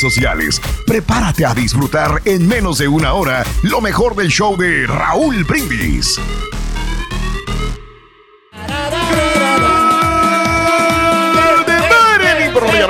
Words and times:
sociales. 0.00 0.60
Prepárate 0.86 1.46
a 1.46 1.54
disfrutar 1.54 2.22
en 2.24 2.46
menos 2.46 2.78
de 2.78 2.88
una 2.88 3.12
hora 3.12 3.44
lo 3.62 3.80
mejor 3.80 4.14
del 4.14 4.28
show 4.28 4.56
de 4.56 4.86
Raúl 4.86 5.44
Brindis. 5.44 6.18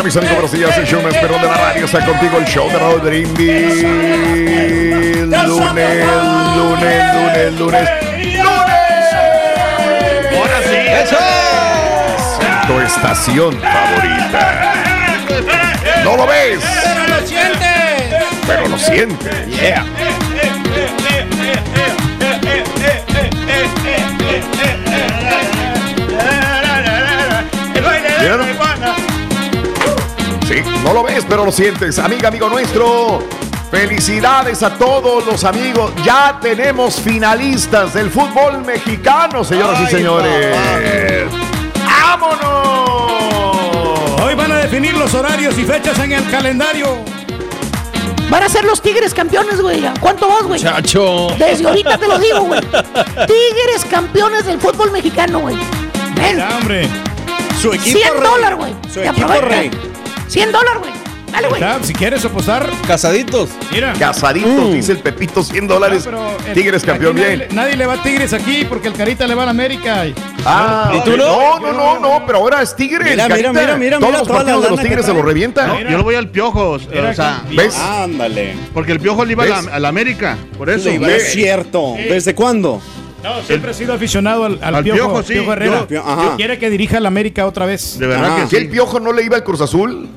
Mis 0.06 0.16
amigos, 0.16 0.34
buenos 0.34 0.52
días. 0.52 0.78
El 0.78 0.86
show 0.86 1.02
más 1.02 1.14
perrón 1.14 1.40
de 1.40 1.48
la 1.48 1.56
radio 1.56 1.84
está 1.84 2.06
contigo. 2.06 2.38
El 2.38 2.44
show 2.44 2.68
de 2.68 2.78
Raúl 2.78 3.00
Brindis. 3.00 3.82
Lunes, 3.82 5.26
lunes, 6.54 7.14
lunes, 7.16 7.58
lunes. 7.58 7.88
Ahora 10.32 10.62
sí. 10.62 10.76
¡Eso! 11.02 11.18
Tu 12.68 12.80
estación 12.82 13.60
favorita. 13.60 14.74
¿No 16.04 16.16
lo 16.16 16.24
ves? 16.28 16.85
Pero 17.06 17.20
lo 17.20 17.26
sientes. 17.26 18.14
Pero 18.46 18.68
lo 18.68 18.78
sientes. 18.78 19.46
Yeah. 19.48 19.84
Sí, 30.46 30.62
no 30.84 30.92
lo 30.92 31.02
ves, 31.02 31.24
pero 31.28 31.44
lo 31.44 31.52
sientes. 31.52 31.98
Amiga, 31.98 32.28
amigo 32.28 32.48
nuestro. 32.48 33.22
Felicidades 33.70 34.62
a 34.62 34.76
todos 34.78 35.26
los 35.26 35.44
amigos. 35.44 35.92
Ya 36.04 36.38
tenemos 36.40 37.00
finalistas 37.00 37.94
del 37.94 38.10
fútbol 38.10 38.64
mexicano, 38.64 39.44
señoras 39.44 39.80
y 39.82 39.86
señores. 39.90 40.56
¡Vámonos! 41.84 43.45
Definir 44.68 44.94
los 44.96 45.14
horarios 45.14 45.56
y 45.58 45.62
fechas 45.64 45.96
en 46.00 46.10
el 46.10 46.28
calendario. 46.28 46.96
Van 48.28 48.42
a 48.42 48.48
ser 48.48 48.64
los 48.64 48.82
Tigres 48.82 49.14
campeones, 49.14 49.60
güey. 49.60 49.86
¿A 49.86 49.94
¿Cuánto 50.00 50.26
vas, 50.26 50.42
güey? 50.42 50.60
Chacho. 50.60 51.28
Desde 51.38 51.68
ahorita 51.68 51.96
te 51.96 52.08
lo 52.08 52.18
digo, 52.18 52.40
güey. 52.40 52.60
Tigres 52.60 53.84
campeones 53.88 54.44
del 54.44 54.58
fútbol 54.60 54.90
mexicano, 54.90 55.38
güey. 55.38 55.54
Ven, 56.16 56.38
Ya, 56.38 56.48
hombre. 56.60 56.88
Su 57.62 57.72
equipo 57.74 57.96
100 57.96 58.12
rey. 58.14 58.22
dólares, 58.28 58.58
güey. 58.58 58.74
Su 58.92 59.00
equipo 59.02 59.32
rey. 59.40 59.70
100 60.26 60.50
dólares, 60.50 60.80
güey. 60.80 60.92
Dale, 61.32 61.48
güey. 61.48 61.62
Si 61.82 61.92
quieres 61.92 62.24
apostar, 62.24 62.68
Casaditos. 62.86 63.50
mira. 63.72 63.92
Casaditos, 63.98 64.72
dice 64.72 64.92
el 64.92 64.98
Pepito, 64.98 65.42
100 65.42 65.66
dólares. 65.68 66.02
Ah, 66.06 66.10
pero 66.10 66.48
el- 66.48 66.54
Tigres 66.54 66.82
campeón 66.84 67.16
nadie 67.16 67.26
bien. 67.36 67.38
le- 67.48 67.54
Nadie 67.54 67.76
le 67.76 67.86
va 67.86 67.94
a 67.94 68.02
Tigres 68.02 68.32
aquí 68.32 68.64
porque 68.68 68.88
el 68.88 68.94
Carita 68.94 69.26
le 69.26 69.34
va 69.34 69.42
a 69.42 69.46
la 69.46 69.50
América. 69.50 70.06
y- 70.06 70.14
Ah, 70.44 70.92
¿Y 70.96 71.00
tú 71.04 71.16
no? 71.16 71.58
no, 71.58 71.60
no, 71.60 71.72
no, 71.72 71.98
no, 72.00 72.26
pero 72.26 72.38
ahora 72.38 72.62
es 72.62 72.74
Tigres. 72.76 73.10
Mira, 73.10 73.24
mira, 73.24 73.28
Carita. 73.28 73.52
mira, 73.52 73.76
mira, 73.76 73.98
Todos 73.98 74.08
mira 74.10 74.18
los 74.20 74.28
toda 74.28 74.38
la 74.40 74.44
partidos 74.44 74.62
de 74.64 74.70
los 74.70 74.80
Tigres 74.80 75.06
se 75.06 75.12
los 75.14 75.24
revienta. 75.24 75.66
Mira. 75.74 75.90
Yo 75.90 75.98
lo 75.98 76.04
voy 76.04 76.14
al 76.14 76.28
piojo, 76.30 76.78
Mira 76.90 77.10
o 77.10 77.14
sea, 77.14 77.42
¿Ves? 77.50 77.76
Ándale. 77.76 78.54
porque 78.72 78.92
el 78.92 79.00
piojo 79.00 79.24
le 79.24 79.32
iba 79.32 79.44
a 79.44 79.46
la, 79.46 79.60
¿Ves? 79.60 79.68
a 79.72 79.78
la 79.80 79.88
América, 79.88 80.36
por 80.56 80.70
eso. 80.70 80.88
No 80.98 81.06
es 81.08 81.32
cierto. 81.32 81.94
¿Desde 81.96 82.34
cuándo? 82.34 82.80
No, 83.24 83.42
siempre 83.42 83.72
ha 83.72 83.74
sido 83.74 83.92
aficionado 83.92 84.44
al, 84.44 84.58
al 84.62 84.76
Al 84.76 84.84
piojo, 84.84 84.98
Piojo, 84.98 85.22
sí. 85.24 85.32
Piojo 85.32 85.52
Herrera. 85.54 85.86
Yo- 85.90 86.00
Ajá. 86.06 86.36
Quiere 86.36 86.58
que 86.60 86.70
dirija 86.70 87.00
la 87.00 87.08
América 87.08 87.44
otra 87.46 87.66
vez. 87.66 87.98
De 87.98 88.06
verdad 88.06 88.30
Ah. 88.38 88.42
que 88.44 88.48
¿Que 88.50 88.56
el 88.58 88.62
sí. 88.64 88.68
Piojo 88.68 89.00
no 89.00 89.12
le 89.12 89.24
iba 89.24 89.34
al 89.36 89.42
Cruz 89.42 89.60
Azul? 89.60 90.08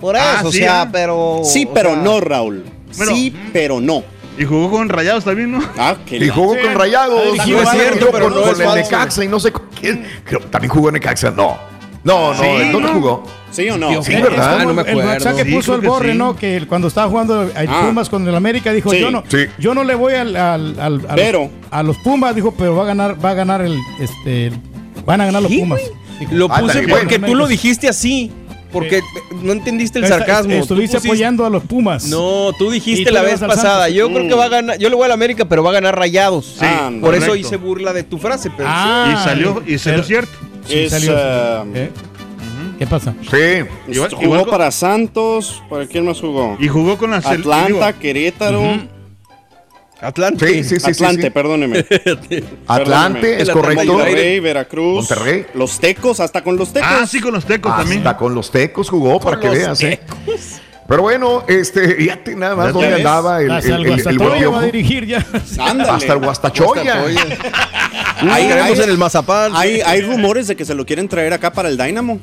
Por 0.00 0.16
Ah, 0.16 0.36
eso, 0.38 0.48
o 0.48 0.52
sí, 0.52 0.58
sea, 0.58 0.82
¿eh? 0.84 0.88
pero. 0.92 1.40
Sí, 1.44 1.66
o 1.68 1.74
pero 1.74 1.90
sea, 1.94 2.02
no, 2.02 2.20
Raúl. 2.20 2.64
Sí, 2.90 3.34
pero 3.52 3.80
no. 3.80 4.02
Y 4.38 4.44
jugó 4.44 4.70
con 4.70 4.88
Rayados 4.88 5.24
también, 5.24 5.50
¿no? 5.50 5.60
Ah, 5.76 5.96
que 6.06 6.16
Y 6.16 6.28
jugó 6.28 6.54
Sí, 6.54 6.60
con 6.62 6.74
Rayados. 6.74 7.24
dirigido 7.32 7.58
jugó 7.58 7.64
varios, 7.70 7.90
con- 7.98 8.08
pero 8.12 8.24
con, 8.26 8.34
no 8.34 8.40
con 8.42 8.50
es 8.52 8.60
el. 8.60 8.74
Necaxa 8.82 9.24
y 9.24 9.28
no 9.28 9.40
sé 9.40 9.50
con 9.52 9.64
quién. 9.80 10.04
Creo, 10.24 10.40
también 10.42 10.72
jugó 10.72 10.88
en 10.88 10.94
Necaxa. 10.94 11.30
No. 11.32 11.56
No, 12.04 12.32
no, 12.32 12.40
Sí, 12.40 12.46
¿en 12.46 12.72
¿dónde 12.72 12.88
¿no? 12.88 12.94
jugó? 12.94 13.24
¿Sí 13.50 13.68
o 13.68 13.76
no? 13.76 14.02
Sí, 14.02 14.12
Es 14.14 14.22
¿verdad? 14.22 14.60
no 14.64 14.72
me 14.72 14.82
el- 14.82 14.88
El 14.88 14.92
acuerdo. 14.92 15.10
WhatsApp 15.10 15.36
que 15.36 15.44
Sí, 15.44 15.52
puso 15.52 15.74
el 15.74 15.80
Borre, 15.80 16.12
sí. 16.12 16.18
¿no? 16.18 16.36
Que 16.36 16.56
el- 16.56 16.68
cuando 16.68 16.86
estaba 16.86 17.08
jugando 17.10 17.40
a 17.42 17.48
Ah. 17.66 17.86
Pumas 17.86 18.08
con 18.08 18.26
el 18.28 18.34
América 18.34 18.72
dijo, 18.72 18.90
Sí, 18.90 19.00
yo 19.00 19.10
no, 19.10 19.24
sí. 19.28 19.46
yo 19.58 19.74
no 19.74 19.82
le 19.82 19.96
voy 19.96 20.14
al, 20.14 20.36
al- 20.36 20.78
al- 20.78 21.06
a, 21.08 21.14
Pero. 21.16 21.40
los, 21.40 21.50
a 21.72 21.82
los 21.82 21.98
Pumas, 21.98 22.34
dijo, 22.36 22.54
pero 22.56 22.76
va 22.76 22.84
a 22.84 22.86
ganar, 22.86 23.22
va 23.22 23.30
a 23.30 23.34
ganar 23.34 23.60
el, 23.62 23.76
este, 24.00 24.52
van 25.04 25.20
a 25.20 25.26
ganar 25.26 25.42
los 25.42 25.50
Sí, 25.50 25.58
Pumas. 25.58 25.80
Lo 26.30 26.44
Ándale, 26.46 26.62
puse 26.82 26.88
porque 26.88 27.18
tú 27.18 27.34
lo 27.34 27.46
dijiste 27.48 27.88
así. 27.88 28.30
Porque 28.72 29.00
no 29.42 29.52
entendiste 29.52 29.98
el 29.98 30.04
Esta- 30.04 30.18
sarcasmo. 30.18 30.52
Estuviste 30.54 30.96
pusiste- 30.98 31.08
apoyando 31.08 31.46
a 31.46 31.50
los 31.50 31.62
Pumas. 31.64 32.04
No, 32.06 32.52
tú 32.58 32.70
dijiste 32.70 33.06
tú 33.08 33.14
la 33.14 33.22
vez 33.22 33.40
pasada. 33.40 33.84
Santos. 33.86 33.94
Yo 33.94 34.08
creo 34.12 34.28
que 34.28 34.34
va 34.34 34.44
a 34.44 34.48
ganar. 34.48 34.78
Yo 34.78 34.88
le 34.90 34.94
voy 34.94 35.04
a 35.04 35.08
la 35.08 35.14
América, 35.14 35.46
pero 35.48 35.62
va 35.62 35.70
a 35.70 35.72
ganar 35.74 35.98
Rayados. 35.98 36.56
Sí. 36.58 36.66
Por 37.00 37.14
eso 37.14 37.34
hice 37.34 37.56
burla 37.56 37.92
de 37.92 38.02
tu 38.02 38.18
frase. 38.18 38.50
Pero 38.56 38.68
Ah, 38.70 39.14
Y 39.14 39.24
salió, 39.24 39.62
y 39.66 39.78
salió 39.78 39.96
pero- 39.98 40.06
cierto. 40.06 40.32
sí, 40.66 40.74
Es, 40.80 40.90
salió. 40.90 41.12
eh, 41.16 41.62
¿Eh? 41.74 41.90
¿Qué 42.78 42.86
pasa? 42.86 43.14
Sí. 43.22 43.36
Igual- 43.92 44.10
jugó 44.10 44.22
igual 44.22 44.40
con- 44.42 44.50
para 44.50 44.70
Santos. 44.70 45.62
¿Para 45.68 45.86
quién 45.86 46.04
más 46.04 46.20
jugó? 46.20 46.56
Y 46.60 46.68
jugó 46.68 46.96
con 46.98 47.10
la 47.10 47.16
Atlanta, 47.16 47.92
Querétaro. 47.94 48.62
Atlante. 50.00 50.46
Sí, 50.46 50.64
sí, 50.64 50.80
sí, 50.80 50.90
Atlante, 50.90 51.22
sí. 51.24 51.30
perdóneme. 51.30 51.84
Atlante, 52.66 53.42
es 53.42 53.50
correcto. 53.50 53.92
Monterrey, 53.94 54.40
Veracruz. 54.40 54.94
Monterrey. 55.10 55.46
Los 55.54 55.78
Tecos, 55.80 56.20
hasta 56.20 56.42
con 56.42 56.56
los 56.56 56.72
Tecos. 56.72 56.88
Ah, 56.90 57.06
sí, 57.06 57.20
con 57.20 57.32
los 57.34 57.44
tecos 57.44 57.76
también. 57.76 57.98
Hasta 58.00 58.16
con 58.16 58.34
los 58.34 58.50
tecos 58.50 58.88
jugó, 58.90 59.18
para 59.20 59.38
que 59.40 59.46
los 59.48 59.56
veas, 59.56 59.80
¿eh? 59.82 60.00
Pero 60.86 61.02
bueno, 61.02 61.44
este, 61.48 61.94
fíjate 61.96 62.34
nada 62.34 62.56
más 62.56 62.66
Ya 62.68 62.72
dónde 62.72 62.94
andaba 62.94 63.42
el, 63.42 63.50
Hasta 63.50 63.74
el, 63.76 63.86
el, 63.86 63.92
el- 63.92 63.98
el 64.08 64.18
buen 64.18 64.30
Guastatoya 64.30 64.38
Piojo. 64.38 64.52
va 64.54 64.60
a 64.60 64.64
dirigir 64.64 65.06
ya. 65.06 65.26
Ándale. 65.58 65.90
Hasta 65.90 66.12
el 66.14 66.18
Guastachoya. 66.20 67.04
Ahí 68.30 68.48
queremos 68.48 68.78
en 68.78 68.90
el 68.90 68.98
Mazapán. 68.98 69.52
Hay, 69.54 69.80
hay 69.80 70.00
rumores 70.00 70.46
de 70.48 70.56
que 70.56 70.64
se 70.64 70.74
lo 70.74 70.86
quieren 70.86 71.08
traer 71.08 71.32
acá 71.32 71.52
para 71.52 71.68
el 71.68 71.76
Dynamo. 71.76 72.18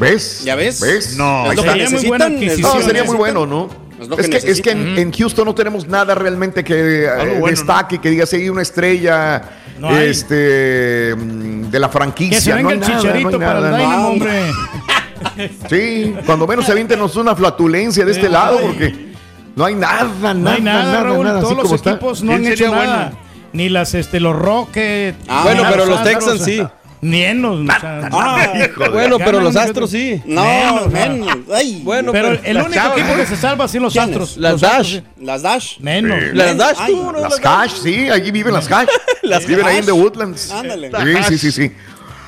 ¿Ves? 0.00 0.42
¿Ya 0.44 0.54
ves? 0.54 0.80
¿Ves? 0.80 1.16
No. 1.16 1.42
Ahí 1.44 1.50
Es 1.50 1.56
lo 1.56 1.62
está. 1.62 1.74
que 1.74 1.86
Sería 1.86 1.98
muy 1.98 2.08
buena 2.08 2.28
No, 2.28 2.36
adquisición. 2.36 2.78
que 2.78 2.82
sería 2.84 3.04
muy 3.04 3.16
bueno, 3.16 3.46
¿no? 3.46 3.68
Es 4.00 4.08
lo 4.08 4.18
Es 4.18 4.28
que 4.28 4.38
que, 4.40 4.50
es 4.50 4.60
que 4.60 4.70
en, 4.72 4.98
en 4.98 5.12
Houston 5.12 5.44
no 5.46 5.54
tenemos 5.54 5.86
nada 5.88 6.14
realmente 6.14 6.62
que 6.62 7.04
eh, 7.04 7.08
bueno, 7.40 7.46
destaque, 7.46 7.98
que 7.98 8.10
diga, 8.10 8.26
sí, 8.26 8.48
una 8.50 8.62
estrella 8.62 9.42
No 9.78 9.88
hay. 9.88 10.08
este, 10.08 11.14
mm, 11.16 11.70
de 11.70 11.78
la 11.80 11.88
franquicia. 11.88 12.36
Que 12.38 12.42
se 12.42 12.52
venga 12.52 12.62
no 12.62 12.68
hay 12.70 12.74
el 12.74 12.80
nada, 12.80 12.96
chicharito 13.00 13.30
no 13.30 13.36
hay 13.38 13.44
para 13.46 13.58
el 13.58 13.64
nada, 13.64 13.70
no. 13.70 13.84
Dynamo, 13.84 14.08
hombre. 14.08 14.50
Sí, 15.70 16.14
cuando 16.26 16.46
menos 16.46 16.66
se 16.66 16.72
avíntenos 16.72 17.16
una 17.16 17.34
flatulencia 17.34 18.04
de 18.04 18.12
este 18.12 18.28
lado, 18.28 18.60
porque 18.60 19.12
no 19.56 19.64
hay 19.64 19.74
nada, 19.74 20.04
nada, 20.22 20.34
No 20.34 20.50
hay 20.50 20.60
nada, 20.62 20.82
nada, 20.84 21.02
Raúl. 21.04 21.24
nada, 21.24 21.40
Todos 21.40 21.54
los 21.56 21.62
como 21.64 21.74
está. 21.74 21.90
equipos 21.92 22.22
no 22.22 22.32
han 22.34 22.46
hecho 22.46 22.70
nada. 22.70 22.94
bueno. 23.06 23.18
Ni 23.52 23.68
las, 23.70 23.94
este, 23.94 24.20
los 24.20 24.36
Rockets. 24.36 25.18
Ah, 25.28 25.40
bueno, 25.44 25.62
pero 25.70 25.86
los. 25.86 26.02
Texans 26.02 26.42
sí. 26.44 26.62
Nienos, 27.00 27.60
o 27.60 27.64
sea, 27.66 28.08
Ah, 28.12 28.48
Bueno, 28.92 29.18
pero 29.18 29.40
los 29.40 29.54
Astros 29.56 29.90
sí. 29.90 30.20
no, 30.24 30.42
Menos, 30.44 30.92
menos. 30.92 31.36
Ay, 31.54 31.80
Bueno, 31.84 32.10
pero 32.12 32.28
pero, 32.30 32.40
el 32.44 32.54
las 32.54 32.66
único 32.66 32.80
chavas, 32.82 32.98
equipo 32.98 33.14
¿eh? 33.14 33.16
que 33.20 33.26
se 33.26 33.36
salva 33.36 33.68
sí 33.68 33.78
los 33.78 33.92
¿Quiénes? 33.92 34.10
Astros. 34.10 34.36
Las 34.38 34.52
Los 34.52 34.60
Dash. 34.62 34.72
Astros, 34.96 35.02
sí. 35.18 35.24
las 35.24 35.42
Dash. 35.42 35.78
Menos. 35.80 36.18
las 36.32 36.56
Dash 36.56 36.76
Ay, 36.80 36.92
tú, 36.94 37.12
¿no? 37.12 37.20
Las 37.20 37.36
Cash, 37.40 37.72
sí, 37.82 38.08
allí 38.08 38.30
viven 38.30 38.52
las 38.54 38.66
Cash. 38.68 38.88
Las 39.22 39.46
viven 39.46 39.66
ahí 39.66 39.78
en. 39.78 39.86
The 39.86 39.92
Woodlands. 39.92 40.50
Ándale. 40.50 40.90
Sí, 40.90 41.22
sí, 41.28 41.38
sí, 41.38 41.52
sí. 41.52 41.72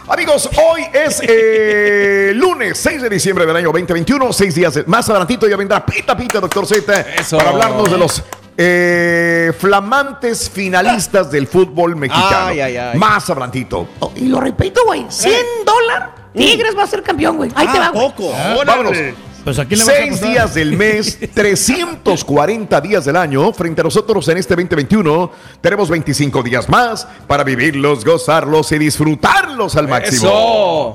Amigos, 0.09 0.49
hoy 0.57 0.83
es 0.93 1.21
eh, 1.23 2.33
lunes 2.37 2.79
6 2.79 3.03
de 3.03 3.09
diciembre 3.11 3.45
del 3.47 3.55
año 3.57 3.67
2021, 3.67 4.33
seis 4.33 4.55
días 4.55 4.73
de- 4.75 4.85
más 4.85 5.09
adelantito 5.11 5.47
ya 5.47 5.57
vendrá 5.57 5.85
Pita 5.85 6.17
Pita, 6.17 6.41
doctor 6.41 6.67
Z, 6.67 7.01
Eso. 7.19 7.37
para 7.37 7.51
hablarnos 7.51 7.91
de 7.91 7.99
los 7.99 8.23
eh, 8.61 9.53
flamantes 9.57 10.51
finalistas 10.51 11.31
del 11.31 11.47
fútbol 11.47 11.95
mexicano. 11.95 12.47
Ay, 12.49 12.61
ay, 12.61 12.77
ay. 12.77 12.99
Más 12.99 13.31
adelantito. 13.31 13.89
Oh, 14.01 14.13
Y 14.17 14.27
lo 14.27 14.41
repito, 14.41 14.81
güey. 14.85 15.07
100 15.09 15.33
dólares. 15.65 16.09
Tigres 16.35 16.77
va 16.77 16.83
a 16.83 16.87
ser 16.89 17.03
campeón, 17.05 17.37
güey. 17.37 17.51
Ahí 17.55 17.69
te 17.69 17.79
va, 17.79 17.87
Ah, 17.87 17.91
güey. 17.91 18.07
poco. 18.11 18.33
Vámonos. 18.67 18.97
Pues 19.45 19.59
aquí 19.61 19.77
le 19.77 19.85
vas 19.85 19.95
a 19.95 19.97
Seis 19.97 20.21
días 20.21 20.55
del 20.55 20.77
mes, 20.77 21.19
340 21.35 22.81
días 22.81 23.05
del 23.05 23.17
año. 23.17 23.53
Frente 23.53 23.81
a 23.81 23.85
nosotros 23.85 24.29
en 24.29 24.37
este 24.39 24.55
2021 24.55 25.31
tenemos 25.61 25.89
25 25.89 26.43
días 26.43 26.69
más 26.69 27.07
para 27.27 27.45
vivirlos, 27.45 28.05
gozarlos 28.05 28.73
y 28.73 28.79
disfrutarlos 28.79 29.77
al 29.77 29.87
máximo. 29.89 30.93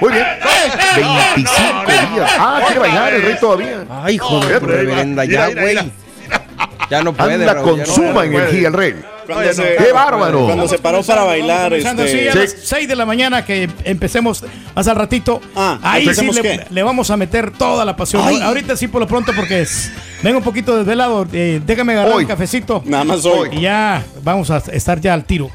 Muy 0.00 0.12
bien. 0.12 0.26
25 0.96 2.14
días. 2.16 2.30
Ah, 2.38 2.60
quiere 2.66 2.80
bailar 2.80 3.14
el 3.14 3.22
rey 3.22 3.36
todavía. 3.38 3.84
Ay, 3.90 4.18
joder, 4.18 4.64
reverenda, 4.64 5.24
ya, 5.26 5.50
güey. 5.50 5.92
Ya 6.90 7.02
no 7.02 7.12
puede, 7.14 7.34
Anda 7.34 7.54
Raúl, 7.54 7.68
con 7.70 7.78
ya 7.78 7.86
no 7.86 7.92
suma 7.92 8.12
puede. 8.14 8.26
energía 8.28 8.68
el 8.68 8.74
rey. 8.74 8.94
Cuando 9.26 9.52
se, 9.54 9.76
¡Qué 9.76 9.90
bárbaro! 9.92 10.44
Cuando 10.44 10.68
se 10.68 10.78
paró 10.78 11.02
para 11.02 11.24
bailar, 11.24 11.72
este, 11.72 11.88
así 11.88 12.28
a 12.28 12.34
las 12.34 12.50
Sí. 12.50 12.56
6 12.62 12.88
de 12.88 12.94
la 12.94 13.06
mañana 13.06 13.42
que 13.44 13.70
empecemos 13.84 14.44
más 14.76 14.86
al 14.86 14.96
ratito. 14.96 15.40
Ah, 15.56 15.78
ahí 15.82 16.02
sí 16.02 16.08
¿empecemos 16.20 16.36
le, 16.70 16.82
vamos 16.82 17.10
a 17.10 17.16
meter 17.16 17.50
toda 17.52 17.86
la 17.86 17.96
pasión. 17.96 18.22
Ay. 18.24 18.38
Ahorita 18.42 18.76
sí 18.76 18.86
por 18.88 19.00
lo 19.00 19.06
pronto 19.06 19.32
porque 19.34 19.62
es- 19.62 19.90
vengo 20.22 20.38
un 20.38 20.44
poquito 20.44 20.76
desvelado. 20.76 21.26
eh, 21.32 21.60
déjame 21.64 21.94
agarrar 21.94 22.12
Hoy. 22.16 22.24
un 22.24 22.28
cafecito. 22.28 22.82
nada 22.84 23.04
más 23.04 23.24
hoy. 23.24 23.48
Y 23.52 23.62
ya 23.62 24.04
vamos 24.22 24.50
a 24.50 24.58
estar 24.58 25.00
ya 25.00 25.14
al 25.14 25.24
tiro. 25.24 25.50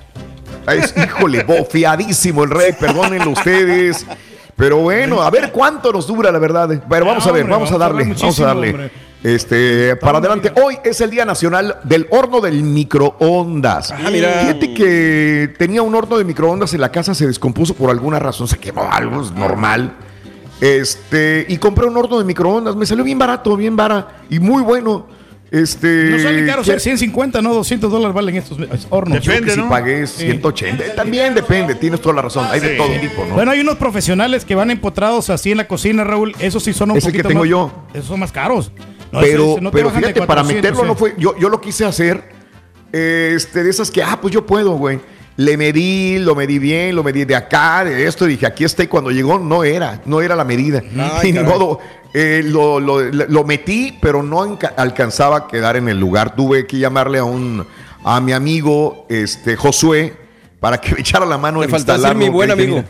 Es, 0.67 0.93
híjole, 0.97 1.43
bofeadísimo 1.43 2.43
el 2.43 2.49
rey, 2.49 2.73
perdónenlo 2.79 3.31
ustedes. 3.31 4.05
Pero 4.55 4.77
bueno, 4.77 5.21
a 5.21 5.29
ver 5.29 5.51
cuánto 5.51 5.93
nos 5.93 6.05
dura, 6.07 6.31
la 6.31 6.39
verdad. 6.39 6.69
Pero 6.89 7.05
vamos 7.05 7.25
a 7.25 7.31
ver, 7.31 7.45
vamos 7.45 7.71
a 7.71 7.71
vamos 7.71 7.71
a 7.71 7.77
darle, 7.77 8.03
vamos 8.19 8.39
a 8.39 8.45
darle. 8.45 8.69
hombre. 8.71 8.91
Este, 9.23 9.95
para 9.97 10.19
adelante. 10.19 10.51
Hoy 10.63 10.77
es 10.83 11.01
el 11.01 11.09
Día 11.09 11.25
Nacional 11.25 11.77
del 11.83 12.07
Horno 12.09 12.39
del 12.39 12.63
Microondas. 12.63 13.91
Ah, 13.91 14.09
mira. 14.11 14.29
Fíjate 14.41 14.73
que 14.73 15.53
tenía 15.57 15.81
un 15.81 15.93
horno 15.93 16.17
de 16.17 16.23
microondas 16.23 16.73
en 16.73 16.81
la 16.81 16.89
casa, 16.91 17.13
se 17.13 17.27
descompuso 17.27 17.73
por 17.73 17.89
alguna 17.89 18.17
razón, 18.19 18.47
se 18.47 18.57
quemó 18.57 18.89
algo, 18.89 19.21
es 19.21 19.31
normal. 19.31 19.93
Este, 20.61 21.45
y 21.49 21.57
compré 21.57 21.85
un 21.85 21.97
horno 21.97 22.17
de 22.17 22.23
microondas, 22.25 22.75
me 22.75 22.85
salió 22.85 23.03
bien 23.03 23.19
barato, 23.19 23.55
bien 23.57 23.75
vara 23.75 24.19
y 24.29 24.39
muy 24.39 24.63
bueno. 24.63 25.07
Este, 25.51 26.11
No 26.11 26.19
salen 26.19 26.45
caros, 26.45 26.67
que- 26.67 26.73
eh, 26.75 26.79
150, 26.79 27.41
no 27.41 27.53
200 27.55 27.91
dólares 27.91 28.13
valen 28.13 28.35
estos 28.35 28.57
hornos. 28.91 29.19
yo 29.21 29.31
Depende, 29.31 29.47
que 29.47 29.55
si 29.55 29.59
¿no? 29.59 29.67
pagué 29.69 30.05
180, 30.05 30.85
eh, 30.85 30.89
también 30.95 31.33
depende, 31.33 31.73
tienes 31.75 31.99
toda 32.01 32.13
la 32.15 32.21
razón, 32.21 32.45
hay 32.51 32.59
de 32.59 32.75
todo 32.77 32.87
tipo, 33.01 33.25
¿no? 33.25 33.33
Bueno, 33.33 33.49
hay 33.51 33.59
unos 33.61 33.77
profesionales 33.77 34.45
que 34.45 34.53
van 34.53 34.69
empotrados 34.69 35.29
así 35.31 35.49
en 35.51 35.57
la 35.57 35.67
cocina, 35.67 36.03
Raúl. 36.03 36.35
Esos 36.39 36.61
sí 36.63 36.71
son 36.71 36.91
un 36.91 36.97
Es 36.97 37.05
el 37.05 37.11
que 37.13 37.17
poquito 37.23 37.29
tengo 37.29 37.41
más- 37.41 37.49
yo. 37.49 37.71
Esos 37.95 38.05
son 38.07 38.19
más 38.19 38.31
caros. 38.31 38.71
No, 39.11 39.19
pero 39.21 39.55
no 39.61 39.71
pero 39.71 39.89
fíjate, 39.89 40.21
para 40.21 40.41
400, 40.43 40.55
meterlo 40.71 40.85
no 40.85 40.95
fue. 40.95 41.15
Yo, 41.17 41.35
yo 41.37 41.49
lo 41.49 41.59
quise 41.61 41.85
hacer. 41.85 42.23
Este, 42.91 43.63
de 43.63 43.69
esas 43.69 43.91
que, 43.91 44.01
ah, 44.03 44.17
pues 44.21 44.33
yo 44.33 44.45
puedo, 44.45 44.71
güey. 44.71 44.99
Le 45.37 45.55
medí, 45.55 46.19
lo 46.19 46.35
medí 46.35 46.59
bien, 46.59 46.95
lo 46.95 47.03
medí 47.03 47.23
de 47.23 47.35
acá, 47.35 47.85
de 47.85 48.05
esto, 48.05 48.25
dije, 48.25 48.45
aquí 48.45 48.65
está. 48.65 48.83
Y 48.83 48.87
cuando 48.87 49.09
llegó, 49.11 49.39
no 49.39 49.63
era, 49.63 50.01
no 50.05 50.19
era 50.21 50.35
la 50.35 50.43
medida. 50.43 50.81
Ay, 50.97 51.29
y 51.29 51.31
ni 51.33 51.39
modo, 51.39 51.79
eh, 52.13 52.41
lo, 52.43 52.79
lo- 52.79 53.01
lo 53.09 53.43
metí, 53.45 53.97
pero 54.01 54.21
no 54.21 54.57
alcanzaba 54.75 55.37
a 55.37 55.47
quedar 55.47 55.77
en 55.77 55.87
el 55.87 55.97
lugar. 55.99 56.35
Tuve 56.35 56.67
que 56.67 56.77
llamarle 56.77 57.19
a 57.19 57.23
un 57.23 57.65
a 58.03 58.19
mi 58.21 58.31
amigo 58.33 59.05
este, 59.09 59.55
Josué 59.55 60.13
para 60.59 60.79
que 60.79 60.93
me 60.95 61.01
echara 61.01 61.25
la 61.25 61.37
mano 61.37 61.63
en 61.63 61.69
instalarlo. 61.73 62.19
mi 62.19 62.27
buen 62.29 62.51
amigo. 62.51 62.83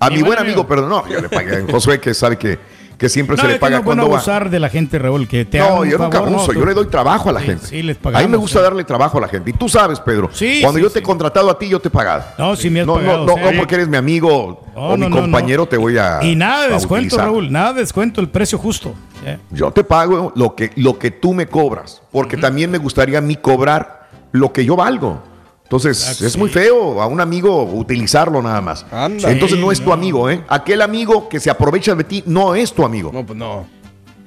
A 0.00 0.08
Mi 0.08 0.16
mi, 0.16 0.22
buen 0.22 0.30
buen 0.30 0.38
amigo, 0.40 0.60
amigo. 0.62 0.66
perdón, 0.68 0.88
no, 0.88 1.08
yo 1.08 1.20
le 1.20 1.28
pagué 1.28 1.56
a 1.56 1.70
Josué 1.70 2.00
que 2.00 2.12
sabe 2.14 2.36
que, 2.38 2.58
que 3.02 3.08
siempre 3.08 3.34
No, 3.36 3.42
se 3.42 3.48
le 3.48 3.58
paga 3.58 3.78
no 3.78 3.84
cuando 3.84 4.08
va. 4.08 4.14
abusar 4.14 4.48
de 4.48 4.60
la 4.60 4.68
gente, 4.68 4.96
Raúl, 4.96 5.26
que 5.26 5.44
te 5.44 5.58
No, 5.58 5.84
yo 5.84 5.98
nunca 5.98 6.18
favor, 6.18 6.34
abuso, 6.34 6.52
¿no? 6.52 6.60
yo 6.60 6.64
le 6.66 6.72
doy 6.72 6.86
trabajo 6.86 7.30
a 7.30 7.32
la 7.32 7.40
Sí, 7.40 7.46
gente. 7.46 7.66
sí, 7.66 7.82
les 7.82 7.96
a 7.96 8.00
pagamos, 8.00 8.24
mí 8.28 8.30
me 8.30 8.36
gusta 8.36 8.60
sí. 8.60 8.62
darle 8.62 8.84
trabajo 8.84 9.18
a 9.18 9.22
la 9.22 9.26
gente. 9.28 9.50
Y 9.50 9.54
tú 9.54 9.68
sabes, 9.68 9.98
Pedro, 9.98 10.30
Sí, 10.32 10.60
cuando 10.62 10.78
yo 10.78 10.88
te 10.88 11.00
he 11.00 11.02
contratado 11.02 11.50
a 11.50 11.58
ti, 11.58 11.68
yo 11.68 11.80
te 11.80 11.88
he 11.88 11.90
pagado. 11.90 12.22
No, 12.38 12.54
sí 12.54 12.70
me 12.70 12.82
has 12.82 12.86
no, 12.86 12.94
pagado, 12.94 13.18
no, 13.18 13.26
no, 13.26 13.34
sí. 13.34 13.40
no 13.52 13.58
porque 13.58 13.74
eres 13.74 13.88
mi 13.88 13.96
amigo 13.96 14.64
No, 14.76 14.80
o 14.82 14.94
mi 14.96 15.00
no, 15.00 15.08
no, 15.08 15.16
compañero 15.22 15.62
no. 15.62 15.66
te 15.68 15.76
voy 15.76 15.98
a 15.98 16.20
Y 16.22 16.36
nada 16.36 16.60
de 16.68 16.70
a 16.70 16.74
descuento. 16.74 17.18
Raúl, 17.18 17.50
nada 17.50 17.72
de 17.72 17.80
descuento, 17.80 18.20
el 18.20 18.28
precio 18.28 18.56
justo. 18.56 18.94
¿eh? 19.26 19.36
Yo 19.50 19.72
te 19.72 19.82
pago 19.82 20.32
lo 20.36 20.54
que, 20.54 20.70
lo 20.76 20.96
que 20.96 21.10
tú 21.10 21.34
me 21.34 21.46
cobras, 21.48 22.02
porque 22.12 22.36
también 22.36 22.70
me 22.70 22.78
gustaría 22.78 23.18
a 23.18 23.20
mí 23.20 23.34
cobrar 23.34 24.08
lo 24.30 24.52
que 24.52 24.64
yo 24.64 24.76
valgo. 24.76 25.20
Entonces, 25.72 26.20
Ah, 26.20 26.26
es 26.26 26.36
muy 26.36 26.50
feo 26.50 27.00
a 27.00 27.06
un 27.06 27.18
amigo 27.18 27.62
utilizarlo 27.64 28.42
nada 28.42 28.60
más. 28.60 28.84
Anda. 28.92 29.30
Entonces 29.30 29.56
Sí, 29.56 29.64
no 29.64 29.72
es 29.72 29.80
tu 29.80 29.86
no. 29.86 29.92
amigo, 29.94 30.28
¿eh? 30.28 30.42
Aquel 30.48 30.82
amigo 30.82 31.30
que 31.30 31.40
se 31.40 31.48
aprovecha 31.48 31.94
de 31.94 32.04
ti 32.04 32.22
no 32.26 32.54
es 32.54 32.74
tu 32.74 32.84
amigo. 32.84 33.10
No, 33.10 33.24
pues 33.24 33.38
no. 33.38 33.64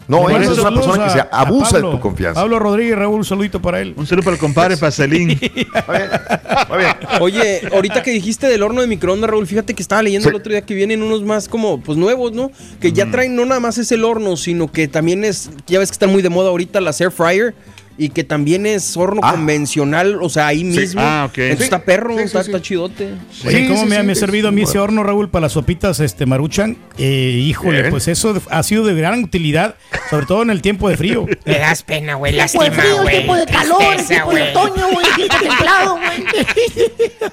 No, 0.07 0.27
esa 0.29 0.51
es 0.53 0.57
una 0.59 0.71
persona 0.73 1.03
que 1.05 1.09
se 1.11 1.23
abusa 1.31 1.71
Pablo, 1.73 1.89
de 1.91 1.95
tu 1.97 2.01
confianza. 2.01 2.39
Pablo 2.41 2.57
Rodríguez, 2.59 2.97
Raúl, 2.97 3.15
un 3.17 3.25
saludito 3.25 3.61
para 3.61 3.79
él. 3.79 3.93
Un 3.95 4.07
saludo 4.07 4.23
para 4.23 4.35
el 4.35 4.39
compadre 4.39 4.77
Pacelín. 4.81 5.31
Está 5.31 5.91
bien, 5.91 6.09
está 6.49 6.77
bien. 6.77 6.91
Oye, 7.21 7.61
ahorita 7.71 8.01
que 8.01 8.09
dijiste 8.11 8.47
del 8.47 8.63
horno 8.63 8.81
de 8.81 8.87
microondas, 8.87 9.29
Raúl, 9.29 9.45
fíjate 9.45 9.75
que 9.75 9.81
estaba 9.83 10.01
leyendo 10.01 10.23
Sí. 10.23 10.29
el 10.29 10.35
otro 10.35 10.51
día 10.51 10.61
que 10.63 10.73
vienen 10.73 11.03
unos 11.03 11.21
más 11.23 11.47
como, 11.47 11.79
pues 11.79 11.95
nuevos, 11.97 12.31
¿no? 12.33 12.51
Que 12.79 12.91
ya 12.91 13.09
traen 13.11 13.35
no 13.35 13.45
nada 13.45 13.59
más 13.59 13.77
es 13.77 13.91
el 13.91 14.03
horno, 14.03 14.35
sino 14.37 14.71
que 14.71 14.87
también 14.87 15.23
es, 15.23 15.49
ya 15.67 15.77
ves 15.77 15.89
que 15.89 15.93
están 15.93 16.11
muy 16.11 16.23
de 16.23 16.29
moda 16.29 16.49
ahorita 16.49 16.81
las 16.81 16.99
air 17.01 17.11
fryer 17.11 17.53
y 17.97 18.09
que 18.09 18.23
también 18.25 18.65
es 18.65 18.97
horno 18.97 19.21
Ah. 19.23 19.31
convencional, 19.31 20.19
o 20.21 20.27
sea, 20.29 20.47
ahí 20.47 20.63
mismo. 20.65 20.99
Ah, 21.01 21.27
ok. 21.29 21.37
Eso 21.37 21.57
Sí. 21.59 21.63
está 21.63 21.83
perro, 21.83 22.11
Sí, 22.13 22.19
sí, 22.19 22.25
está, 22.25 22.43
sí. 22.43 22.49
está 22.51 22.61
chidote. 22.61 23.05
Oye, 23.45 23.59
Sí, 23.61 23.67
¿cómo 23.69 23.83
sí, 23.83 23.85
me, 23.87 23.95
sí, 23.97 24.03
me 24.03 24.11
ha 24.11 24.15
servido 24.15 24.47
a 24.49 24.51
mí 24.51 24.57
bueno. 24.61 24.69
ese 24.69 24.79
horno, 24.79 25.03
Raúl, 25.03 25.29
para 25.29 25.43
las 25.43 25.53
sopitas 25.53 25.99
este, 26.01 26.25
maruchan? 26.25 26.77
Eh, 26.97 27.39
híjole, 27.41 27.79
Bien. 27.79 27.91
pues 27.91 28.07
eso 28.09 28.39
ha 28.49 28.63
sido 28.63 28.83
de 28.85 28.93
gran 28.95 29.23
utilidad, 29.23 29.75
sobre 30.09 30.25
todo 30.25 30.41
en 30.43 30.49
el 30.49 30.61
tiempo 30.61 30.89
de 30.89 30.97
frío. 30.97 31.25
Me 31.45 31.57
das 31.59 31.83
pena, 31.83 32.15
güey. 32.15 32.33
Tiempo 32.33 32.61
de 32.63 32.67
Lástima, 32.69 32.81
frío, 32.83 32.95
el 32.97 33.01
güey. 33.03 33.15
tiempo 33.15 33.35
de 33.37 33.45
calor, 33.45 33.81
el 33.81 33.87
Tristeza, 33.95 34.07
tiempo 34.25 34.33
de 34.33 34.41
otoño, 34.51 34.87
güey, 34.91 35.05
el 35.07 35.15
tiempo 35.15 35.35
templado, 35.39 35.97
güey. 35.97 36.25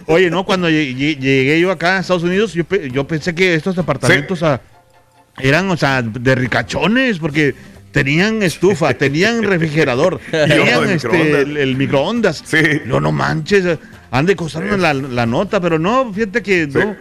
Oye, 0.06 0.30
no, 0.30 0.44
cuando 0.44 0.68
lle- 0.68 0.94
lle- 0.96 1.18
llegué 1.18 1.60
yo 1.60 1.70
acá 1.70 1.96
a 1.96 2.00
Estados 2.00 2.22
Unidos, 2.22 2.52
yo, 2.54 2.64
pe- 2.64 2.90
yo 2.90 3.06
pensé 3.06 3.34
que 3.34 3.54
estos 3.54 3.74
departamentos 3.76 4.42
ah, 4.42 4.60
eran, 5.40 5.68
o 5.70 5.76
sea, 5.76 6.02
de 6.02 6.34
ricachones, 6.34 7.18
porque 7.18 7.54
tenían 7.92 8.42
estufa, 8.42 8.94
tenían 8.94 9.42
refrigerador, 9.42 10.18
tenían 10.30 10.90
este, 10.90 11.08
microondas. 11.08 11.42
el, 11.42 11.56
el 11.56 11.76
microondas. 11.76 12.42
Sí. 12.44 12.62
No, 12.86 13.00
no 13.00 13.12
manches, 13.12 13.78
han 14.10 14.26
de 14.26 14.36
costarnos 14.36 14.80
la, 14.80 14.92
la 14.92 15.26
nota, 15.26 15.60
pero 15.60 15.78
no, 15.78 16.12
fíjate 16.12 16.42
que 16.42 16.66
no. 16.66 16.96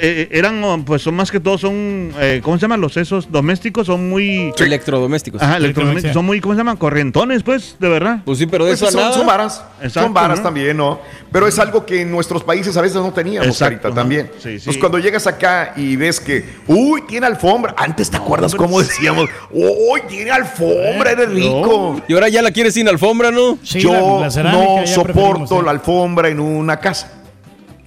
Eh, 0.00 0.28
eran, 0.32 0.62
oh, 0.64 0.82
pues 0.84 1.02
son 1.02 1.14
más 1.14 1.30
que 1.30 1.38
todo, 1.40 1.58
son, 1.58 2.12
eh, 2.20 2.40
¿cómo 2.42 2.56
se 2.56 2.62
llaman? 2.62 2.80
Los 2.80 2.96
esos 2.96 3.30
domésticos 3.30 3.86
son 3.86 4.08
muy... 4.08 4.52
Electrodomésticos. 4.58 5.40
Ajá, 5.42 5.56
Electrodomésticos. 5.58 6.14
son 6.14 6.24
muy, 6.24 6.40
¿cómo 6.40 6.54
se 6.54 6.58
llaman? 6.58 6.76
Corrientones, 6.76 7.42
pues, 7.42 7.76
de 7.78 7.88
verdad. 7.88 8.18
Pues 8.24 8.38
sí, 8.38 8.46
pero 8.46 8.64
de 8.64 8.72
Pues 8.72 8.82
eso 8.82 8.90
son, 8.90 9.00
nada. 9.00 9.12
son 9.14 9.26
varas. 9.26 9.62
Exacto, 9.78 10.00
son 10.02 10.14
varas 10.14 10.38
¿no? 10.38 10.44
también, 10.44 10.76
¿no? 10.76 11.00
Pero 11.30 11.46
es 11.46 11.58
algo 11.58 11.84
que 11.86 12.00
en 12.02 12.10
nuestros 12.10 12.42
países 12.42 12.76
a 12.76 12.80
veces 12.80 12.96
no 12.96 13.12
teníamos, 13.12 13.46
Exacto, 13.48 13.82
Carita, 13.82 13.94
también. 14.00 14.30
Sí, 14.38 14.42
sí. 14.42 14.48
Entonces, 14.56 14.78
cuando 14.78 14.98
llegas 14.98 15.26
acá 15.26 15.72
y 15.76 15.96
ves 15.96 16.18
que, 16.20 16.44
uy, 16.66 17.02
tiene 17.06 17.26
alfombra. 17.26 17.74
Antes, 17.76 18.10
¿te 18.10 18.16
acuerdas 18.16 18.54
cómo 18.54 18.80
decíamos? 18.80 19.28
Uy, 19.50 20.00
tiene 20.08 20.30
alfombra, 20.30 21.10
eres 21.12 21.28
rico. 21.30 22.00
Y 22.08 22.14
ahora 22.14 22.28
ya 22.28 22.42
la 22.42 22.50
quieres 22.50 22.74
sin 22.74 22.88
alfombra, 22.88 23.30
¿no? 23.30 23.58
Sí, 23.62 23.80
Yo 23.80 23.92
la- 23.92 24.42
la 24.42 24.52
no 24.52 24.84
ya 24.84 24.86
soporto 24.86 25.60
¿eh? 25.60 25.64
la 25.64 25.70
alfombra 25.72 26.28
en 26.28 26.40
una 26.40 26.78
casa. 26.78 27.12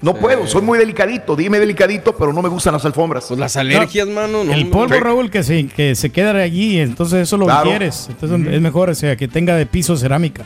No 0.01 0.13
puedo, 0.15 0.47
soy 0.47 0.61
muy 0.61 0.79
delicadito. 0.79 1.35
Dime 1.35 1.59
delicadito, 1.59 2.15
pero 2.15 2.31
no 2.31 2.41
me 2.41 2.47
gustan 2.49 2.73
las 2.73 2.85
alfombras. 2.85 3.25
Pues 3.27 3.39
las 3.39 3.57
alergias, 3.57 4.07
mano. 4.07 4.43
No, 4.45 4.53
El 4.53 4.65
no. 4.65 4.71
polvo. 4.71 4.99
Raúl, 4.99 5.29
que 5.29 5.43
se, 5.43 5.67
que 5.67 5.93
se 5.95 6.09
queda 6.09 6.31
allí, 6.41 6.79
entonces 6.79 7.23
eso 7.23 7.35
lo 7.37 7.45
Claro. 7.45 7.63
quieres. 7.69 8.07
Entonces 8.09 8.53
es 8.53 8.61
mejor, 8.61 8.89
o 8.89 8.95
sea, 8.95 9.15
que 9.17 9.27
tenga 9.27 9.55
de 9.55 9.65
piso 9.65 9.97
cerámica. 9.97 10.45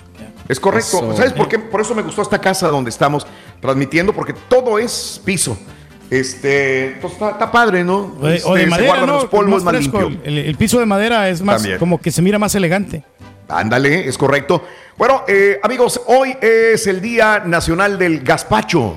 Es 0.49 0.59
correcto. 0.59 0.97
Eso. 0.97 1.15
¿Sabes 1.15 1.33
por 1.33 1.47
qué? 1.47 1.59
Por 1.59 1.81
eso 1.81 1.93
me 1.95 2.01
gustó 2.01 2.21
esta 2.23 2.39
casa 2.39 2.67
donde 2.69 2.89
estamos 2.89 3.25
transmitiendo, 3.61 4.11
porque 4.13 4.33
todo 4.33 4.79
es 4.79 5.21
piso. 5.23 5.57
Este, 6.09 6.87
entonces 6.93 7.13
está, 7.13 7.31
está 7.31 7.51
padre, 7.51 7.83
¿no? 7.83 8.15
O 8.19 8.27
de, 8.27 8.41
o 8.43 8.53
de 8.55 8.63
Este, 8.63 8.63
se 8.63 8.67
madera, 8.67 9.05
¿no? 9.05 9.13
los 9.15 9.25
polvos 9.25 9.63
Más 9.63 9.73
más, 9.73 9.75
fresco. 9.75 10.01
limpio. 10.09 10.21
El, 10.25 10.37
el 10.39 10.55
piso 10.55 10.79
de 10.79 10.85
madera 10.85 11.29
es 11.29 11.41
más 11.41 11.57
También. 11.61 11.79
como 11.79 11.99
que 11.99 12.11
se 12.11 12.21
mira 12.21 12.37
más 12.37 12.53
elegante. 12.55 13.03
Ándale, 13.47 14.07
es 14.07 14.17
correcto. 14.17 14.63
Bueno, 14.97 15.23
eh, 15.27 15.59
amigos, 15.63 16.01
hoy 16.07 16.35
es 16.41 16.85
el 16.87 17.01
Día 17.01 17.43
Nacional 17.45 17.97
del 17.97 18.21
Gazpacho. 18.21 18.95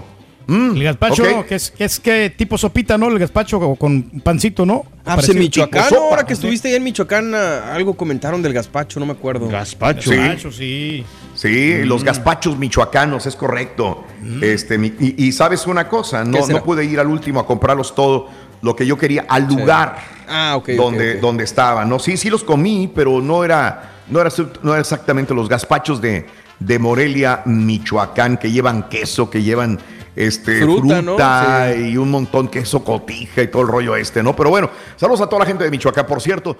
Mm, 0.48 0.76
El 0.76 0.82
gazpacho, 0.84 1.22
ok. 1.40 1.46
que 1.46 1.54
es, 1.56 1.70
que 1.72 1.84
es 1.84 1.98
que 1.98 2.30
tipo 2.30 2.56
sopita, 2.56 2.96
¿no? 2.96 3.08
El 3.08 3.18
gazpacho 3.18 3.58
con 3.74 4.02
pancito, 4.22 4.64
¿no? 4.64 4.84
Ah, 5.04 5.16
pues 5.16 5.28
en. 5.30 5.38
Michoacán, 5.40 5.88
sopa. 5.88 6.00
ahora 6.10 6.24
que 6.26 6.34
estuviste 6.34 6.68
allá 6.68 6.76
en 6.76 6.84
Michoacán, 6.84 7.34
ah, 7.34 7.74
algo 7.74 7.94
comentaron 7.96 8.40
del 8.42 8.52
gazpacho, 8.52 9.00
no 9.00 9.06
me 9.06 9.12
acuerdo. 9.12 9.48
Gazpacho. 9.48 10.10
Sí. 10.10 10.16
Gazpacho, 10.16 10.52
sí. 10.52 11.04
Sí, 11.34 11.82
los 11.84 12.04
gazpachos 12.04 12.56
michoacanos, 12.58 13.26
es 13.26 13.34
correcto. 13.36 14.04
Este, 14.40 14.78
mi- 14.78 14.92
y, 15.00 15.26
y 15.26 15.32
sabes 15.32 15.66
una 15.66 15.88
cosa, 15.88 16.24
no, 16.24 16.46
no 16.46 16.62
pude 16.62 16.84
ir 16.84 16.98
al 17.00 17.08
último 17.08 17.40
a 17.40 17.46
comprarlos 17.46 17.94
todo 17.94 18.28
lo 18.62 18.74
que 18.74 18.86
yo 18.86 18.96
quería 18.96 19.26
al 19.28 19.46
lugar 19.46 19.96
Ah, 20.28 20.54
ok. 20.56 20.70
ok, 20.70 20.76
donde, 20.76 21.20
donde 21.20 21.44
estaban. 21.44 21.88
No, 21.88 21.98
sí, 21.98 22.16
sí 22.16 22.30
los 22.30 22.42
comí, 22.42 22.90
pero 22.94 23.20
no 23.20 23.44
era, 23.44 23.96
no 24.08 24.20
era, 24.20 24.30
no 24.62 24.72
era 24.72 24.80
exactamente 24.80 25.34
los 25.34 25.48
gazpachos 25.48 26.00
de, 26.00 26.26
de 26.58 26.78
Morelia, 26.78 27.42
Michoacán, 27.44 28.38
que 28.38 28.50
llevan 28.50 28.88
queso, 28.88 29.28
que 29.28 29.42
llevan 29.42 29.78
este, 30.16 30.62
Fruta, 30.62 31.02
fruta, 31.02 31.02
¿no? 31.02 31.74
Sí. 31.74 31.90
y 31.90 31.96
un 31.98 32.10
montón 32.10 32.48
queso 32.48 32.82
cotija 32.82 33.42
y 33.42 33.48
todo 33.48 33.62
el 33.62 33.68
rollo 33.68 33.94
este, 33.94 34.22
¿no? 34.22 34.34
Pero 34.34 34.48
bueno, 34.48 34.70
saludos 34.96 35.20
a 35.20 35.26
toda 35.26 35.40
la 35.40 35.46
gente 35.46 35.62
de 35.62 35.70
Michoacán, 35.70 36.06
por 36.06 36.22
cierto. 36.22 36.56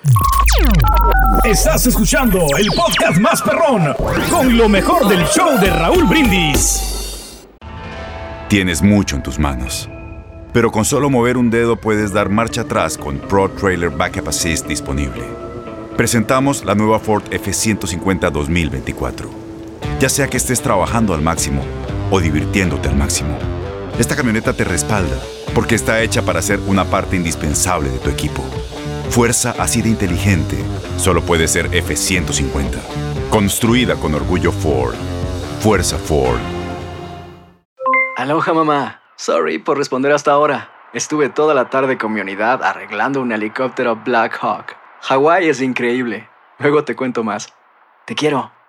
Estás 1.43 1.87
escuchando 1.87 2.47
el 2.59 2.69
podcast 2.69 3.19
más 3.19 3.41
perrón 3.41 3.95
con 4.31 4.57
lo 4.57 4.69
mejor 4.69 5.09
del 5.09 5.25
show 5.27 5.59
de 5.59 5.71
Raúl 5.71 6.05
Brindis. 6.05 7.47
Tienes 8.49 8.83
mucho 8.83 9.17
en 9.17 9.23
tus 9.23 9.39
manos. 9.39 9.89
Pero 10.53 10.71
con 10.71 10.85
solo 10.85 11.11
mover 11.11 11.37
un 11.37 11.51
dedo 11.51 11.77
puedes 11.77 12.13
dar 12.13 12.29
marcha 12.29 12.63
atrás 12.63 12.97
con 12.97 13.19
Pro 13.19 13.51
Trailer 13.51 13.91
Backup 13.91 14.29
Assist 14.29 14.67
disponible. 14.67 15.25
Presentamos 15.97 16.65
la 16.65 16.75
nueva 16.75 16.99
Ford 16.99 17.25
F150 17.31 18.31
2024. 18.31 19.31
Ya 19.99 20.09
sea 20.09 20.29
que 20.29 20.37
estés 20.37 20.61
trabajando 20.61 21.15
al 21.15 21.23
máximo 21.23 21.63
o 22.11 22.21
divirtiéndote 22.21 22.89
al 22.89 22.97
máximo, 22.97 23.39
esta 23.99 24.17
camioneta 24.17 24.53
te 24.53 24.65
respalda 24.65 25.17
porque 25.55 25.75
está 25.75 26.03
hecha 26.03 26.23
para 26.23 26.43
ser 26.43 26.61
una 26.67 26.85
parte 26.85 27.17
indispensable 27.17 27.89
de 27.89 27.99
tu 27.99 28.11
equipo. 28.11 28.43
Fuerza 29.11 29.55
así 29.59 29.81
de 29.81 29.89
inteligente 29.89 30.57
solo 30.99 31.23
puede 31.23 31.49
ser 31.49 31.71
F150. 31.71 32.79
Construida 33.31 33.97
con 33.97 34.15
orgullo 34.15 34.53
Ford. 34.53 34.95
Fuerza 35.61 35.97
Ford. 35.97 36.39
Aloha 38.17 38.53
mamá. 38.53 39.01
Sorry 39.17 39.59
por 39.59 39.79
responder 39.79 40.13
hasta 40.13 40.33
ahora. 40.33 40.71
Estuve 40.93 41.29
toda 41.29 41.55
la 41.55 41.71
tarde 41.71 41.99
con 41.99 42.13
mi 42.13 42.21
unidad 42.21 42.63
arreglando 42.63 43.21
un 43.21 43.33
helicóptero 43.33 43.97
Black 43.97 44.39
Hawk. 44.41 44.77
Hawái 45.03 45.49
es 45.49 45.61
increíble. 45.61 46.29
Luego 46.59 46.85
te 46.85 46.97
cuento 46.97 47.23
más. 47.23 47.53
Te 48.07 48.15
quiero. 48.15 48.56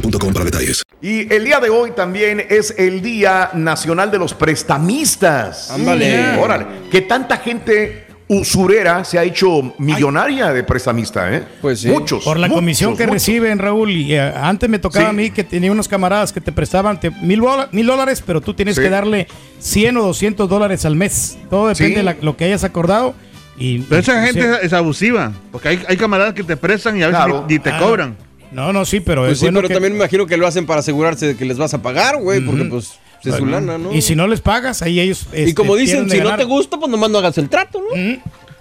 boostmobile.com 0.00 0.32
para 0.32 0.44
detalles. 0.44 0.82
Y 1.00 1.32
el 1.32 1.44
día 1.44 1.60
de 1.60 1.70
hoy 1.70 1.92
también 1.92 2.44
es 2.48 2.74
el 2.78 3.02
Día 3.02 3.50
Nacional 3.54 4.10
de 4.10 4.18
los 4.18 4.34
Prestamistas. 4.34 5.70
Ándale. 5.70 6.36
Órale. 6.38 6.66
Que 6.90 7.02
tanta 7.02 7.36
gente 7.38 8.06
usurera 8.30 9.04
se 9.04 9.18
ha 9.18 9.22
hecho 9.24 9.74
millonaria 9.78 10.52
de 10.52 10.62
prestamista, 10.62 11.34
¿eh? 11.34 11.44
Pues 11.62 11.80
sí. 11.80 11.88
Muchos. 11.88 12.24
Por 12.24 12.38
la 12.38 12.46
muchos, 12.48 12.60
comisión 12.60 12.96
que 12.96 13.04
muchos. 13.06 13.14
reciben, 13.14 13.58
Raúl. 13.58 13.90
Y 13.90 14.14
eh, 14.14 14.20
antes 14.20 14.68
me 14.68 14.78
tocaba 14.78 15.06
Sí. 15.06 15.10
a 15.10 15.12
mí 15.14 15.30
que 15.30 15.44
tenía 15.44 15.72
unos 15.72 15.88
camaradas 15.88 16.32
que 16.32 16.40
te 16.40 16.52
prestaban 16.52 17.00
te- 17.00 17.10
mil, 17.10 17.40
mil 17.72 17.86
dólares, 17.86 18.22
pero 18.24 18.40
tú 18.42 18.52
tienes 18.52 18.76
Sí. 18.76 18.82
que 18.82 18.90
darle 18.90 19.28
100 19.60 19.96
o 19.96 20.02
200 20.02 20.48
dólares 20.48 20.84
al 20.84 20.94
mes. 20.94 21.38
Todo 21.48 21.68
depende 21.68 21.90
Sí. 21.92 21.96
de 21.96 22.02
la- 22.02 22.16
lo 22.20 22.36
que 22.36 22.44
hayas 22.44 22.64
acordado. 22.64 23.14
Y, 23.56 23.78
Pero 23.80 24.00
esa 24.02 24.22
y- 24.22 24.26
gente 24.26 24.42
sí. 24.42 24.48
es, 24.60 24.64
es 24.66 24.72
abusiva. 24.74 25.32
Porque 25.50 25.68
hay, 25.68 25.82
hay 25.88 25.96
camaradas 25.96 26.34
que 26.34 26.44
te 26.44 26.56
prestan 26.56 26.96
y 26.98 27.02
a 27.02 27.06
veces 27.08 27.24
Claro. 27.24 27.46
ni, 27.48 27.54
ni 27.54 27.60
te 27.60 27.70
Ah, 27.70 27.78
cobran. 27.78 28.16
No, 28.50 28.72
no, 28.72 28.84
sí, 28.84 29.00
pero 29.00 29.22
Pues 29.22 29.32
es 29.32 29.38
sí, 29.40 29.44
bueno 29.46 29.58
pero 29.58 29.68
que- 29.68 29.74
también 29.74 29.92
me 29.92 29.98
imagino 29.98 30.26
que 30.26 30.36
lo 30.36 30.46
hacen 30.46 30.66
para 30.66 30.80
asegurarse 30.80 31.26
de 31.26 31.36
que 31.36 31.44
les 31.44 31.58
vas 31.58 31.74
a 31.74 31.82
pagar, 31.82 32.16
güey, 32.20 32.40
porque 32.40 32.64
pues 32.64 32.98
es 33.24 33.34
su 33.34 33.44
lana, 33.46 33.76
¿no? 33.78 33.92
Y 33.92 34.00
si 34.02 34.14
no 34.16 34.26
les 34.26 34.40
pagas, 34.40 34.80
ahí 34.82 35.00
ellos. 35.00 35.26
Y 35.32 35.40
este, 35.40 35.54
como 35.54 35.76
dicen, 35.76 36.08
si 36.08 36.20
no 36.20 36.36
te 36.36 36.44
gusta, 36.44 36.78
pues 36.78 36.90
nomás 36.90 37.10
no 37.10 37.18
hagas 37.18 37.36
el 37.38 37.48
trato, 37.48 37.80
¿no? 37.80 38.18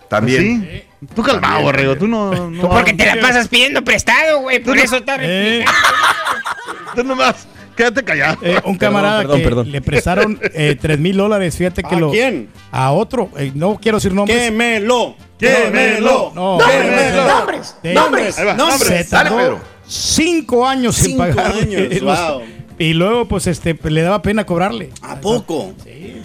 También. 0.09 0.67
Sí. 0.99 1.07
Tú 1.13 1.21
calmado, 1.21 1.61
borrego. 1.63 1.95
Tú 1.97 2.07
no. 2.07 2.49
no 2.49 2.69
Porque 2.69 2.93
te 2.93 3.05
la 3.05 3.19
pasas 3.21 3.47
pidiendo 3.49 3.83
prestado, 3.83 4.39
güey. 4.41 4.59
Por 4.63 4.75
no- 4.77 4.81
eso 4.81 4.97
está. 4.97 5.17
Eh, 5.21 5.65
Tú 6.95 7.03
nomás. 7.03 7.47
Quédate 7.75 8.03
callado. 8.03 8.37
eh, 8.41 8.59
un 8.65 8.75
camarada 8.75 9.19
perdón, 9.19 9.37
que 9.37 9.43
perdón. 9.43 9.71
le 9.71 9.81
prestaron 9.81 10.39
eh, 10.55 10.75
3 10.81 10.97
mil 10.97 11.15
dólares, 11.15 11.55
fíjate 11.55 11.83
que 11.83 11.93
¿A 11.93 11.99
lo. 11.99 12.09
quién? 12.09 12.49
A 12.71 12.91
otro, 12.91 13.29
eh, 13.37 13.51
no 13.53 13.77
quiero 13.79 13.97
decir 13.99 14.13
nombres. 14.15 14.35
¡Quémelo! 14.45 15.15
¡Quémelo! 15.37 16.31
No, 16.33 16.57
¡Nombres! 16.57 17.13
¡Nombres! 17.13 17.75
Sí. 17.83 17.89
¡Nombres! 17.93 18.35
Se 18.35 18.45
Dale, 18.45 19.03
tardó 19.03 19.37
Pedro. 19.37 19.59
Cinco 19.87 20.67
años 20.67 20.97
en 20.99 21.05
Cinco 21.05 21.19
pagar. 21.19 21.53
años, 21.53 22.01
wow. 22.01 22.41
Y 22.79 22.93
luego, 22.93 23.27
pues, 23.27 23.47
este, 23.47 23.75
le 23.89 24.01
daba 24.03 24.21
pena 24.21 24.45
cobrarle. 24.45 24.91
¿A 25.01 25.19
poco? 25.19 25.73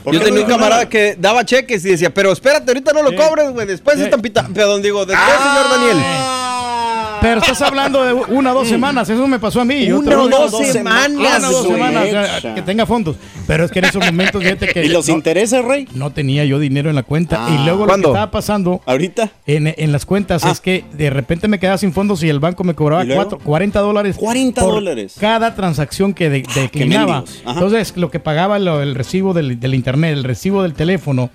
¿Por 0.04 0.12
Yo 0.12 0.21
tenía 0.21 0.42
un 0.42 0.47
camarada 0.47 0.87
que 0.88 1.16
daba 1.19 1.45
cheques 1.47 1.83
y 1.87 1.90
decía, 1.90 2.12
pero 2.12 2.31
espérate, 2.33 2.71
ahorita 2.71 2.92
no 2.92 3.02
lo 3.02 3.11
Sí. 3.11 3.16
cobres, 3.16 3.50
güey. 3.52 3.66
Después 3.66 3.97
Sí. 3.97 4.02
están 4.04 4.21
pita... 4.21 4.47
Perdón, 4.52 4.83
digo, 4.83 5.07
después, 5.07 5.31
señor 5.38 5.71
Daniel. 5.71 5.97
Ah. 7.23 7.29
Pero 7.29 7.41
estás 7.41 7.62
hablando 7.62 8.02
de 8.02 8.12
una 8.14 8.52
o 8.52 8.55
dos 8.55 8.69
semanas, 8.69 9.09
eso 9.09 9.26
me 9.29 9.38
pasó 9.38 9.61
a 9.61 9.64
mí. 9.64 9.87
Yo 9.87 10.00
Una 10.00 10.21
o 10.23 10.29
dos 10.29 10.50
dos 10.52 10.67
semanas, 10.67 11.09
Una 11.11 11.49
o 11.49 11.52
dos 11.52 11.67
semanas, 11.69 12.05
o 12.05 12.11
sea, 12.11 12.38
Echa. 12.38 12.55
que 12.55 12.62
tenga 12.62 12.85
fondos. 12.87 13.17
Pero 13.47 13.64
es 13.64 13.71
que 13.71 13.79
en 13.79 13.85
esos 13.87 14.05
momentos, 14.05 14.43
fíjate 14.43 14.69
que 14.69 14.85
¿Y 14.85 14.88
los 14.88 15.07
no, 15.09 15.14
intereses, 15.14 15.64
Rey? 15.64 15.87
no 15.95 16.11
tenía 16.11 16.45
yo 16.45 16.59
dinero 16.59 16.91
en 16.91 16.97
la 16.97 17.02
cuenta. 17.02 17.47
Ah. 17.47 17.50
y 17.61 17.64
luego 17.64 17.87
¿Cuándo? 17.87 18.09
lo 18.09 18.12
que 18.14 18.19
estaba 18.19 18.31
pasando 18.31 18.81
¿Ahorita? 18.87 19.31
en, 19.47 19.73
en 19.76 19.93
las 19.93 20.05
cuentas 20.07 20.45
Ah. 20.45 20.50
es 20.50 20.61
que 20.61 20.85
de 20.93 21.11
repente 21.11 21.49
me 21.49 21.59
quedaba 21.59 21.79
sin 21.79 21.93
fondos 21.93 22.23
y 22.23 22.29
el 22.29 22.41
banco 22.41 22.64
me 22.64 22.75
cobraba 22.75 23.05
cuatro- 23.14 23.38
40 23.38 23.81
dólares. 23.81 24.17
40 24.19 24.61
por 24.62 24.75
dólares. 24.75 25.14
Cada 25.21 25.55
transacción 25.55 26.14
que 26.14 26.29
de- 26.31 26.45
declinaba. 26.55 27.19
mendigos. 27.21 27.43
Ajá. 27.45 27.52
Entonces, 27.55 27.97
lo 27.97 28.11
que 28.11 28.19
pagaba 28.21 28.59
lo- 28.59 28.83
el 28.83 28.95
recibo 28.95 29.33
del, 29.35 29.61
del 29.61 29.75
internet, 29.75 30.12
el 30.12 30.25
recibo 30.25 30.62
del 30.62 30.75
teléfono, 30.75 31.31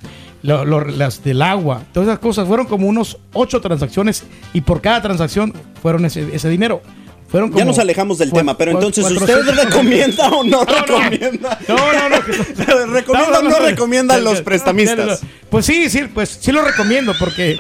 lo- 0.48 0.66
lo- 0.66 0.84
las 0.86 1.24
del 1.24 1.42
agua, 1.44 1.84
todas 1.94 2.08
esas 2.10 2.20
cosas, 2.20 2.48
fueron 2.48 2.66
como 2.66 2.88
unos 2.88 3.18
ocho 3.34 3.62
transacciones 3.62 4.24
y 4.54 4.62
por 4.62 4.82
cada 4.82 5.01
transacción 5.01 5.54
fueron 5.82 6.06
ese, 6.06 6.27
ese 6.34 6.50
dinero. 6.50 6.82
Fueron 7.30 7.54
Ya 7.54 7.66
nos 7.66 7.77
alejamos 7.77 8.18
del 8.20 8.32
tema, 8.32 8.58
pero 8.58 8.72
entonces, 8.72 9.04
¿usted 9.04 9.18
400. 9.44 9.56
recomienda 9.66 10.30
o 10.30 10.44
no, 10.46 10.63
recomienda? 10.63 11.60
No, 11.68 11.75
no, 11.75 12.10
no. 12.10 12.22
¿Recomienda 12.94 13.39
o 13.39 13.44
no 13.44 13.60
recomienda 13.60 14.16
a 14.16 14.20
los 14.20 14.42
prestamistas? 14.42 15.20
Pues 15.50 15.66
sí, 15.66 15.89
sí, 15.89 16.04
pues 16.13 16.38
sí 16.39 16.54
lo 16.54 16.62
recomiendo 16.63 17.13
porque, 17.20 17.58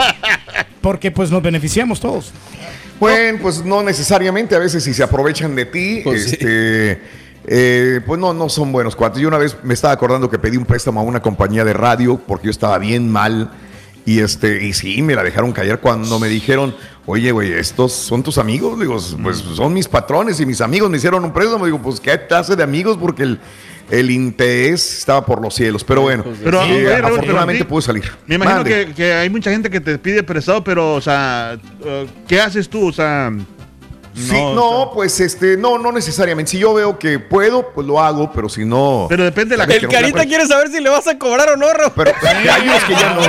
porque 0.79 1.11
pues 1.11 1.29
nos 1.31 1.43
beneficiamos 1.43 1.99
todos. 1.99 2.31
Bueno, 3.01 3.39
pues 3.41 3.63
no 3.65 3.83
necesariamente, 3.83 4.55
a 4.55 4.59
veces 4.59 4.83
si 4.85 4.93
se 4.93 5.03
aprovechan 5.03 5.53
de 5.55 5.65
ti, 5.65 5.99
Pues 6.03 6.29
sí. 6.31 6.37
Eh, 7.47 8.01
pues 8.05 8.19
no, 8.19 8.33
no 8.33 8.49
son 8.49 8.71
buenos 8.73 8.95
cuates. 8.95 9.21
Yo 9.21 9.29
una 9.29 9.37
vez 9.37 9.55
me 9.63 9.73
estaba 9.73 9.93
acordando 9.93 10.29
que 10.29 10.37
pedí 10.37 10.57
un 10.57 10.65
préstamo 10.65 10.99
a 10.99 11.03
una 11.03 11.21
compañía 11.21 11.63
de 11.63 11.73
radio 11.73 12.17
porque 12.17 12.45
yo 12.45 12.51
estaba 12.51 12.77
bien 12.77 13.09
mal 13.09 13.51
y 14.05 14.19
este, 14.19 14.65
y 14.65 14.73
sí, 14.73 15.01
me 15.01 15.15
la 15.15 15.23
dejaron 15.23 15.51
caer 15.51 15.79
cuando 15.79 16.19
me 16.19 16.27
dijeron, 16.27 16.75
oye, 17.05 17.31
güey, 17.31 17.51
estos 17.53 17.93
son 17.93 18.23
tus 18.23 18.37
amigos, 18.37 18.79
digo, 18.79 18.97
pues 19.23 19.37
son 19.37 19.73
mis 19.73 19.87
patrones 19.87 20.39
y 20.39 20.45
mis 20.45 20.61
amigos 20.61 20.89
me 20.89 20.97
hicieron 20.97 21.23
un 21.23 21.33
préstamo, 21.33 21.65
digo, 21.65 21.81
pues 21.81 21.99
qué 21.99 22.25
clase 22.25 22.55
de 22.55 22.63
amigos 22.63 22.97
porque 22.97 23.23
el, 23.23 23.39
el 23.89 24.11
interés 24.11 24.99
estaba 24.99 25.25
por 25.25 25.41
los 25.41 25.53
cielos, 25.53 25.83
pero 25.83 26.01
bueno, 26.01 26.23
Pero, 26.43 26.59
Raúl, 26.59 26.83
pero 26.83 27.07
afortunadamente 27.07 27.65
pude 27.65 27.81
salir. 27.81 28.03
Me 28.25 28.35
imagino 28.35 28.63
que, 28.63 28.93
que 28.93 29.13
hay 29.13 29.29
mucha 29.29 29.51
gente 29.51 29.69
que 29.69 29.81
te 29.81 29.97
pide 29.97 30.23
prestado, 30.23 30.63
pero, 30.63 30.95
o 30.95 31.01
sea, 31.01 31.57
eh, 31.83 32.07
¿qué 32.27 32.39
haces 32.39 32.69
tú? 32.69 32.87
O 32.87 32.93
sea, 32.93 33.31
Sí, 34.17 34.33
no, 34.33 34.91
pues 34.93 35.19
este, 35.19 35.57
no, 35.57 35.77
no 35.77 35.91
necesariamente. 35.91 36.51
Si 36.51 36.59
yo 36.59 36.73
veo 36.73 36.97
que 36.97 37.19
puedo, 37.19 37.69
pues 37.71 37.85
lo 37.85 37.99
hago, 38.01 38.31
pero 38.31 38.49
si 38.49 38.65
no. 38.65 39.05
Pero 39.09 39.23
depende 39.23 39.55
de 39.55 39.65
la 39.65 39.71
El 39.71 39.87
carita 39.87 40.25
quiere 40.25 40.47
saber 40.47 40.69
si 40.69 40.81
le 40.81 40.89
vas 40.89 41.05
a 41.07 41.17
cobrar 41.19 41.49
o 41.49 41.55
no, 41.57 41.71
Raúl. 41.71 41.91
Pero 41.95 42.11
hay 42.51 42.67
unos 42.67 42.83
que 42.83 42.93
ya 42.93 43.13
no. 43.13 43.21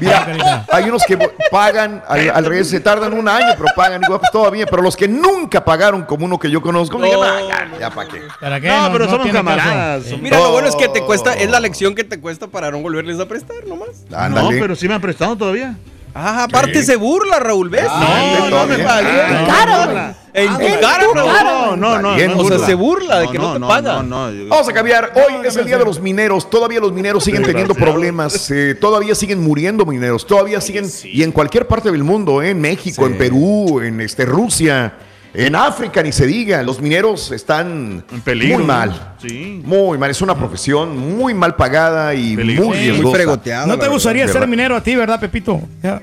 Mira, 0.00 0.66
hay 0.70 0.84
unos 0.84 1.02
que 1.04 1.16
pagan, 1.50 2.02
al, 2.06 2.30
al 2.30 2.44
revés, 2.44 2.68
se 2.68 2.80
tardan 2.80 3.12
un 3.14 3.28
año, 3.28 3.54
pero 3.56 3.68
pagan 3.74 4.02
igual, 4.02 4.20
pues 4.20 4.30
todavía. 4.30 4.66
Pero 4.66 4.82
los 4.82 4.96
que 4.96 5.08
nunca 5.08 5.64
pagaron, 5.64 6.02
como 6.04 6.26
uno 6.26 6.38
que 6.38 6.50
yo 6.50 6.60
conozco, 6.60 7.00
digan, 7.00 7.20
"Ah, 7.22 7.40
ya, 7.72 7.78
ya 7.80 7.90
para 7.90 8.08
qué. 8.08 8.20
¿Para 8.40 8.60
qué? 8.60 8.68
No, 8.68 8.90
pero 8.92 9.04
somos 9.06 9.22
tiene 9.22 9.38
camaradas. 9.38 10.04
Mira, 10.20 10.38
lo 10.38 10.52
bueno 10.52 10.68
es 10.68 10.76
que 10.76 10.88
te 10.88 11.02
cuesta, 11.02 11.34
es 11.34 11.50
la 11.50 11.60
lección 11.60 11.94
que 11.94 12.04
te 12.04 12.20
cuesta 12.20 12.46
para 12.46 12.70
no 12.70 12.78
volverles 12.80 13.18
a 13.20 13.26
prestar 13.26 13.66
nomás. 13.66 13.88
No, 14.10 14.48
pero 14.50 14.76
sí 14.76 14.86
me 14.86 14.94
han 14.94 15.00
prestado 15.00 15.36
todavía. 15.36 15.76
Ah, 16.14 16.44
aparte 16.44 16.82
se 16.82 16.96
burla, 16.96 17.38
Raúl, 17.38 17.68
¿ves? 17.68 17.84
no, 17.84 18.50
no 18.50 18.66
me. 18.66 18.74
En 18.74 18.82
No, 18.82 19.46
cara, 19.46 19.86
no, 19.86 19.92
no. 19.94 20.14
En 20.34 20.48
Ah, 20.48 20.58
tu 20.58 20.64
en 20.64 20.80
cara, 20.80 21.04
tu 21.04 21.14
Raúl. 21.14 21.32
cara. 21.32 21.52
No, 21.52 21.76
no, 21.76 22.02
no, 22.02 22.14
Bien 22.14 22.32
O 22.36 22.44
sea, 22.48 22.58
se 22.58 22.74
burla 22.74 23.20
de 23.20 23.28
que 23.28 23.38
no, 23.38 23.54
te 23.54 23.60
paga. 23.60 24.02
Vamos 24.02 24.68
a 24.68 24.72
cambiar. 24.72 25.12
Hoy 25.14 25.46
es 25.46 25.56
el 25.56 25.66
día 25.66 25.78
de 25.78 25.84
los 25.84 26.00
mineros. 26.00 26.48
Todavía 26.50 26.80
los 26.80 26.92
mineros 26.92 27.24
siguen 27.24 27.42
teniendo 27.42 27.74
problemas. 27.74 28.50
eh, 28.50 28.74
todavía 28.74 29.14
siguen 29.14 29.42
muriendo 29.42 29.84
mineros. 29.86 30.26
Todavía 30.26 30.60
siguen. 30.60 30.86
Y 31.04 31.22
en 31.22 31.32
cualquier 31.32 31.66
parte 31.66 31.90
del 31.90 32.04
mundo, 32.04 32.42
eh, 32.42 32.50
en 32.50 32.60
México, 32.60 33.06
en 33.06 33.16
Perú, 33.18 33.80
en 33.80 34.00
este, 34.00 34.24
Rusia, 34.24 34.94
en 35.34 35.54
África, 35.56 36.02
ni 36.02 36.12
se 36.12 36.26
diga. 36.26 36.62
Los 36.62 36.80
mineros 36.80 37.30
están 37.32 38.04
peligro, 38.24 38.58
muy 38.58 38.66
¿no? 38.66 38.72
mal. 38.72 39.14
Sí. 39.20 39.60
Muy 39.64 39.98
mal. 39.98 40.10
Es 40.10 40.20
una 40.22 40.34
profesión 40.36 40.96
muy 41.16 41.34
mal 41.34 41.54
pagada 41.56 42.14
y 42.14 42.36
muy 42.36 42.76
Sí, 42.76 42.90
riesgosa. 42.90 43.66
No 43.66 43.78
te 43.78 43.88
gustaría 43.88 44.24
ser 44.26 44.34
verdad. 44.34 44.48
minero 44.48 44.76
a 44.76 44.82
ti, 44.82 44.94
¿verdad, 44.96 45.20
Pepito? 45.20 45.60
Ya. 45.82 46.00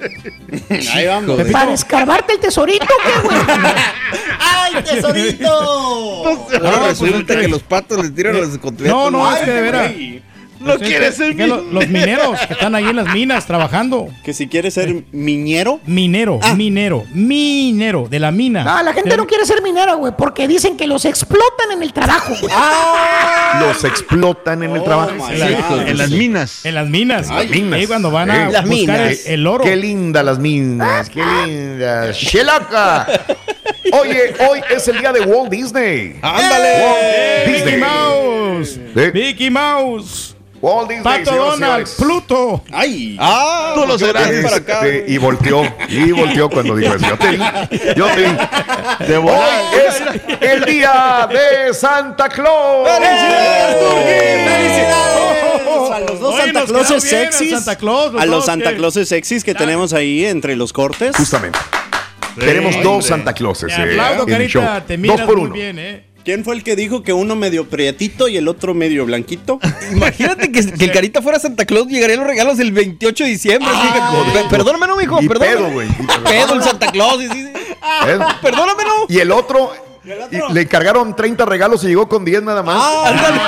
Ahí 0.94 1.06
vamos. 1.06 1.36
Pepito. 1.36 1.52
Para 1.52 1.72
escarbarte 1.74 2.32
el 2.34 2.40
tesorito, 2.40 2.86
¿qué, 2.86 3.28
güey? 3.28 3.38
¡Ay, 4.38 4.82
tesorito! 4.82 5.48
Ahora 6.64 6.88
resulta 6.88 7.38
que 7.38 7.48
los 7.48 7.62
patos 7.62 7.98
les 8.02 8.14
tiran 8.14 8.36
los 8.36 8.56
cotletos. 8.58 8.86
No, 8.88 9.10
no, 9.10 9.34
es 9.34 9.40
que 9.42 9.50
de 9.50 9.60
veras. 9.60 9.92
No 10.60 10.74
Es 10.74 10.78
que- 10.78 10.84
quieres 10.86 11.16
ser 11.16 11.34
lo- 11.36 11.62
Los 11.62 11.88
mineros 11.88 12.38
que 12.46 12.52
están 12.52 12.74
ahí 12.74 12.84
en 12.84 12.96
las 12.96 13.12
minas 13.14 13.46
trabajando. 13.46 14.08
Que 14.22 14.32
si 14.34 14.46
quieres 14.46 14.74
ser 14.74 15.04
miñero. 15.10 15.80
Minero, 15.86 16.38
minero, 16.54 17.04
minero, 17.14 18.06
de 18.08 18.18
la 18.20 18.30
mina. 18.30 18.62
No, 18.62 18.82
la 18.82 18.92
gente 18.92 19.16
no 19.16 19.26
quiere 19.26 19.46
ser 19.46 19.62
minera, 19.62 19.94
güey, 19.94 20.12
porque 20.16 20.46
dicen 20.46 20.76
que 20.76 20.86
los 20.86 21.04
explotan 21.06 21.72
en 21.72 21.82
el 21.82 21.92
trabajo, 21.92 22.34
güey. 22.40 22.52
Los 23.60 23.84
explotan 23.84 24.62
en 24.62 24.72
el 24.72 24.80
Oh, 24.80 24.84
trabajo. 24.84 25.12
En 25.30 25.96
las 25.98 26.10
minas. 26.10 26.64
En 26.66 26.74
las 26.74 26.88
minas. 26.88 27.28
Las 27.28 27.48
minas. 27.48 27.74
Ahí 27.78 27.86
cuando 27.86 28.10
van 28.10 28.30
a 28.30 28.46
Sí. 28.46 28.52
Las 28.52 28.64
buscar 28.68 29.00
el, 29.00 29.02
minas. 29.08 29.26
el 29.26 29.46
oro. 29.46 29.64
Qué 29.64 29.76
linda 29.76 30.22
las 30.22 30.38
minas, 30.38 31.08
qué 31.10 31.22
lindas. 31.46 32.16
¡Shelaca! 32.16 33.06
Oye, 33.92 34.34
hoy 34.48 34.60
es 34.70 34.86
el 34.88 34.98
día 35.00 35.12
de 35.12 35.20
Walt 35.22 35.50
Disney. 35.50 36.16
¡Ándale! 36.22 36.84
Walt 36.84 37.46
Mickey 37.46 37.54
Disney. 37.62 37.80
Mouse. 37.80 38.68
Sí. 38.94 39.10
Mickey 39.14 39.50
Mouse. 39.50 40.36
Walt 40.62 40.88
Disney, 40.90 41.02
Pato 41.24 41.34
Donald. 41.34 41.88
Pluto. 41.96 42.62
¡Ay! 42.72 43.16
¡Ah! 43.18 43.72
Tú 43.74 43.86
lo 43.86 43.98
serás. 43.98 44.24
también 44.24 44.42
para 44.42 44.56
acá. 44.56 44.80
Y 45.06 45.16
volteó, 45.18 45.62
y 45.88 46.12
volteó 46.12 46.50
cuando 46.50 46.76
dijo 46.76 46.94
eso. 46.94 47.06
Yo 47.06 47.16
te 47.16 47.38
yo 47.96 48.06
te 49.06 49.16
Hoy 49.16 49.32
es 49.86 50.02
el 50.40 50.64
día 50.64 51.28
de 51.30 51.72
Santa 51.72 52.28
Claus. 52.28 52.88
¡Felicidades! 52.88 53.76
A 55.92 56.00
los 56.00 56.20
dos 56.20 56.34
Oye, 56.34 56.44
Santa 56.44 56.64
Clauses 56.66 57.02
sexys. 57.02 57.50
Santa 57.50 57.76
Claus, 57.76 58.12
los 58.12 58.22
a 58.22 58.26
los 58.26 58.36
dos 58.36 58.46
Santa 58.46 58.74
Clauses 58.76 59.08
sexys 59.08 59.44
que 59.44 59.54
tenemos 59.54 59.92
ahí 59.92 60.24
entre 60.24 60.56
los 60.56 60.72
cortes. 60.72 61.16
Justamente. 61.16 61.58
Tenemos 62.38 62.80
dos 62.82 63.06
Santa 63.06 63.32
Clauses 63.32 63.72
eh, 63.76 63.82
aplaudo. 63.82 64.26
Carita. 64.26 64.84
Te 64.86 64.96
Dos 64.96 65.00
miras 65.02 65.20
por 65.26 65.36
muy 65.36 65.44
uno. 65.46 65.54
bien, 65.54 65.78
¿eh? 65.78 66.04
¿Quién 66.24 66.44
fue 66.44 66.54
el 66.54 66.62
que 66.62 66.76
dijo 66.76 67.02
que 67.02 67.12
uno 67.12 67.34
medio 67.34 67.68
prietito 67.68 68.28
y 68.28 68.36
el 68.36 68.46
otro 68.48 68.74
medio 68.74 69.06
blanquito? 69.06 69.58
Imagínate 69.92 70.52
que, 70.52 70.64
que 70.72 70.84
el 70.84 70.92
Carita 70.92 71.22
fuera 71.22 71.38
Santa 71.40 71.64
Claus, 71.64 71.86
llegarían 71.88 72.18
los 72.20 72.28
regalos 72.28 72.58
el 72.60 72.72
28 72.72 73.24
de 73.24 73.30
diciembre. 73.30 73.70
pe- 74.34 74.44
perdóname, 74.50 74.86
no, 74.86 74.96
mijo, 74.96 75.20
Y 75.22 75.28
perdóname. 75.28 75.56
pedo, 75.56 75.70
güey. 75.72 75.88
Pedo 76.24 76.54
el 76.54 76.62
Santa 76.62 76.88
Claus. 76.92 77.22
y 77.22 77.28
sí, 77.28 77.42
sí. 77.46 77.52
Perdóname, 78.42 78.84
no. 78.84 79.06
Y 79.08 79.18
el 79.18 79.32
otro, 79.32 79.72
y 80.30 80.52
le 80.52 80.60
encargaron 80.60 81.16
30 81.16 81.44
regalos 81.46 81.82
y 81.84 81.88
llegó 81.88 82.06
con 82.08 82.24
10 82.24 82.42
nada 82.42 82.62
más. 82.62 83.06
Ándale. 83.06 83.40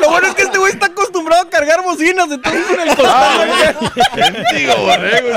Lo 0.00 0.10
bueno 0.10 0.28
es 0.28 0.34
que 0.34 0.42
este 0.42 0.58
güey 0.58 0.72
está 0.72 0.86
acostumbrado 0.86 1.42
a 1.44 1.48
cargar 1.50 1.82
bocinas, 1.82 2.28
entonces 2.30 2.62
con 2.66 2.80
el 2.80 2.88
costado. 2.88 3.42
Ah, 3.42 4.32
Digo, 4.54 4.74
borrego, 4.76 5.28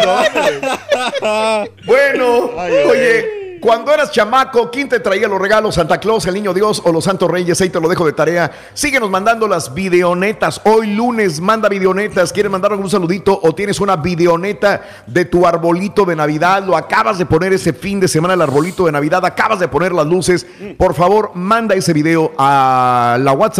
no. 1.21 1.65
Bueno, 1.85 2.51
oye, 2.89 3.46
cuando 3.59 3.93
eras 3.93 4.11
chamaco, 4.11 4.71
¿quién 4.71 4.87
te 4.87 4.99
traía 4.99 5.27
los 5.27 5.39
regalos? 5.39 5.75
¿Santa 5.75 5.99
Claus, 5.99 6.25
el 6.27 6.33
niño 6.33 6.53
Dios 6.53 6.81
o 6.85 6.91
los 6.91 7.03
santos 7.03 7.29
reyes? 7.29 7.59
Ahí 7.61 7.69
te 7.69 7.79
lo 7.79 7.89
dejo 7.89 8.05
de 8.05 8.13
tarea. 8.13 8.51
Síguenos 8.73 9.09
mandando 9.09 9.47
las 9.47 9.73
videonetas. 9.73 10.61
Hoy 10.63 10.87
lunes 10.93 11.41
manda 11.41 11.67
videonetas. 11.69 12.31
¿Quieres 12.31 12.51
mandar 12.51 12.71
algún 12.71 12.89
saludito 12.89 13.39
o 13.41 13.53
tienes 13.53 13.79
una 13.79 13.95
videoneta 13.97 14.81
de 15.05 15.25
tu 15.25 15.45
arbolito 15.45 16.05
de 16.05 16.15
Navidad? 16.15 16.63
Lo 16.63 16.77
acabas 16.77 17.17
de 17.17 17.25
poner 17.25 17.53
ese 17.53 17.73
fin 17.73 17.99
de 17.99 18.07
semana 18.07 18.33
el 18.35 18.41
arbolito 18.41 18.85
de 18.85 18.91
Navidad. 18.91 19.25
Acabas 19.25 19.59
de 19.59 19.67
poner 19.67 19.91
las 19.91 20.05
luces. 20.05 20.45
Por 20.77 20.93
favor, 20.93 21.31
manda 21.33 21.75
ese 21.75 21.93
video 21.93 22.31
a 22.37 23.17
la 23.19 23.33
WhatsApp 23.33 23.57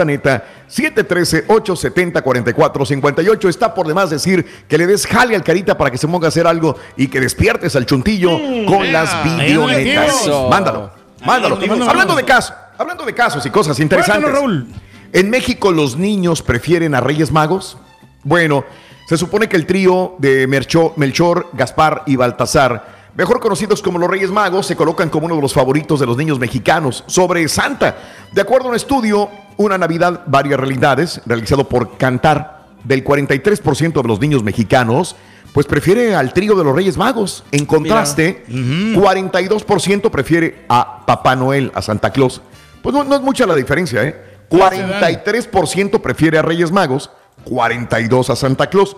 713-870-4458. 0.70 3.50
Está 3.50 3.74
por 3.74 3.88
demás 3.88 4.10
decir 4.10 4.46
que 4.68 4.78
le 4.78 4.88
des 4.88 5.06
jale 5.08 5.36
al 5.36 5.44
carita 5.44 5.78
para 5.78 5.92
que 5.92 5.98
se 5.98 6.08
ponga 6.08 6.28
a 6.28 6.30
hacer 6.30 6.48
algo 6.48 6.76
y 6.96 7.08
que 7.08 7.20
despiertes 7.20 7.76
al 7.76 7.86
chuntillo 7.86 8.32
con 8.66 8.90
las 8.92 9.24
videonetas. 9.24 10.28
Mándalo, 10.50 10.92
mándalo. 11.26 11.58
Hablando 11.90 12.16
de 12.16 12.24
casos, 12.24 12.54
hablando 12.78 13.06
de 13.06 13.14
casos 13.14 13.46
y 13.46 13.50
cosas 13.50 13.80
interesantes. 13.80 14.32
Raúl. 14.32 14.68
En 15.14 15.30
México 15.30 15.72
los 15.72 15.96
niños 15.98 16.42
prefieren 16.42 16.94
a 16.96 17.02
Reyes 17.02 17.32
Magos. 17.32 17.78
Bueno, 18.24 18.66
se 19.08 19.18
supone 19.18 19.48
que 19.48 19.56
el 19.56 19.66
trío 19.66 20.16
de 20.20 20.48
Mercho- 20.50 20.94
Melchor, 20.98 21.48
Gaspar 21.54 22.04
y 22.06 22.18
Baltasar, 22.18 22.97
mejor 23.18 23.40
conocidos 23.40 23.82
como 23.82 23.98
los 23.98 24.10
Reyes 24.10 24.30
Magos, 24.30 24.68
se 24.68 24.76
colocan 24.76 25.10
como 25.10 25.26
uno 25.26 25.36
de 25.36 25.42
los 25.42 25.54
favoritos 25.54 26.00
de 26.00 26.06
los 26.06 26.16
niños 26.16 26.40
mexicanos 26.40 27.04
sobre 27.08 27.48
Santa. 27.50 27.98
De 28.32 28.42
acuerdo 28.42 28.68
a 28.68 28.70
un 28.70 28.76
estudio, 28.76 29.30
Una 29.58 29.78
Navidad, 29.78 30.22
varias 30.28 30.60
realidades, 30.60 31.20
realizado 31.26 31.68
por 31.68 31.98
Cantar, 31.98 32.68
del 32.84 33.04
43% 33.04 34.02
de 34.02 34.08
los 34.08 34.20
niños 34.22 34.44
mexicanos, 34.44 35.16
pues 35.52 35.66
prefiere 35.66 36.14
al 36.14 36.32
trío 36.32 36.56
de 36.56 36.64
los 36.64 36.76
Reyes 36.76 36.96
Magos. 36.96 37.44
En 37.52 37.66
contraste, 37.66 38.46
42% 38.48 40.12
prefiere 40.12 40.66
a 40.70 41.04
Papá 41.08 41.36
Noel, 41.36 41.72
a 41.74 41.82
Santa 41.82 42.12
Claus. 42.12 42.42
Pues 42.84 42.94
no, 42.94 43.04
no 43.04 43.16
es 43.16 43.22
mucha 43.22 43.48
la 43.48 43.56
diferencia, 43.56 44.04
¿eh? 44.04 44.16
43% 44.52 46.00
prefiere 46.00 46.38
a 46.38 46.44
Reyes 46.44 46.72
Magos, 46.72 47.10
42% 47.46 48.30
a 48.30 48.36
Santa 48.36 48.68
Claus. 48.70 48.96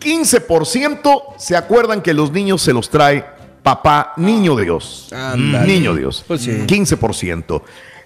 15% 0.00 1.22
se 1.38 1.56
acuerdan 1.56 2.02
que 2.02 2.12
los 2.12 2.32
niños 2.32 2.60
se 2.60 2.72
los 2.72 2.90
trae 2.90 3.24
papá 3.64 4.12
niño 4.18 4.54
Dios. 4.54 5.08
Ándale. 5.12 5.66
Niño 5.66 5.96
Dios. 5.96 6.22
Pues 6.28 6.42
sí. 6.42 6.52
15%. 6.52 7.62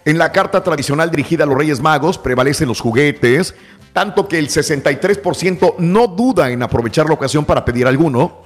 En 0.06 0.16
la 0.16 0.32
carta 0.32 0.62
tradicional 0.62 1.10
dirigida 1.10 1.44
a 1.44 1.46
los 1.46 1.58
Reyes 1.58 1.80
Magos 1.80 2.16
prevalecen 2.16 2.68
los 2.68 2.80
juguetes, 2.80 3.54
tanto 3.92 4.26
que 4.26 4.38
el 4.38 4.48
63% 4.48 5.74
no 5.78 6.06
duda 6.06 6.50
en 6.50 6.62
aprovechar 6.62 7.06
la 7.06 7.12
ocasión 7.12 7.44
para 7.44 7.64
pedir 7.64 7.86
alguno. 7.86 8.42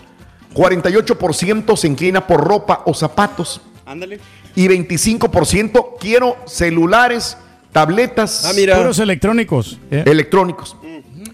48% 0.54 1.76
se 1.76 1.86
inclina 1.86 2.26
por 2.26 2.42
ropa 2.42 2.82
o 2.86 2.94
zapatos. 2.94 3.60
Ándale. 3.86 4.18
Y 4.56 4.66
25% 4.66 5.98
quiero 6.00 6.36
celulares, 6.46 7.36
tabletas. 7.70 8.44
Ah, 8.46 8.52
mira. 8.56 8.76
Puros 8.76 8.98
electrónicos. 8.98 9.78
¿eh? 9.90 10.02
Electrónicos. 10.06 10.76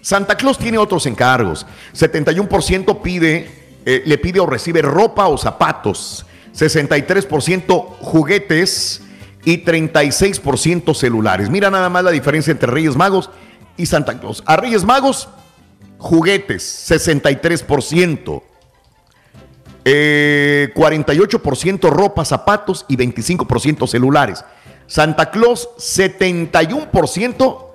Santa 0.01 0.35
Claus 0.35 0.57
tiene 0.57 0.77
otros 0.77 1.05
encargos. 1.05 1.65
71% 1.93 3.01
pide, 3.01 3.58
eh, 3.89 4.03
le 4.05 4.19
pide 4.19 4.39
o 4.39 4.45
recibe 4.45 4.83
ropa 4.83 5.25
o 5.27 5.35
zapatos. 5.35 6.23
63% 6.53 7.97
juguetes 8.01 9.01
y 9.43 9.65
36% 9.65 10.93
celulares. 10.93 11.49
Mira 11.49 11.71
nada 11.71 11.89
más 11.89 12.03
la 12.03 12.11
diferencia 12.11 12.51
entre 12.51 12.69
Reyes 12.71 12.95
Magos 12.95 13.31
y 13.77 13.87
Santa 13.87 14.19
Claus. 14.19 14.43
A 14.45 14.57
Reyes 14.57 14.83
Magos, 14.83 15.27
juguetes, 15.97 16.87
63%. 16.87 18.43
Eh, 19.85 20.71
48% 20.75 21.89
ropa, 21.89 22.23
zapatos 22.25 22.85
y 22.87 22.95
25% 22.95 23.87
celulares. 23.87 24.45
Santa 24.85 25.31
Claus, 25.31 25.67
71% 25.79 27.65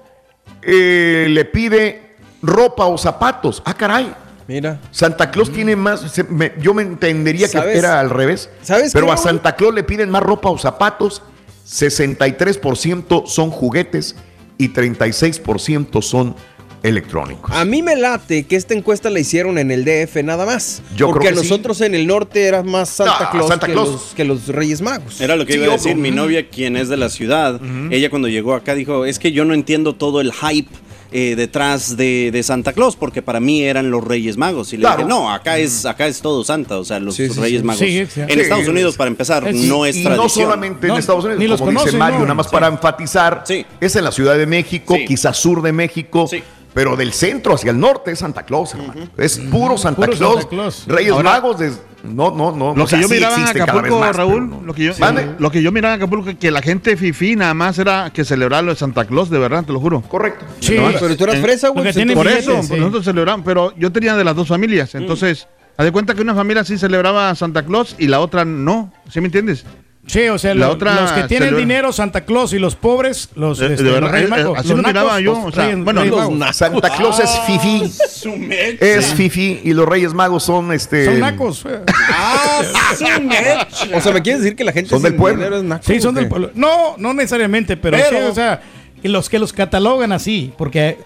eh, 0.62 1.26
le 1.28 1.44
pide 1.46 2.14
ropa 2.40 2.86
o 2.86 2.96
zapatos. 2.98 3.60
Ah, 3.64 3.74
caray. 3.74 4.14
Mira. 4.46 4.80
Santa 4.90 5.30
Claus 5.30 5.50
tiene 5.52 5.74
más, 5.76 6.00
se- 6.12 6.24
me- 6.24 6.52
yo 6.60 6.74
me 6.74 6.82
entendería 6.82 7.48
que 7.48 7.58
era 7.78 7.98
al 8.00 8.10
revés. 8.10 8.50
¿Sabes 8.62 8.92
Pero 8.92 9.10
a? 9.10 9.16
Santa 9.16 9.56
Claus 9.56 9.74
le 9.74 9.82
piden 9.84 10.10
más 10.10 10.22
ropa 10.22 10.50
o 10.50 10.58
zapatos, 10.58 11.22
63% 11.66 13.26
son 13.26 13.50
juguetes 13.50 14.16
y 14.58 14.68
36% 14.68 16.02
son 16.02 16.34
electrónicos. 16.82 17.50
A 17.54 17.64
mí 17.64 17.80
me 17.82 17.96
late 17.96 18.44
que 18.44 18.56
esta 18.56 18.74
encuesta 18.74 19.08
la 19.08 19.18
hicieron 19.18 19.56
en 19.56 19.70
el 19.70 19.86
DF 19.86 20.22
nada 20.22 20.44
más. 20.44 20.82
Yo 20.94 21.06
porque 21.06 21.28
creo 21.28 21.30
a 21.30 21.40
que 21.40 21.46
sí. 21.46 21.50
nosotros 21.50 21.80
en 21.80 21.94
el 21.94 22.06
norte 22.06 22.44
era 22.44 22.62
más 22.62 22.90
Santa 22.90 23.30
Claus, 23.30 23.48
Santa 23.48 23.66
que, 23.66 23.72
Claus. 23.72 23.88
Los, 23.90 24.02
que 24.14 24.24
los 24.24 24.48
Reyes 24.48 24.82
Magos. 24.82 25.18
Era 25.22 25.34
lo 25.36 25.46
que 25.46 25.54
Sí, 25.54 25.58
iba 25.60 25.68
a 25.68 25.76
decir. 25.76 25.96
Mi 25.96 26.10
novia, 26.10 26.50
quien 26.50 26.76
es 26.76 26.90
de 26.90 26.98
la 26.98 27.08
ciudad, 27.08 27.58
ella 27.90 28.10
cuando 28.10 28.28
llegó 28.28 28.52
acá 28.54 28.74
dijo, 28.74 29.06
es 29.06 29.18
que 29.18 29.32
yo 29.32 29.46
no 29.46 29.54
entiendo 29.54 29.94
todo 29.94 30.20
el 30.20 30.30
hype 30.32 30.68
eh, 31.16 31.36
detrás 31.36 31.96
de, 31.96 32.30
de 32.32 32.42
Santa 32.42 32.72
Claus, 32.72 32.96
porque 32.96 33.22
para 33.22 33.38
mí 33.38 33.62
eran 33.62 33.88
los 33.88 34.02
Reyes 34.02 34.36
Magos. 34.36 34.72
Y 34.72 34.78
le 34.78 34.80
Claro. 34.82 34.96
dije, 34.98 35.08
no, 35.08 35.32
acá 35.32 35.58
es, 35.58 35.86
acá 35.86 36.08
es 36.08 36.20
todo 36.20 36.42
Santa, 36.42 36.76
o 36.76 36.84
sea, 36.84 36.98
los 36.98 37.14
sí, 37.14 37.28
Reyes. 37.28 37.62
Magos. 37.62 37.78
Sí, 37.78 38.04
sí. 38.12 38.20
En 38.20 38.28
Sí. 38.30 38.40
Estados 38.40 38.66
Unidos, 38.66 38.96
para 38.96 39.08
empezar, 39.08 39.46
Es- 39.46 39.54
no 39.54 39.86
es 39.86 39.94
y 39.96 40.02
tradición. 40.02 40.24
no 40.24 40.28
solamente 40.28 40.88
No, 40.88 40.94
en 40.94 40.98
Estados 40.98 41.24
Unidos, 41.24 41.38
ni 41.40 41.46
los 41.46 41.60
como 41.60 41.70
dice 41.70 41.80
conocen, 41.82 41.98
Mario, 42.00 42.18
no. 42.18 42.24
nada 42.24 42.34
más 42.34 42.46
Sí. 42.46 42.52
para 42.52 42.66
enfatizar, 42.66 43.44
Sí. 43.46 43.64
es 43.80 43.94
en 43.94 44.02
la 44.04 44.10
Ciudad 44.10 44.36
de 44.36 44.46
México, 44.46 44.96
Sí. 44.96 45.04
quizás 45.06 45.36
sur 45.36 45.62
de 45.62 45.72
México, 45.72 46.26
Sí. 46.28 46.42
Pero 46.74 46.96
del 46.96 47.12
centro 47.12 47.54
hacia 47.54 47.70
el 47.70 47.78
norte 47.78 48.10
es 48.10 48.18
Santa 48.18 48.42
Claus, 48.42 48.74
hermano. 48.74 49.08
Es 49.16 49.38
puro 49.38 49.78
Santa 49.78 50.04
Puro 50.04 50.16
Claus. 50.18 50.34
Santa 50.34 50.48
Claus. 50.48 50.84
Reyes 50.86 51.12
Ahora, 51.12 51.30
Magos, 51.30 51.56
no, 52.02 52.30
no, 52.30 52.52
no. 52.52 52.74
Lo 52.74 52.86
que 52.86 53.00
yo 53.00 53.08
miraba 53.08 53.36
en 53.36 53.44
Acapulco, 53.44 53.98
más, 53.98 54.14
Raúl, 54.14 54.50
no. 54.50 54.60
lo, 54.60 54.74
que 54.74 54.84
yo, 54.84 54.92
¿Mande? 54.98 55.36
lo 55.38 55.50
que 55.50 55.62
yo 55.62 55.72
miraba 55.72 55.94
en 55.94 56.02
Acapulco, 56.02 56.38
que 56.38 56.50
la 56.50 56.60
gente 56.60 56.96
fifí 56.96 57.36
nada 57.36 57.54
más 57.54 57.78
era 57.78 58.10
que 58.12 58.24
celebraba 58.24 58.62
lo 58.62 58.72
de 58.72 58.76
Santa 58.76 59.06
Claus, 59.06 59.30
de 59.30 59.38
verdad, 59.38 59.64
te 59.64 59.72
lo 59.72 59.80
juro. 59.80 60.02
Correcto. 60.02 60.44
Sí, 60.60 60.76
pero 61.00 61.16
tú 61.16 61.24
eras 61.24 61.40
fresa, 61.40 61.68
güey. 61.68 61.92
Por 61.92 62.26
billetes, 62.26 62.42
eso, 62.42 62.62
sí. 62.62 62.74
nosotros 62.76 63.04
celebramos, 63.04 63.46
pero 63.46 63.74
yo 63.76 63.90
tenía 63.90 64.16
de 64.16 64.24
las 64.24 64.36
dos 64.36 64.48
familias, 64.48 64.94
entonces, 64.94 65.48
haz 65.76 65.84
de 65.84 65.92
cuenta 65.92 66.14
que 66.14 66.22
una 66.22 66.34
familia 66.34 66.64
sí 66.64 66.76
celebraba 66.76 67.30
a 67.30 67.34
Santa 67.34 67.62
Claus 67.62 67.94
y 67.98 68.08
la 68.08 68.20
otra 68.20 68.44
no, 68.44 68.92
¿sí 69.08 69.20
me 69.20 69.26
entiendes? 69.26 69.64
Sí, 70.06 70.28
o 70.28 70.38
sea, 70.38 70.54
La 70.54 70.66
lo- 70.66 70.72
otra 70.72 71.00
los 71.00 71.12
que 71.12 71.22
tienen 71.24 71.48
celebra- 71.48 71.58
dinero, 71.60 71.92
Santa 71.92 72.24
Claus 72.26 72.52
y 72.52 72.58
los 72.58 72.76
pobres, 72.76 73.30
los, 73.36 73.58
De- 73.58 73.68
de 73.70 73.74
este, 73.74 73.84
los 74.00 74.10
Reyes 74.10 74.26
eh, 74.26 74.30
Magos, 74.30 74.58
así 74.58 74.68
los 74.68 74.76
lo 74.78 74.86
miraba 74.88 75.08
nacos, 75.18 75.22
yo, 75.24 75.32
los 75.34 75.44
o 75.46 75.52
sea, 75.52 75.64
Reyes- 75.70 75.84
bueno, 75.84 76.00
Reyes 76.02 76.14
los 76.16 76.30
Magos. 76.30 76.56
Santa 76.56 76.90
Claus 76.90 77.20
es 77.20 77.30
fifi. 77.46 78.28
Mecha. 78.38 78.84
Es 78.86 79.06
fifi 79.14 79.60
y 79.64 79.72
los 79.72 79.88
Reyes 79.88 80.12
Magos 80.12 80.44
son 80.44 80.72
este. 80.72 81.06
Son 81.06 81.20
nacos. 81.20 81.64
eh. 81.66 81.80
Ah. 82.10 82.60
O 83.94 84.00
sea, 84.00 84.12
¿me 84.12 84.22
quieres 84.22 84.42
decir 84.42 84.56
que 84.56 84.64
la 84.64 84.72
gente 84.72 84.90
Son 84.90 85.02
del 85.02 85.14
pueblo. 85.14 85.38
dinero 85.42 85.56
es 85.56 85.64
naco, 85.64 85.82
Sí, 85.86 86.00
son 86.00 86.14
del 86.14 86.28
pueblo. 86.28 86.50
No, 86.54 86.96
no 86.98 87.14
necesariamente, 87.14 87.76
pero, 87.76 87.96
Pero- 87.96 88.10
sí, 88.10 88.16
o 88.30 88.34
sea, 88.34 88.60
y 89.02 89.08
los 89.08 89.28
que 89.28 89.38
los 89.38 89.52
catalogan 89.52 90.12
así, 90.12 90.52
porque 90.58 90.98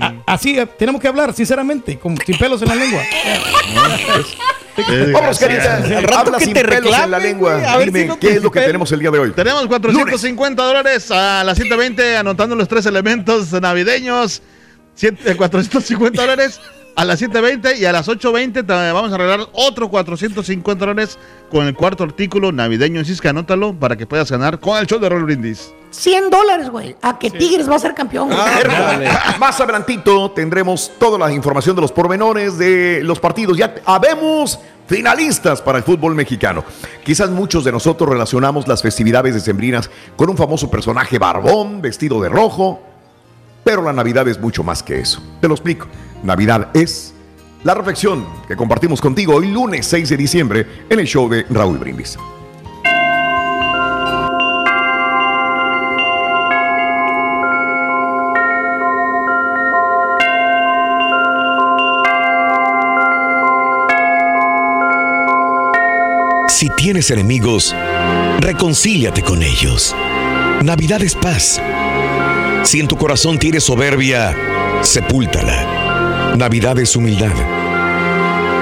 a- 0.00 0.14
así 0.26 0.58
eh, 0.58 0.66
tenemos 0.78 1.00
que 1.00 1.08
hablar, 1.08 1.32
sinceramente, 1.34 1.98
con, 1.98 2.16
sin 2.24 2.38
pelos 2.38 2.62
en 2.62 2.68
la 2.68 2.74
lengua. 2.76 3.02
Vamos, 5.12 5.38
carita. 5.38 5.76
Al 5.76 6.02
rato 6.02 6.18
Habla 6.18 6.38
que 6.38 6.44
sin 6.44 6.54
te 6.54 6.64
pelos 6.64 6.94
en 6.98 7.10
la 7.10 7.18
lengua. 7.18 7.54
güey, 7.54 7.64
a 7.66 7.76
ver 7.76 7.86
Dime, 7.86 8.02
si 8.02 8.08
no 8.08 8.18
¿qué 8.18 8.30
es 8.32 8.42
lo 8.42 8.50
que 8.50 8.60
tenemos 8.60 8.90
el 8.92 9.00
día 9.00 9.10
de 9.10 9.18
hoy? 9.18 9.30
Tenemos 9.32 9.66
450 9.66 10.62
dólares 10.62 11.10
a 11.10 11.42
las 11.44 11.58
7.20 11.58 12.16
anotando 12.18 12.54
los 12.56 12.68
tres 12.68 12.86
elementos 12.86 13.52
navideños. 13.52 14.42
Siete- 14.94 15.34
450 15.36 16.20
dólares 16.22 16.60
a 16.94 17.04
las 17.04 17.20
7.20 17.20 17.78
y 17.78 17.84
a 17.84 17.92
las 17.92 18.08
8.20 18.08 18.52
te 18.52 18.62
vamos 18.92 19.12
a 19.12 19.18
regalar 19.18 19.46
otro 19.52 19.88
450 19.90 20.84
dólares 20.86 21.18
con 21.50 21.66
el 21.66 21.74
cuarto 21.74 22.04
artículo 22.04 22.52
navideño. 22.52 23.02
Que 23.20 23.28
anótalo 23.28 23.74
para 23.74 23.96
que 23.96 24.06
puedas 24.06 24.30
ganar 24.30 24.58
con 24.60 24.78
el 24.78 24.86
show 24.86 24.98
de 24.98 25.08
Roll 25.08 25.24
Brindis. 25.24 25.70
100 25.96 26.30
dólares, 26.30 26.70
güey. 26.70 26.96
A 27.02 27.18
que 27.18 27.30
Tigres 27.30 27.68
va 27.68 27.76
a 27.76 27.78
ser 27.78 27.94
campeón, 27.94 28.28
güey. 28.28 28.38
Más 29.38 29.60
adelantito 29.60 30.30
tendremos 30.30 30.92
toda 30.98 31.18
la 31.18 31.32
información 31.32 31.74
de 31.74 31.82
los 31.82 31.92
pormenores 31.92 32.58
de 32.58 33.00
los 33.02 33.18
partidos. 33.18 33.56
Ya 33.56 33.74
habemos 33.84 34.58
finalistas 34.86 35.60
para 35.60 35.78
el 35.78 35.84
fútbol 35.84 36.14
mexicano. 36.14 36.64
Quizás 37.04 37.30
muchos 37.30 37.64
de 37.64 37.72
nosotros 37.72 38.08
relacionamos 38.08 38.68
las 38.68 38.82
festividades 38.82 39.34
decembrinas 39.34 39.90
con 40.16 40.30
un 40.30 40.36
famoso 40.36 40.70
personaje 40.70 41.18
barbón, 41.18 41.82
vestido 41.82 42.20
de 42.20 42.28
rojo, 42.28 42.80
pero 43.64 43.82
la 43.82 43.92
Navidad 43.92 44.28
es 44.28 44.40
mucho 44.40 44.62
más 44.62 44.82
que 44.82 45.00
eso. 45.00 45.20
Te 45.40 45.48
lo 45.48 45.54
explico. 45.54 45.86
Navidad 46.22 46.68
es 46.74 47.14
la 47.64 47.74
reflexión 47.74 48.26
que 48.46 48.56
compartimos 48.56 49.00
contigo 49.00 49.34
hoy 49.34 49.50
lunes 49.50 49.86
6 49.86 50.08
de 50.08 50.16
diciembre 50.16 50.66
en 50.88 51.00
el 51.00 51.06
show 51.06 51.28
de 51.28 51.44
Raúl 51.50 51.78
Brindis. 51.78 52.16
Si 66.48 66.70
tienes 66.70 67.10
enemigos, 67.10 67.74
reconcíliate 68.38 69.22
con 69.22 69.42
ellos. 69.42 69.94
Navidad 70.62 71.02
es 71.02 71.14
paz. 71.14 71.60
Si 72.64 72.80
en 72.80 72.88
tu 72.88 72.96
corazón 72.96 73.38
tienes 73.38 73.64
soberbia, 73.64 74.34
sepúltala. 74.82 76.34
Navidad 76.36 76.78
es 76.78 76.94
humildad. 76.96 77.32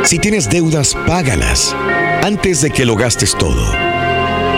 Si 0.04 0.18
tienes 0.18 0.48
deudas, 0.48 0.96
págalas 1.06 1.74
antes 2.22 2.62
de 2.62 2.70
que 2.70 2.86
lo 2.86 2.96
gastes 2.96 3.36
todo. 3.36 3.72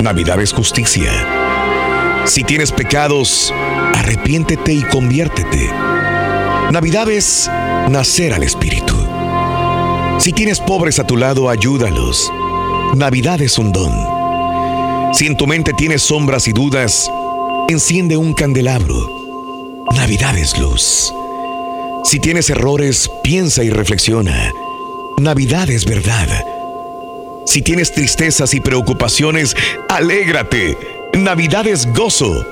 Navidad 0.01 0.41
es 0.41 0.53
justicia. 0.53 1.11
Si 2.27 2.45
tienes 2.45 2.71
pecados, 2.71 3.53
arrepiéntete 3.95 4.73
y 4.73 4.83
conviértete. 4.83 5.69
Navidad 6.71 7.11
es 7.11 7.51
nacer 7.89 8.35
al 8.35 8.45
Espíritu. 8.45 8.95
Si 10.19 10.33
tienes 10.33 10.61
pobres 10.61 10.99
a 10.99 11.05
tu 11.05 11.17
lado, 11.17 11.51
ayúdalos. 11.51 12.33
Navidad 12.97 13.43
es 13.43 13.59
un 13.59 13.73
don. 13.73 13.93
Si 15.13 15.27
en 15.27 15.37
tu 15.37 15.47
mente 15.47 15.75
tienes 15.75 16.01
sombras 16.01 16.49
y 16.49 16.53
dudas, 16.53 17.11
enciende 17.69 18.17
un 18.17 18.33
candelabro. 18.33 19.85
Navidad 19.95 20.39
es 20.39 20.59
luz. 20.59 21.13
Si 22.05 22.21
tienes 22.21 22.49
errores, 22.49 23.11
piensa 23.23 23.63
y 23.63 23.69
reflexiona. 23.69 24.51
Navidad 25.19 25.69
es 25.69 25.85
verdad. 25.85 26.43
Si 27.45 27.61
tienes 27.61 27.93
tristezas 27.93 28.55
y 28.55 28.61
preocupaciones, 28.61 29.55
alégrate. 29.91 30.79
Navidad 31.13 31.67
es 31.67 31.93
gozo. 31.93 32.47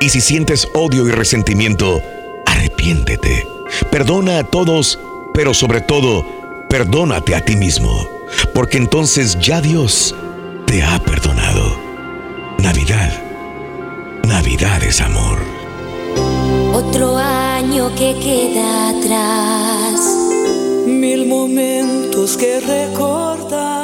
Y 0.00 0.08
si 0.08 0.22
sientes 0.22 0.66
odio 0.72 1.06
y 1.06 1.10
resentimiento, 1.10 2.00
arrepiéntete. 2.46 3.46
Perdona 3.90 4.38
a 4.38 4.44
todos, 4.44 4.98
pero 5.34 5.52
sobre 5.52 5.82
todo, 5.82 6.24
perdónate 6.70 7.34
a 7.34 7.44
ti 7.44 7.54
mismo. 7.54 8.17
Porque 8.54 8.78
entonces 8.78 9.38
ya 9.40 9.60
Dios 9.60 10.14
te 10.66 10.82
ha 10.82 10.98
perdonado. 10.98 11.78
Navidad. 12.58 13.12
Navidad 14.26 14.82
es 14.82 15.00
amor. 15.00 15.38
Otro 16.72 17.16
año 17.16 17.94
que 17.94 18.14
queda 18.22 18.90
atrás. 18.90 20.00
Mil 20.86 21.26
momentos 21.26 22.36
que 22.36 22.60
recordar. 22.60 23.78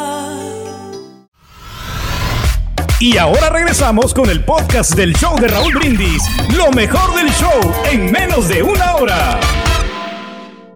Y 3.00 3.18
ahora 3.18 3.50
regresamos 3.50 4.14
con 4.14 4.30
el 4.30 4.44
podcast 4.44 4.94
del 4.94 5.14
show 5.14 5.38
de 5.38 5.48
Raúl 5.48 5.74
Brindis. 5.74 6.22
Lo 6.56 6.70
mejor 6.70 7.14
del 7.14 7.30
show 7.32 7.60
en 7.90 8.10
menos 8.10 8.48
de 8.48 8.62
una 8.62 8.96
hora. 8.96 9.40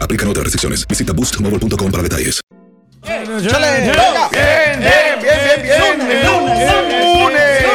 Aplican 0.00 0.28
otras 0.28 0.44
restricciones. 0.44 0.86
Visita 0.86 1.12
boostmobile.com 1.12 1.90
para 1.90 2.02
detalles. 2.02 2.40
¡Chale! 3.02 3.92
Bien, 4.30 4.80
bien, 4.80 5.20
bien, 5.22 5.62
bien, 5.62 6.08
bien. 6.08 6.26
Lunes. 6.26 7.66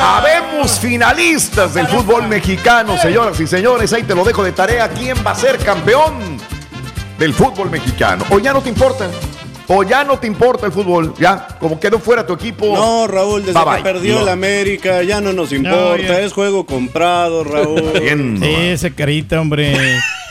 Habemos 0.00 0.78
finalistas 0.80 1.74
del 1.74 1.86
fútbol 1.86 2.26
mexicano, 2.26 2.98
señoras 2.98 3.38
y 3.38 3.46
señores. 3.46 3.92
Ahí 3.92 4.02
te 4.02 4.14
lo 4.14 4.24
dejo 4.24 4.42
de 4.42 4.52
tarea. 4.52 4.88
¿Quién 4.88 5.16
va 5.24 5.32
a 5.32 5.34
ser 5.34 5.58
campeón 5.58 6.38
del 7.18 7.32
fútbol 7.34 7.70
mexicano? 7.70 8.24
O 8.30 8.38
ya 8.38 8.52
no 8.52 8.60
te 8.60 8.68
importa. 8.68 9.08
O 9.70 9.82
ya 9.82 10.02
no 10.02 10.18
te 10.18 10.26
importa 10.26 10.64
el 10.66 10.72
fútbol. 10.72 11.12
Ya, 11.18 11.46
como 11.60 11.78
quedó 11.78 11.98
fuera 11.98 12.26
tu 12.26 12.32
equipo. 12.32 12.74
No, 12.74 13.06
Raúl, 13.06 13.44
desde 13.44 13.52
Bye, 13.58 13.64
bye. 13.68 13.76
que 13.76 13.82
perdió 13.82 14.14
No. 14.16 14.20
el 14.22 14.28
América 14.30 15.02
ya 15.02 15.20
no 15.20 15.32
nos 15.34 15.52
importa. 15.52 16.20
Es 16.22 16.32
juego 16.32 16.64
comprado, 16.64 17.44
Raúl. 17.44 17.82
Bien. 18.00 18.38
Sí, 18.42 18.50
ese 18.50 18.94
carita, 18.94 19.38
hombre. 19.40 19.76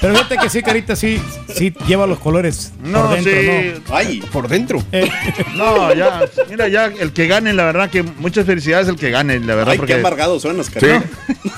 Pero 0.02 0.14
fíjate 0.16 0.38
que 0.38 0.50
sí, 0.50 0.62
carita, 0.62 0.96
sí, 0.96 1.20
sí 1.54 1.74
lleva 1.88 2.06
los 2.06 2.20
colores 2.20 2.72
No, 2.84 3.02
por 3.08 3.16
dentro, 3.16 3.32
sí. 3.34 3.74
¿no? 3.90 3.96
Ay, 3.96 4.20
Por 4.32 4.48
dentro. 4.48 4.84
Eh, 4.92 5.10
No, 5.56 5.92
ya, 5.94 6.22
mira, 6.50 6.68
ya 6.68 6.86
el 6.86 7.14
que 7.14 7.26
gane, 7.28 7.52
la 7.54 7.64
verdad 7.66 7.90
que 7.90 8.04
muchas 8.04 8.46
felicidades 8.46 8.88
el 8.88 8.96
que 8.96 9.10
gane, 9.12 9.40
la 9.40 9.56
verdad. 9.56 9.72
Ay, 9.72 9.78
porque, 9.78 9.94
qué 9.94 10.00
amargado 10.00 10.40
suenas, 10.40 10.68
Sí. 10.68 10.74
cariño. 10.74 11.04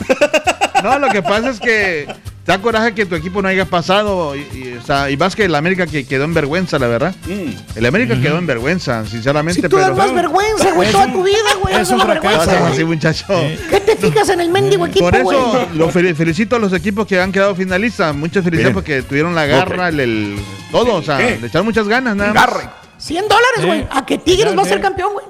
no, 0.83 0.99
lo 0.99 1.09
que 1.09 1.21
pasa 1.21 1.49
es 1.49 1.59
que 1.59 2.07
da 2.45 2.57
coraje 2.59 2.93
que 2.95 3.05
tu 3.05 3.13
equipo 3.15 3.41
no 3.41 3.47
haya 3.47 3.65
pasado 3.65 4.35
y, 4.35 4.39
y, 4.53 4.77
o 4.81 4.85
sea, 4.85 5.09
y 5.11 5.17
más 5.17 5.35
que 5.35 5.45
el 5.45 5.53
América 5.53 5.85
que 5.85 6.03
quedó 6.05 6.23
en 6.23 6.33
vergüenza, 6.33 6.79
la 6.79 6.87
verdad. 6.87 7.13
Mm. 7.27 7.77
El 7.77 7.85
América 7.85 8.19
quedó 8.19 8.39
en 8.39 8.47
vergüenza, 8.47 9.05
sinceramente, 9.05 9.61
Si 9.61 9.67
tú 9.67 9.75
pero 9.75 9.89
das 9.89 9.97
más 9.97 10.13
vergüenza, 10.13 10.71
güey, 10.71 10.87
Es 10.87 10.91
toda 10.93 11.05
un- 11.05 11.13
tu 11.13 11.23
vida, 11.23 11.37
güey. 11.61 11.73
es 11.75 11.79
das 11.81 11.91
un 11.91 11.99
fracaso, 12.01 12.51
así, 12.65 12.83
muchacho. 12.83 13.25
¿Qué 13.69 13.79
te 13.81 13.95
fijas 13.97 14.29
en 14.29 14.41
el 14.41 14.49
mendigo 14.49 14.87
equipo, 14.87 15.05
Por 15.05 15.15
eso 15.15 15.67
lo 15.75 15.91
fel- 15.91 16.15
felicito 16.15 16.55
a 16.55 16.59
los 16.59 16.73
equipos 16.73 17.05
que 17.05 17.19
han 17.21 17.31
quedado 17.31 17.53
finalistas. 17.55 18.15
Muchas 18.15 18.43
felicidades 18.43 18.73
Bien. 18.73 18.73
porque 18.73 19.01
tuvieron 19.03 19.35
la 19.35 19.45
garra, 19.45 19.89
el, 19.89 19.99
el- 19.99 20.39
todo, 20.71 20.95
o 20.95 21.03
sea, 21.03 21.17
¿Qué? 21.17 21.37
le 21.39 21.47
echaron 21.47 21.65
muchas 21.65 21.87
ganas, 21.87 22.15
nada 22.15 22.33
más. 22.33 22.45
Garre. 22.47 22.69
100 22.99 23.27
dólares, 23.29 23.65
güey. 23.65 23.79
Eh. 23.79 23.87
A 23.91 24.05
que 24.05 24.17
Tigres 24.17 24.55
va 24.57 24.61
a 24.61 24.65
ser 24.65 24.81
campeón, 24.81 25.13
güey. 25.13 25.25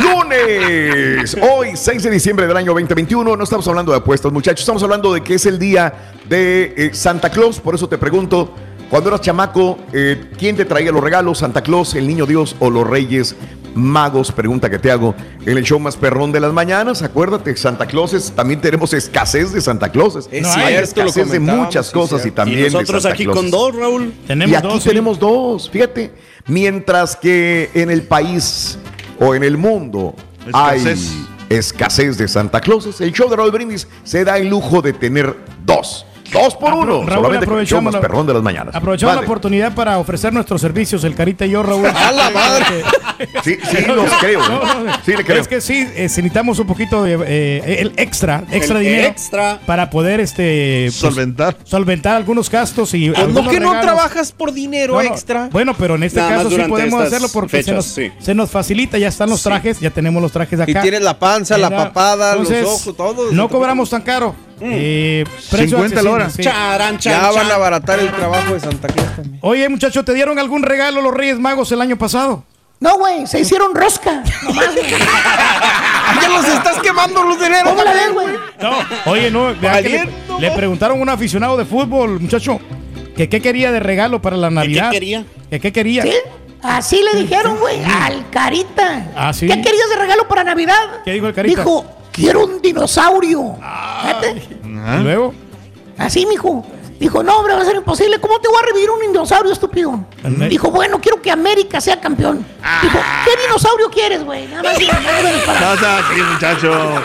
Lunes, 0.00 1.36
hoy 1.42 1.72
6 1.74 2.02
de 2.04 2.10
diciembre 2.10 2.46
del 2.46 2.56
año 2.56 2.72
2021. 2.72 3.36
No 3.36 3.44
estamos 3.44 3.66
hablando 3.66 3.92
de 3.92 3.98
apuestas, 3.98 4.32
muchachos. 4.32 4.60
Estamos 4.60 4.82
hablando 4.82 5.12
de 5.12 5.22
que 5.22 5.34
es 5.34 5.46
el 5.46 5.58
día 5.58 5.92
de 6.28 6.74
eh, 6.76 6.90
Santa 6.94 7.30
Claus. 7.30 7.60
Por 7.60 7.74
eso 7.74 7.88
te 7.88 7.98
pregunto, 7.98 8.54
cuando 8.88 9.10
eras 9.10 9.20
chamaco, 9.20 9.78
eh, 9.92 10.30
¿quién 10.38 10.56
te 10.56 10.64
traía 10.64 10.92
los 10.92 11.02
regalos? 11.02 11.38
¿Santa 11.38 11.62
Claus, 11.62 11.94
el 11.94 12.06
niño 12.06 12.24
Dios 12.24 12.54
o 12.60 12.70
los 12.70 12.86
Reyes 12.86 13.34
Magos? 13.74 14.32
Pregunta 14.32 14.68
que 14.70 14.78
te 14.78 14.90
hago 14.90 15.14
en 15.44 15.56
el 15.58 15.64
show 15.64 15.78
más 15.78 15.96
perrón 15.96 16.32
de 16.32 16.40
las 16.40 16.52
mañanas. 16.52 17.02
Acuérdate, 17.02 17.56
Santa 17.56 17.86
Clauses, 17.86 18.32
también 18.34 18.60
tenemos 18.60 18.92
escasez 18.92 19.52
de 19.52 19.60
Santa 19.60 19.90
Clauses. 19.90 20.28
Es 20.32 20.42
No, 20.42 20.52
Hay 20.54 20.74
cierto, 20.74 21.02
escasez 21.02 21.30
de 21.30 21.40
muchas 21.40 21.90
cosas 21.90 22.24
y 22.26 22.30
también 22.30 22.60
Y 22.60 22.62
de 22.64 22.70
nosotros 22.70 23.02
Santa 23.02 23.14
aquí 23.14 23.24
Clauses. 23.24 23.42
con 23.42 23.50
dos, 23.50 23.74
Raúl. 23.76 24.12
tenemos 24.26 24.52
Y 24.52 24.54
aquí 24.56 24.68
dos. 24.68 24.82
sí. 24.82 24.88
tenemos 24.88 25.18
dos, 25.18 25.70
fíjate. 25.70 26.12
Mientras 26.46 27.14
que 27.16 27.70
en 27.74 27.90
el 27.90 28.02
país 28.02 28.78
o 29.20 29.34
en 29.34 29.42
el 29.44 29.56
mundo 29.58 30.14
Escasez. 30.46 31.10
hay 31.50 31.56
escasez 31.56 32.18
de 32.18 32.28
Santa 32.28 32.60
Clauses, 32.60 33.00
el 33.00 33.12
show 33.12 33.28
de 33.28 33.36
Raúl 33.36 33.50
Brindis 33.50 33.86
se 34.04 34.24
da 34.24 34.38
el 34.38 34.48
lujo 34.48 34.80
de 34.82 34.92
tener 34.92 35.34
dos. 35.64 36.04
Dos 36.32 36.54
por 36.56 36.70
Apro- 36.72 36.78
uno. 36.82 36.92
Raúl, 37.06 37.10
solamente 37.14 37.44
aprovechamos 37.46 37.84
más 37.84 37.94
la- 37.94 38.00
perrón 38.00 38.26
de 38.26 38.34
las 38.34 38.42
mañanas. 38.42 38.74
Aprovechamos 38.74 39.14
Vale. 39.14 39.26
la 39.26 39.30
oportunidad 39.30 39.74
para 39.74 39.98
ofrecer 39.98 40.32
nuestros 40.32 40.60
servicios, 40.60 41.02
el 41.04 41.14
Carita 41.14 41.46
y 41.46 41.50
yo, 41.50 41.62
Raúl. 41.62 41.86
¡A 41.86 42.12
la 42.12 42.30
madre! 42.30 42.82
Sí, 43.42 43.56
sí, 43.68 43.78
los 43.84 44.08
creo. 44.20 44.38
¿eh? 44.40 44.44
No, 44.48 44.84
no, 44.84 44.92
Sí, 45.04 45.16
le 45.16 45.24
creo. 45.24 45.40
Es 45.40 45.48
que 45.48 45.60
sí, 45.60 45.78
eh, 45.80 46.02
necesitamos 46.02 46.56
un 46.60 46.68
poquito 46.68 47.02
de 47.02 47.18
eh, 47.26 47.80
el 47.80 47.92
extra, 47.96 48.44
extra 48.52 48.78
El 48.78 48.84
dinero 48.84 49.08
extra. 49.08 49.58
para 49.66 49.90
poder 49.90 50.20
este 50.20 50.84
pues, 50.86 50.94
Solventar. 50.94 51.56
solventar 51.64 52.14
algunos 52.14 52.48
gastos 52.48 52.94
y 52.94 53.10
Pues 53.10 53.26
no 53.26 53.48
que 53.48 53.58
no 53.58 53.72
trabajas 53.80 54.30
por 54.30 54.52
dinero 54.52 54.94
No, 54.94 55.00
extra. 55.00 55.48
Bueno, 55.50 55.74
pero 55.76 55.96
en 55.96 56.04
este 56.04 56.20
Nada 56.20 56.36
caso 56.44 56.50
sí 56.50 56.62
podemos 56.68 57.02
hacerlo 57.02 57.26
porque 57.32 57.60
se, 57.64 57.72
nos, 57.72 57.86
sí. 57.86 58.12
se 58.20 58.36
nos 58.36 58.50
facilita, 58.52 58.98
ya 58.98 59.08
están 59.08 59.30
los 59.30 59.42
trajes, 59.42 59.80
ya 59.80 59.90
tenemos 59.90 60.22
los 60.22 60.30
trajes 60.30 60.56
de 60.60 60.66
Y 60.68 60.70
acá. 60.70 60.82
tienes 60.82 61.02
la 61.02 61.18
panza, 61.18 61.58
la 61.58 61.70
papada, 61.70 62.36
los 62.36 62.48
ojos, 62.52 62.96
todo. 62.96 63.32
No 63.32 63.48
cobramos 63.48 63.90
tan 63.90 64.02
caro. 64.02 64.32
Eh, 64.60 65.24
precio 65.50 65.78
50 65.78 66.02
la 66.02 66.10
hora. 66.10 66.24
accesible, 66.26 66.50
sí. 66.50 66.56
Charan, 66.56 66.98
chan, 66.98 67.12
Ya 67.20 67.30
van 67.30 67.50
a 67.50 67.54
abaratar 67.54 67.98
el 68.00 68.10
trabajo 68.10 68.54
de 68.54 68.60
Santa 68.60 68.88
Claus 68.88 69.08
también. 69.16 69.38
Oye, 69.42 69.68
muchacho, 69.68 70.04
¿te 70.04 70.14
dieron 70.14 70.38
algún 70.38 70.62
regalo 70.62 71.00
los 71.00 71.14
Reyes 71.14 71.38
Magos 71.38 71.70
el 71.72 71.80
año 71.80 71.96
pasado? 71.96 72.44
No, 72.80 72.96
güey, 72.96 73.26
se 73.26 73.40
hicieron 73.40 73.74
rosca. 73.74 74.22
Nomás, 74.44 74.72
güey. 74.74 74.86
¡Ya 76.22 76.28
los 76.28 76.44
estás 76.46 76.78
quemando 76.80 77.24
los 77.24 77.38
dineros! 77.40 77.64
¿Cómo 77.70 77.82
la 77.82 77.92
ves, 77.92 78.12
güey? 78.12 78.26
No, 78.60 78.78
oye, 79.12 79.30
no, 79.30 79.50
le, 79.52 80.08
le 80.38 80.50
preguntaron 80.52 80.98
a 80.98 81.02
un 81.02 81.08
aficionado 81.08 81.56
de 81.56 81.64
fútbol, 81.64 82.20
muchacho, 82.20 82.60
que 83.16 83.28
qué 83.28 83.40
quería 83.40 83.72
de 83.72 83.80
regalo 83.80 84.22
para 84.22 84.36
la 84.36 84.50
Navidad. 84.50 84.90
quería? 84.90 85.24
Que 85.50 85.58
qué 85.60 85.72
quería. 85.72 86.02
¿Sí? 86.04 86.12
Así 86.62 87.00
le 87.02 87.20
dijeron, 87.20 87.56
güey, 87.58 87.82
al 87.84 88.28
Carita. 88.30 89.06
Ah, 89.16 89.32
¿sí? 89.32 89.46
¿Qué 89.46 89.60
querías 89.60 89.88
de 89.90 89.96
regalo 89.96 90.26
para 90.28 90.44
Navidad? 90.44 90.74
¿Qué 91.04 91.12
dijo 91.12 91.26
el 91.28 91.34
Carita? 91.34 91.62
Dijo, 91.62 91.84
quiero 92.18 92.44
un 92.44 92.60
dinosaurio. 92.62 93.56
Fíjate. 94.02 94.42
Y 94.64 95.02
luego, 95.02 95.34
Así, 95.96 96.26
mijo. 96.26 96.64
Dijo, 97.00 97.22
no, 97.22 97.38
hombre, 97.38 97.54
va 97.54 97.62
a 97.62 97.64
ser 97.64 97.76
imposible. 97.76 98.18
¿Cómo 98.20 98.40
te 98.40 98.48
voy 98.48 98.56
a 98.60 98.66
revivir 98.66 98.90
un 98.90 99.00
dinosaurio, 99.00 99.52
estúpido? 99.52 100.04
Dijo, 100.48 100.70
bueno, 100.70 101.00
quiero 101.00 101.20
que 101.22 101.30
América 101.30 101.80
sea 101.80 102.00
campeón. 102.00 102.44
Dijo, 102.82 102.98
¿qué 103.24 103.40
dinosaurio 103.42 103.88
quieres, 103.90 104.24
güey? 104.24 104.46
Nada 104.48 104.62
más, 104.64 104.78
nada 104.80 105.76
más 105.76 106.16
No 106.18 106.24
muchacho. 106.32 106.72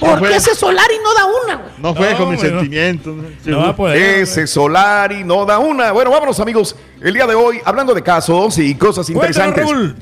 ¿Por 0.00 0.18
fue. 0.18 0.28
qué 0.28 0.36
ese 0.36 0.54
Solari 0.54 0.96
no 1.02 1.14
da 1.14 1.24
una, 1.24 1.54
güey? 1.56 1.70
No 1.78 1.94
fue 1.94 2.10
No, 2.12 2.18
con 2.18 2.30
mis 2.30 2.42
no. 2.42 2.48
sentimientos. 2.50 3.14
no 3.44 3.58
va 3.60 3.68
a 3.70 3.76
poder. 3.76 3.96
Ese 4.20 4.46
Solari 4.46 5.24
no 5.24 5.46
da 5.46 5.58
una. 5.58 5.92
Bueno, 5.92 6.10
vámonos, 6.10 6.38
amigos. 6.40 6.76
El 7.00 7.14
día 7.14 7.26
de 7.26 7.34
hoy, 7.34 7.60
hablando 7.64 7.94
de 7.94 8.02
casos 8.02 8.58
y 8.58 8.74
cosas 8.74 9.06
Cuéntanos, 9.06 9.48
interesantes. 9.48 9.64
Raúl. 9.70 9.96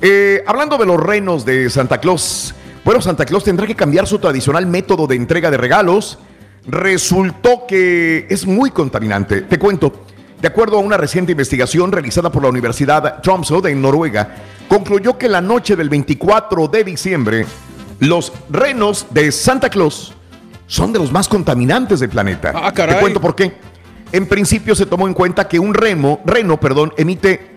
Eh, 0.00 0.44
hablando 0.46 0.78
de 0.78 0.86
los 0.86 1.00
renos 1.00 1.44
de 1.44 1.68
Santa 1.70 1.98
Claus. 1.98 2.54
Bueno, 2.84 3.02
Santa 3.02 3.24
Claus 3.24 3.44
tendrá 3.44 3.66
que 3.66 3.74
cambiar 3.74 4.06
su 4.06 4.18
tradicional 4.18 4.66
método 4.66 5.06
de 5.06 5.16
entrega 5.16 5.50
de 5.50 5.56
regalos. 5.56 6.18
Resultó 6.66 7.66
que 7.66 8.26
es 8.30 8.46
muy 8.46 8.70
contaminante. 8.70 9.42
Te 9.42 9.58
cuento. 9.58 10.04
De 10.40 10.46
acuerdo 10.46 10.76
a 10.76 10.80
una 10.80 10.96
reciente 10.96 11.32
investigación 11.32 11.90
realizada 11.90 12.30
por 12.30 12.44
la 12.44 12.48
Universidad 12.48 13.20
Tromsø 13.22 13.60
de 13.60 13.74
Noruega, 13.74 14.36
concluyó 14.68 15.18
que 15.18 15.28
la 15.28 15.40
noche 15.40 15.74
del 15.74 15.88
24 15.88 16.68
de 16.68 16.84
diciembre, 16.84 17.46
los 17.98 18.32
renos 18.48 19.06
de 19.10 19.32
Santa 19.32 19.68
Claus 19.68 20.14
son 20.68 20.92
de 20.92 21.00
los 21.00 21.10
más 21.10 21.26
contaminantes 21.26 21.98
del 21.98 22.10
planeta. 22.10 22.52
Ah. 22.54 22.72
Te 22.72 23.00
cuento 23.00 23.20
por 23.20 23.34
qué. 23.34 23.52
En 24.12 24.26
principio 24.26 24.76
se 24.76 24.86
tomó 24.86 25.08
en 25.08 25.14
cuenta 25.14 25.48
que 25.48 25.58
un 25.58 25.74
remo, 25.74 26.20
reno 26.24 26.60
perdón, 26.60 26.92
emite 26.96 27.47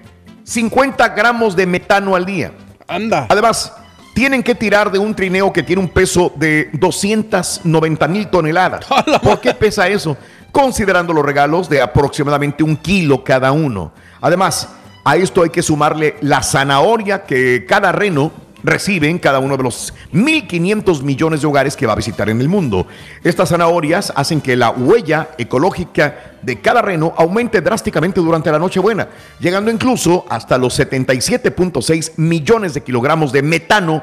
50 0.52 1.08
gramos 1.10 1.56
de 1.56 1.66
metano 1.66 2.14
al 2.14 2.26
día. 2.26 2.52
Anda. 2.86 3.26
Además, 3.30 3.72
tienen 4.14 4.44
que 4.44 4.54
tirar 4.54 4.92
de 4.92 5.00
un 5.00 5.16
trineo 5.16 5.54
que 5.54 5.64
tiene 5.64 5.82
un 5.82 5.88
peso 5.88 6.34
de 6.36 6.70
290 6.74 8.08
mil 8.10 8.28
toneladas. 8.28 8.86
¿Por 9.24 9.40
qué 9.40 9.54
pesa 9.54 9.88
eso? 9.88 10.18
Considerando 10.52 11.14
los 11.14 11.24
regalos 11.24 11.70
de 11.70 11.82
aproximadamente 11.82 12.64
un 12.64 12.76
kilo 12.76 13.24
cada 13.24 13.54
uno. 13.54 13.94
Además, 14.20 14.68
a 15.06 15.16
esto 15.16 15.42
hay 15.42 15.52
que 15.52 15.64
sumarle 15.64 16.18
la 16.20 16.44
zanahoria 16.44 17.24
que 17.24 17.66
cada 17.66 17.94
reno 17.94 18.34
recibe 18.64 19.10
en 19.10 19.20
cada 19.20 19.40
uno 19.40 19.58
de 19.58 19.64
los 19.64 19.94
1.500 20.14 21.02
millones 21.04 21.42
de 21.42 21.48
hogares 21.48 21.76
que 21.76 21.86
va 21.86 21.94
a 21.94 21.96
visitar 21.96 22.30
en 22.30 22.42
el 22.42 22.50
mundo. 22.50 22.88
Estas 23.24 23.50
zanahorias 23.50 24.12
hacen 24.16 24.42
que 24.42 24.56
la 24.56 24.72
huella 24.72 25.30
ecológica 25.38 26.38
de 26.42 26.60
cada 26.60 26.82
reno 26.82 27.14
aumente 27.18 27.62
drásticamente 27.62 28.20
durante 28.20 28.52
la 28.52 28.60
Nochebuena, 28.60 29.08
llegando 29.40 29.72
incluso 29.72 30.26
hasta 30.30 30.58
los 30.58 30.80
77.6 30.80 32.14
millones 32.18 32.74
de 32.74 32.82
kilogramos 32.82 33.32
de 33.32 33.42
metano 33.42 34.02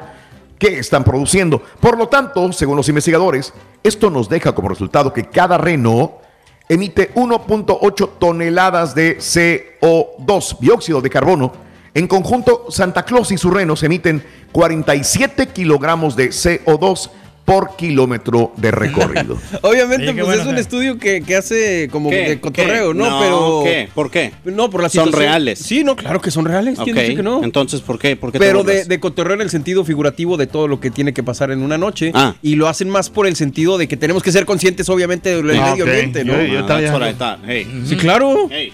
que 0.57 0.79
están 0.79 1.03
produciendo. 1.03 1.61
Por 1.79 1.97
lo 1.97 2.07
tanto, 2.07 2.51
según 2.51 2.77
los 2.77 2.89
investigadores, 2.89 3.53
esto 3.83 4.09
nos 4.09 4.29
deja 4.29 4.53
como 4.53 4.69
resultado 4.69 5.13
que 5.13 5.25
cada 5.25 5.57
reno 5.57 6.19
emite 6.67 7.13
1.8 7.15 8.09
toneladas 8.19 8.93
de 8.93 9.17
CO2, 9.17 10.59
dióxido 10.59 11.01
de 11.01 11.09
carbono. 11.09 11.68
En 11.93 12.07
conjunto, 12.07 12.65
Santa 12.69 13.03
Claus 13.03 13.31
y 13.31 13.37
sus 13.37 13.51
renos 13.53 13.83
emiten 13.83 14.23
47 14.51 15.47
kilogramos 15.47 16.15
de 16.15 16.29
CO2 16.29 17.09
por 17.45 17.75
kilómetro 17.75 18.53
de 18.57 18.69
recorrido. 18.69 19.35
Obviamente, 19.63 20.05
Sí, 20.05 20.13
pues 20.13 20.25
bueno, 20.27 20.41
es 20.43 20.47
un 20.47 20.57
estudio 20.59 20.99
que, 20.99 21.23
que 21.23 21.35
hace 21.35 21.87
como 21.91 22.11
¿Qué? 22.11 22.29
de 22.29 22.39
cotorreo, 22.39 22.91
¿Qué? 22.91 22.97
¿no? 22.99 23.09
No, 23.09 23.19
Pero. 23.19 23.61
¿qué? 23.63 23.89
¿Por 23.95 24.11
qué? 24.11 24.31
No, 24.45 24.69
por 24.69 24.83
la 24.83 24.89
Son 24.89 25.11
reales. 25.11 25.57
Sí, 25.57 25.83
no, 25.83 25.95
claro 25.95 26.21
que 26.21 26.29
son 26.29 26.45
reales. 26.45 26.77
¿Quién 26.83 26.95
Ok, 26.95 27.01
dice 27.01 27.15
que 27.15 27.23
no? 27.23 27.43
Entonces, 27.43 27.81
¿por 27.81 27.97
qué? 27.97 28.15
¿Por 28.15 28.31
qué 28.31 28.37
te 28.37 28.45
Pero 28.45 28.63
de, 28.63 28.85
de 28.85 28.99
cotorreo 28.99 29.33
en 29.33 29.41
el 29.41 29.49
sentido 29.49 29.83
figurativo 29.83 30.37
de 30.37 30.45
todo 30.45 30.67
lo 30.67 30.79
que 30.79 30.91
tiene 30.91 31.11
que 31.11 31.23
pasar 31.23 31.49
en 31.49 31.63
una 31.63 31.79
noche. 31.79 32.11
Ah. 32.13 32.35
Y 32.43 32.53
lo 32.55 32.67
hacen 32.67 32.87
más 32.87 33.09
por 33.09 33.25
el 33.25 33.35
sentido 33.35 33.79
de 33.79 33.87
que 33.87 33.97
tenemos 33.97 34.21
que 34.21 34.31
ser 34.31 34.45
conscientes, 34.45 34.87
obviamente, 34.87 35.35
del 35.41 35.59
Ah, 35.59 35.71
medio 35.71 35.85
ambiente, 35.85 36.23
¿no? 36.23 36.33
Yo- 36.39 36.53
yo 36.53 36.65
Ah. 36.69 37.37
Hey. 37.47 37.83
Sí, 37.87 37.97
claro. 37.97 38.47
Hey, 38.51 38.71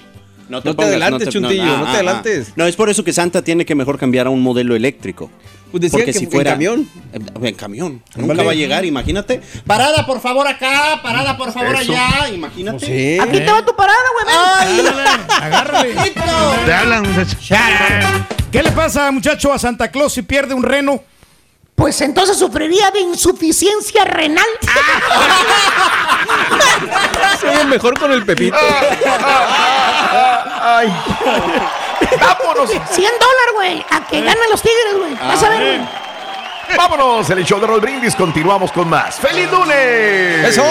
No 0.49 0.62
te 0.62 0.69
adelantes, 0.69 1.29
Chuntillo, 1.29 1.77
no 1.77 1.84
te 1.86 1.89
adelantes. 1.91 2.53
No, 2.55 2.65
es 2.65 2.75
por 2.75 2.89
eso 2.89 3.03
que 3.03 3.13
Santa 3.13 3.41
tiene 3.41 3.65
que 3.65 3.75
mejor 3.75 3.97
cambiar 3.97 4.27
a 4.27 4.29
un 4.29 4.41
modelo 4.41 4.75
eléctrico. 4.75 5.29
Pues 5.71 5.81
decía 5.81 5.97
Porque 5.97 6.13
que 6.13 6.19
si 6.19 6.25
en 6.25 6.31
fuera 6.31 6.51
camión. 6.51 6.88
En, 7.12 7.45
en 7.45 7.55
camión. 7.55 8.01
Nunca 8.15 8.43
va 8.43 8.51
a 8.51 8.55
llegar, 8.55 8.86
imagínate. 8.86 9.41
Parada, 9.65 10.05
por 10.05 10.21
favor, 10.21 10.47
acá. 10.47 11.01
Parada, 11.03 11.36
por 11.36 11.51
favor, 11.51 11.75
Eso. 11.75 11.91
allá. 11.91 12.29
Imagínate. 12.29 12.77
Pues 12.77 12.91
sí. 12.91 13.19
Aquí 13.19 13.39
te 13.39 13.51
va 13.51 13.65
tu 13.65 13.75
parada, 13.75 13.99
güey. 14.23 14.84
ven. 14.84 14.95
Agárrale. 15.41 15.93
Te 16.65 16.73
hablan, 16.73 17.03
muchacho. 17.12 17.38
¿Qué 18.51 18.63
le 18.63 18.71
pasa, 18.71 19.12
muchacho, 19.12 19.51
a 19.51 19.60
Santa 19.60 19.91
Claus 19.91 20.13
si 20.13 20.21
pierde 20.21 20.53
un 20.53 20.63
reno? 20.63 21.03
Pues 21.76 22.00
entonces 22.02 22.38
sufriría 22.40 22.90
de 22.92 23.02
insuficiencia 23.02 24.06
renal. 24.06 24.46
Se 27.40 27.50
oye 27.50 27.66
mejor 27.66 28.00
con 28.00 28.12
el 28.12 28.26
pepito. 28.26 28.58
Ay. 30.62 30.88
¡Vámonos! 32.20 32.70
100 32.70 32.82
dólares, 32.96 33.54
güey. 33.56 33.86
A 33.92 34.08
que 34.08 34.22
ganan 34.22 34.50
los 34.50 34.62
tigres, 34.62 34.98
güey. 34.98 35.14
Vas 35.16 35.44
a 35.44 35.50
ver, 35.50 35.78
güey. 35.78 35.88
Vámonos, 36.78 37.30
el 37.30 37.46
show 37.46 37.60
de 37.60 37.68
Roll 37.68 37.82
Brindis. 37.82 38.16
Continuamos 38.16 38.72
con 38.72 38.90
más. 38.90 39.20
¡Feliz 39.20 39.52
lunes! 39.52 40.48
¡Eso! 40.48 40.64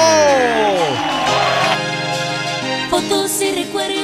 Fotos 2.90 3.40
y 3.40 3.64
recuerdos. 3.64 4.03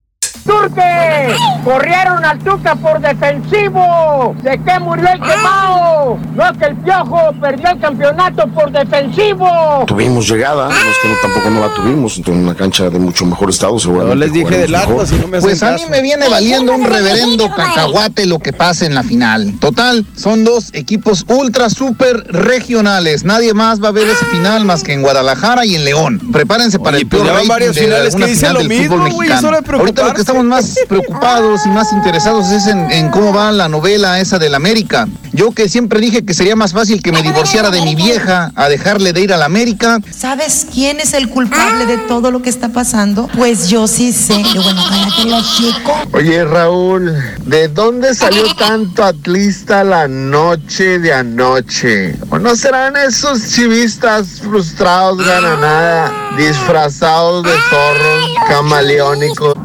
¡Turque! 0.45 1.35
Corrieron 1.63 2.25
al 2.25 2.39
Tuca 2.39 2.75
por 2.75 2.99
defensivo. 2.99 4.35
¿De 4.41 4.59
qué 4.63 4.79
murió 4.79 5.07
el 5.09 5.19
quemado? 5.19 6.17
No, 6.35 6.53
que 6.57 6.65
el 6.65 6.75
piojo 6.77 7.31
perdió 7.39 7.69
el 7.69 7.79
campeonato 7.79 8.47
por 8.47 8.71
defensivo. 8.71 9.83
Tuvimos 9.85 10.27
llegada, 10.27 10.69
no 10.69 10.73
es 10.73 10.97
que 11.01 11.07
no, 11.07 11.15
tampoco 11.21 11.49
no 11.49 11.61
la 11.61 11.73
tuvimos, 11.73 12.17
en 12.17 12.37
una 12.37 12.55
cancha 12.55 12.89
de 12.89 12.99
mucho 12.99 13.25
mejor 13.25 13.49
estado, 13.49 13.77
seguramente. 13.79 14.17
les 14.17 14.33
dije 14.33 14.57
del. 14.57 14.75
Atlas 14.75 15.11
y 15.11 15.15
no 15.15 15.27
me 15.27 15.41
Pues 15.41 15.61
a 15.63 15.73
mí 15.73 15.81
me 15.89 16.01
viene 16.01 16.27
valiendo 16.27 16.73
un 16.73 16.85
reverendo 16.85 17.49
cacahuate 17.49 18.25
lo 18.25 18.39
que 18.39 18.53
pasa 18.53 18.85
en 18.85 18.95
la 18.95 19.03
final. 19.03 19.53
Total, 19.59 20.05
son 20.15 20.43
dos 20.43 20.69
equipos 20.73 21.25
ultra 21.27 21.69
super 21.69 22.23
regionales. 22.27 23.23
Nadie 23.23 23.53
más 23.53 23.83
va 23.83 23.89
a 23.89 23.91
ver 23.91 24.07
esa 24.07 24.25
final 24.25 24.65
más 24.65 24.83
que 24.83 24.93
en 24.93 25.01
Guadalajara 25.01 25.65
y 25.65 25.75
en 25.75 25.85
León. 25.85 26.19
Prepárense 26.31 26.79
para 26.79 26.97
Oye, 26.97 27.03
el 27.03 27.09
pues 27.09 27.21
peor 27.21 27.27
ya 27.27 27.33
van 27.33 27.41
rating 27.41 27.49
varias 27.49 27.75
de 27.75 27.81
finales 27.81 28.15
que 28.15 28.25
dicen 28.25 28.35
final 28.35 28.53
lo 28.53 28.59
del 28.59 28.69
mismo, 28.69 28.95
fútbol 28.97 29.11
güey, 29.13 29.31
es 29.31 29.43
hora 29.43 29.61
de 29.61 29.63
que 30.21 30.23
estamos 30.23 30.45
más 30.45 30.75
preocupados 30.87 31.65
y 31.65 31.69
más 31.69 31.91
interesados 31.91 32.51
es 32.51 32.67
en, 32.67 32.91
en 32.91 33.09
cómo 33.09 33.33
va 33.33 33.51
la 33.51 33.67
novela 33.67 34.19
esa 34.19 34.37
del 34.37 34.55
América. 34.55 35.07
Yo 35.33 35.51
que 35.51 35.69
siempre 35.69 36.01
dije 36.01 36.25
que 36.25 36.33
sería 36.33 36.55
más 36.55 36.73
fácil 36.73 37.01
que 37.01 37.11
me 37.11 37.21
divorciara 37.21 37.71
de 37.71 37.81
mi 37.81 37.95
vieja 37.95 38.51
a 38.55 38.67
dejarle 38.67 39.13
de 39.13 39.21
ir 39.21 39.33
a 39.33 39.37
la 39.37 39.45
América. 39.45 39.99
¿Sabes 40.09 40.67
quién 40.73 40.99
es 40.99 41.13
el 41.13 41.29
culpable 41.29 41.85
de 41.85 41.97
todo 41.97 42.31
lo 42.31 42.41
que 42.41 42.49
está 42.49 42.69
pasando? 42.69 43.29
Pues 43.37 43.69
yo 43.69 43.87
sí 43.87 44.11
sé. 44.11 44.43
Bueno, 44.53 44.83
cállate 44.89 45.29
los 45.29 45.57
chicos. 45.57 45.93
Oye 46.11 46.43
Raúl, 46.43 47.15
¿de 47.45 47.69
dónde 47.69 48.13
salió 48.13 48.43
tanto 48.55 49.03
atlista 49.03 49.83
la 49.85 50.07
noche 50.07 50.99
de 50.99 51.13
anoche? 51.13 52.15
¿O 52.29 52.37
no 52.37 52.55
serán 52.55 52.97
esos 52.97 53.49
chivistas 53.49 54.41
frustrados 54.41 55.25
gana 55.25 55.55
nada, 55.55 56.35
disfrazados 56.37 57.43
de 57.43 57.53
zorros 57.69 58.25
camaleónicos? 58.49 59.55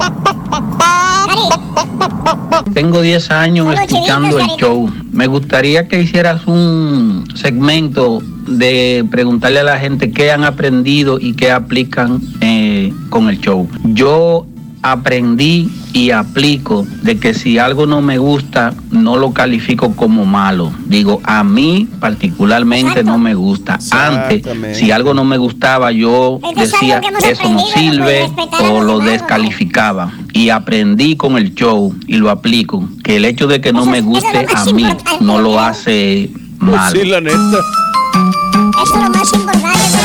Tengo 2.74 3.00
10 3.00 3.30
años 3.30 3.74
escuchando 3.74 4.38
el 4.38 4.46
show. 4.58 4.90
Me 5.12 5.26
gustaría 5.26 5.88
que 5.88 6.02
hicieras 6.02 6.46
un 6.46 7.24
segmento 7.34 8.20
de 8.46 9.04
preguntarle 9.10 9.60
a 9.60 9.64
la 9.64 9.78
gente 9.78 10.10
qué 10.10 10.30
han 10.30 10.44
aprendido 10.44 11.18
y 11.20 11.34
qué 11.34 11.50
aplican 11.50 12.20
eh, 12.40 12.92
con 13.08 13.28
el 13.28 13.40
show. 13.40 13.68
Yo 13.84 14.46
aprendí 14.92 15.70
y 15.92 16.10
aplico 16.10 16.86
de 17.02 17.18
que 17.18 17.34
si 17.34 17.58
algo 17.58 17.86
no 17.86 18.02
me 18.02 18.18
gusta, 18.18 18.74
no 18.90 19.16
lo 19.16 19.32
califico 19.32 19.96
como 19.96 20.24
malo. 20.24 20.72
Digo, 20.86 21.20
a 21.24 21.42
mí 21.42 21.88
particularmente 22.00 23.02
no 23.02 23.18
me 23.18 23.34
gusta. 23.34 23.78
Antes, 23.90 24.42
si 24.76 24.90
algo 24.90 25.14
no 25.14 25.24
me 25.24 25.38
gustaba, 25.38 25.92
yo 25.92 26.38
decía, 26.54 27.00
eso 27.26 27.48
no 27.48 27.66
sirve 27.66 28.30
o 28.70 28.82
lo 28.82 28.98
descalificaba. 29.00 30.12
Y 30.32 30.50
aprendí 30.50 31.16
con 31.16 31.36
el 31.36 31.54
show 31.54 31.94
y 32.06 32.16
lo 32.16 32.30
aplico, 32.30 32.88
que 33.02 33.16
el 33.16 33.24
hecho 33.24 33.46
de 33.46 33.60
que 33.60 33.72
no 33.72 33.86
me 33.86 34.02
guste 34.02 34.46
a 34.54 34.64
mí 34.66 34.86
no 35.20 35.40
lo 35.40 35.58
hace 35.58 36.30
malo. 36.58 37.00
Sí, 37.00 37.06
la 37.08 37.20
neta. 37.20 37.36
Eso 38.82 38.94
es 38.94 39.02
lo 39.02 39.10
más 39.10 39.32
importante, 39.32 39.95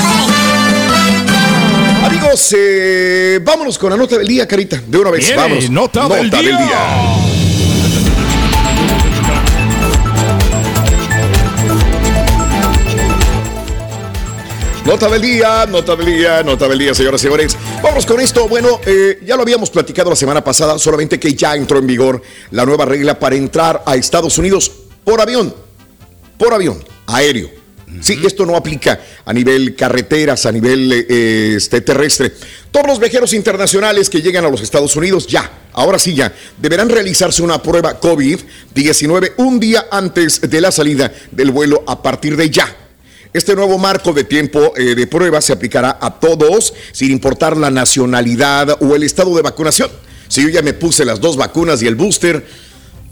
Amigos, 2.22 2.56
eh, 2.56 3.40
vámonos 3.42 3.80
con 3.80 3.90
la 3.90 3.98
nota 3.98 4.16
del 4.16 4.28
día, 4.28 4.48
Carita. 4.48 4.80
De 4.86 4.96
una 4.96 5.10
vez, 5.10 5.26
Viene, 5.26 5.42
vámonos. 5.42 5.70
nota 5.72 6.08
del 6.08 6.30
día. 6.30 7.18
Nota 14.86 15.10
del 15.10 15.22
día, 15.24 15.66
nota 15.66 15.96
del 15.96 16.06
día, 16.06 16.44
nota 16.44 16.68
del 16.68 16.78
día, 16.78 16.94
señoras 16.94 17.22
y 17.22 17.24
señores. 17.24 17.58
Vamos 17.82 18.06
con 18.06 18.20
esto. 18.20 18.48
Bueno, 18.48 18.80
eh, 18.86 19.20
ya 19.26 19.36
lo 19.36 19.42
habíamos 19.42 19.72
platicado 19.72 20.12
la 20.12 20.16
semana 20.16 20.44
pasada, 20.44 20.78
solamente 20.78 21.20
que 21.20 21.34
ya 21.34 21.56
entró 21.56 21.80
en 21.80 21.88
vigor 21.88 22.22
la 22.52 22.66
nueva 22.66 22.86
regla 22.86 23.18
para 23.18 23.36
entrar 23.36 23.82
a 23.84 23.96
Estados 23.96 24.38
Unidos 24.38 24.72
por 25.04 25.22
avión. 25.22 25.56
Por 26.38 26.54
avión, 26.54 26.84
aéreo. 27.08 27.61
Sí, 28.00 28.20
esto 28.26 28.46
no 28.46 28.56
aplica 28.56 29.00
a 29.26 29.34
nivel 29.34 29.76
carreteras, 29.76 30.46
a 30.46 30.52
nivel 30.52 30.92
eh, 30.94 31.56
este, 31.58 31.82
terrestre. 31.82 32.32
Todos 32.72 32.88
los 32.88 33.00
viajeros 33.00 33.34
internacionales 33.34 34.10
que 34.10 34.22
llegan 34.22 34.46
a 34.46 34.50
los 34.50 34.62
Estados 34.62 34.96
Unidos 34.96 35.28
ya, 35.28 35.68
ahora 35.74 36.00
sí 36.00 36.16
ya, 36.16 36.34
deberán 36.58 36.90
realizarse 36.90 37.42
una 37.42 37.62
prueba 37.62 38.00
COVID-19 38.00 39.34
un 39.38 39.60
día 39.60 39.88
antes 39.92 40.42
de 40.42 40.62
la 40.62 40.72
salida 40.72 41.12
del 41.32 41.52
vuelo 41.52 41.84
a 41.86 42.02
partir 42.02 42.38
de 42.38 42.50
ya. 42.50 42.76
Este 43.34 43.56
nuevo 43.56 43.78
marco 43.78 44.14
de 44.14 44.24
tiempo 44.24 44.74
eh, 44.76 44.96
de 44.96 45.08
prueba 45.08 45.42
se 45.42 45.54
aplicará 45.54 45.98
a 46.02 46.20
todos 46.20 46.74
sin 46.92 47.12
importar 47.12 47.56
la 47.56 47.72
nacionalidad 47.72 48.78
o 48.82 48.96
el 48.96 49.04
estado 49.04 49.36
de 49.36 49.42
vacunación. 49.42 49.90
Si 50.28 50.42
yo 50.42 50.50
ya 50.50 50.62
me 50.62 50.74
puse 50.74 51.04
las 51.04 51.20
dos 51.20 51.36
vacunas 51.36 51.82
y 51.82 51.88
el 51.88 51.96
booster, 51.96 52.46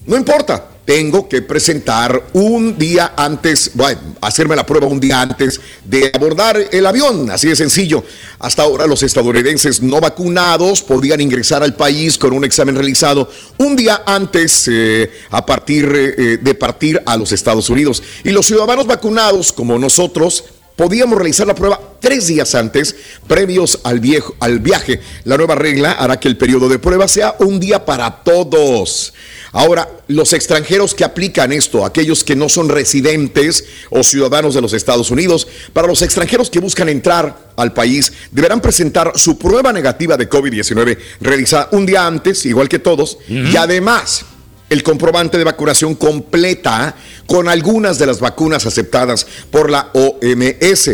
no 0.06 0.16
importa. 0.16 0.70
Tengo 0.90 1.30
que 1.30 1.44
presentar 1.44 2.30
un 2.34 2.76
día 2.76 3.14
antes, 3.16 3.70
bueno, 3.76 4.02
hacerme 4.22 4.56
la 4.56 4.66
prueba 4.66 4.88
un 4.88 5.00
día 5.00 5.22
antes 5.22 5.62
de 5.86 6.10
abordar 6.12 6.60
el 6.72 6.84
avión, 6.84 7.30
así 7.30 7.48
de 7.48 7.56
sencillo. 7.56 8.04
Hasta 8.40 8.64
ahora 8.64 8.88
los 8.88 9.04
estadounidenses 9.04 9.84
no 9.84 10.02
vacunados 10.02 10.82
podían 10.82 11.22
ingresar 11.22 11.62
al 11.62 11.76
país 11.76 12.18
con 12.18 12.34
un 12.34 12.44
examen 12.44 12.74
realizado 12.74 13.30
un 13.60 13.76
día 13.76 14.02
antes 14.04 14.68
eh, 14.68 15.12
a 15.30 15.46
partir 15.46 15.94
eh, 15.94 16.40
de 16.42 16.56
partir 16.56 17.00
a 17.06 17.16
los 17.18 17.34
Estados 17.34 17.70
Unidos. 17.70 18.02
Y 18.24 18.32
los 18.32 18.48
ciudadanos 18.48 18.88
vacunados, 18.88 19.54
como 19.54 19.78
nosotros, 19.78 20.44
podíamos 20.76 21.20
realizar 21.20 21.46
la 21.46 21.54
prueba 21.54 21.80
tres 22.00 22.26
días 22.26 22.56
antes, 22.56 22.96
previos 23.28 23.82
al, 23.84 24.02
al 24.40 24.60
viaje. 24.60 25.02
La 25.26 25.38
nueva 25.38 25.54
regla 25.54 25.92
hará 25.92 26.20
que 26.20 26.30
el 26.30 26.38
periodo 26.38 26.68
de 26.68 26.80
prueba 26.80 27.08
sea 27.08 27.36
un 27.38 27.60
día 27.60 27.86
para 27.86 28.24
todos. 28.24 29.14
Ahora, 29.52 29.90
los 30.08 30.34
extranjeros 30.34 30.94
que 30.94 31.04
aplican 31.04 31.52
esto, 31.52 31.86
aquellos 31.86 32.24
que 32.24 32.36
no 32.36 32.50
son 32.50 32.70
residentes 32.70 33.66
o 33.90 34.04
ciudadanos 34.04 34.54
de 34.54 34.62
los 34.62 34.74
Estados 34.74 35.10
Unidos, 35.10 35.48
para 35.74 35.88
los 35.88 36.02
extranjeros 36.02 36.50
que 36.50 36.60
buscan 36.60 36.90
entrar 36.90 37.50
al 37.56 37.74
país, 37.74 38.14
deberán 38.32 38.62
presentar 38.62 39.14
su 39.16 39.38
prueba 39.40 39.74
negativa 39.74 40.18
de 40.18 40.30
COVID-19 40.30 40.98
realizada 41.22 41.70
un 41.72 41.86
día 41.86 42.06
antes, 42.06 42.46
igual 42.46 42.70
que 42.70 42.80
todos, 42.80 43.18
y 43.28 43.56
además 43.58 44.26
el 44.70 44.84
comprobante 44.84 45.38
de 45.38 45.44
vacunación 45.44 45.96
completa 45.96 46.96
con 47.26 47.48
algunas 47.50 47.98
de 47.98 48.06
las 48.06 48.20
vacunas 48.20 48.66
aceptadas 48.66 49.26
por 49.50 49.70
la 49.70 49.90
OMS. 49.94 50.92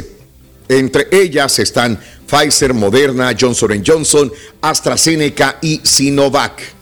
Entre 0.68 1.08
ellas 1.12 1.60
están 1.60 2.00
Pfizer, 2.26 2.74
Moderna, 2.74 3.36
Johnson 3.40 3.84
Johnson, 3.86 4.32
AstraZeneca 4.62 5.58
y 5.62 5.82
Sinovac. 5.84 6.75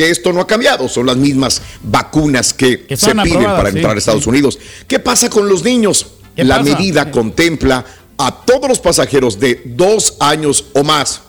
Que 0.00 0.08
esto 0.08 0.32
no 0.32 0.40
ha 0.40 0.46
cambiado, 0.46 0.88
son 0.88 1.04
las 1.04 1.18
mismas 1.18 1.60
vacunas 1.82 2.54
que, 2.54 2.86
Que 2.86 2.96
se 2.96 3.14
piden 3.16 3.44
para 3.44 3.70
sí, 3.70 3.76
entrar 3.76 3.94
a 3.94 3.98
Estados 3.98 4.22
sí. 4.24 4.30
Unidos. 4.30 4.58
¿Qué 4.88 4.98
pasa 4.98 5.28
con 5.28 5.46
los 5.46 5.62
niños? 5.62 6.06
¿Qué 6.34 6.42
La 6.42 6.56
pasa? 6.56 6.70
medida 6.74 7.10
contempla 7.10 7.84
a 8.16 8.34
todos 8.46 8.66
los 8.66 8.78
pasajeros 8.78 9.38
de 9.38 9.60
dos 9.62 10.16
años 10.18 10.64
o 10.72 10.84
más 10.84 11.20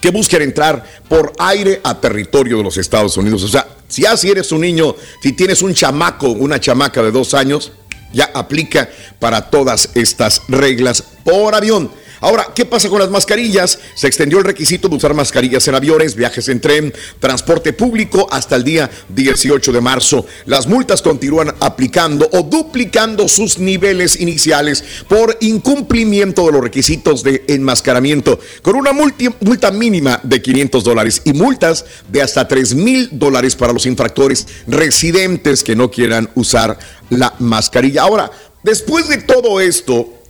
que 0.00 0.10
busquen 0.10 0.42
entrar 0.42 0.84
por 1.08 1.32
aire 1.36 1.80
a 1.82 2.00
territorio 2.00 2.58
de 2.58 2.62
los 2.62 2.76
Estados 2.76 3.16
Unidos. 3.16 3.42
O 3.42 3.48
sea, 3.48 3.66
si 3.88 4.06
así 4.06 4.30
eres 4.30 4.52
un 4.52 4.60
niño, 4.60 4.94
si 5.20 5.32
tienes 5.32 5.60
un 5.60 5.74
chamaco, 5.74 6.28
una 6.28 6.60
chamaca 6.60 7.02
de 7.02 7.10
dos 7.10 7.34
años, 7.34 7.72
ya 8.12 8.30
aplica 8.34 8.88
para 9.18 9.50
todas 9.50 9.88
estas 9.96 10.42
reglas 10.46 11.02
por 11.24 11.56
avión. 11.56 11.90
Ahora, 12.24 12.52
¿qué 12.54 12.64
pasa 12.64 12.88
con 12.88 13.00
las 13.00 13.10
mascarillas? 13.10 13.78
Se 13.94 14.06
extendió 14.06 14.38
el 14.38 14.44
requisito 14.44 14.88
de 14.88 14.96
usar 14.96 15.12
mascarillas 15.12 15.68
en 15.68 15.74
aviones, 15.74 16.14
viajes 16.14 16.48
en 16.48 16.58
tren, 16.58 16.90
transporte 17.20 17.74
público 17.74 18.26
hasta 18.30 18.56
el 18.56 18.64
día 18.64 18.90
18 19.10 19.70
de 19.72 19.80
marzo. 19.82 20.24
Las 20.46 20.66
multas 20.66 21.02
continúan 21.02 21.54
aplicando 21.60 22.26
o 22.32 22.40
duplicando 22.40 23.28
sus 23.28 23.58
niveles 23.58 24.18
iniciales 24.18 24.82
por 25.06 25.36
incumplimiento 25.42 26.46
de 26.46 26.52
los 26.52 26.62
requisitos 26.62 27.22
de 27.22 27.44
enmascaramiento, 27.46 28.40
con 28.62 28.76
una 28.76 28.94
multa 28.94 29.70
mínima 29.70 30.18
de 30.22 30.40
500 30.40 30.82
dólares 30.82 31.20
y 31.26 31.34
multas 31.34 31.84
de 32.08 32.22
hasta 32.22 32.48
3 32.48 32.74
mil 32.74 33.10
dólares 33.12 33.54
para 33.54 33.74
los 33.74 33.84
infractores 33.84 34.46
residentes 34.66 35.62
que 35.62 35.76
no 35.76 35.90
quieran 35.90 36.30
usar 36.36 36.78
la 37.10 37.34
mascarilla. 37.38 38.00
Ahora, 38.00 38.30
después 38.62 39.08
de 39.10 39.18
todo 39.18 39.60
esto, 39.60 40.23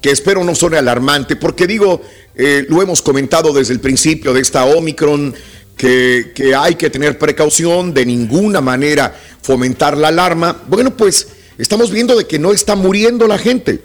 que 0.00 0.10
espero 0.10 0.44
no 0.44 0.54
suene 0.54 0.76
alarmante, 0.76 1.36
porque 1.36 1.66
digo, 1.66 2.00
eh, 2.34 2.66
lo 2.68 2.82
hemos 2.82 3.02
comentado 3.02 3.52
desde 3.52 3.72
el 3.72 3.80
principio 3.80 4.32
de 4.32 4.40
esta 4.40 4.64
Omicron, 4.64 5.34
que, 5.76 6.32
que 6.34 6.54
hay 6.54 6.74
que 6.74 6.90
tener 6.90 7.18
precaución, 7.18 7.94
de 7.94 8.04
ninguna 8.04 8.60
manera 8.60 9.14
fomentar 9.42 9.96
la 9.96 10.08
alarma. 10.08 10.62
Bueno, 10.66 10.96
pues 10.96 11.28
estamos 11.56 11.90
viendo 11.90 12.16
de 12.16 12.26
que 12.26 12.38
no 12.38 12.52
está 12.52 12.74
muriendo 12.76 13.26
la 13.26 13.38
gente. 13.38 13.80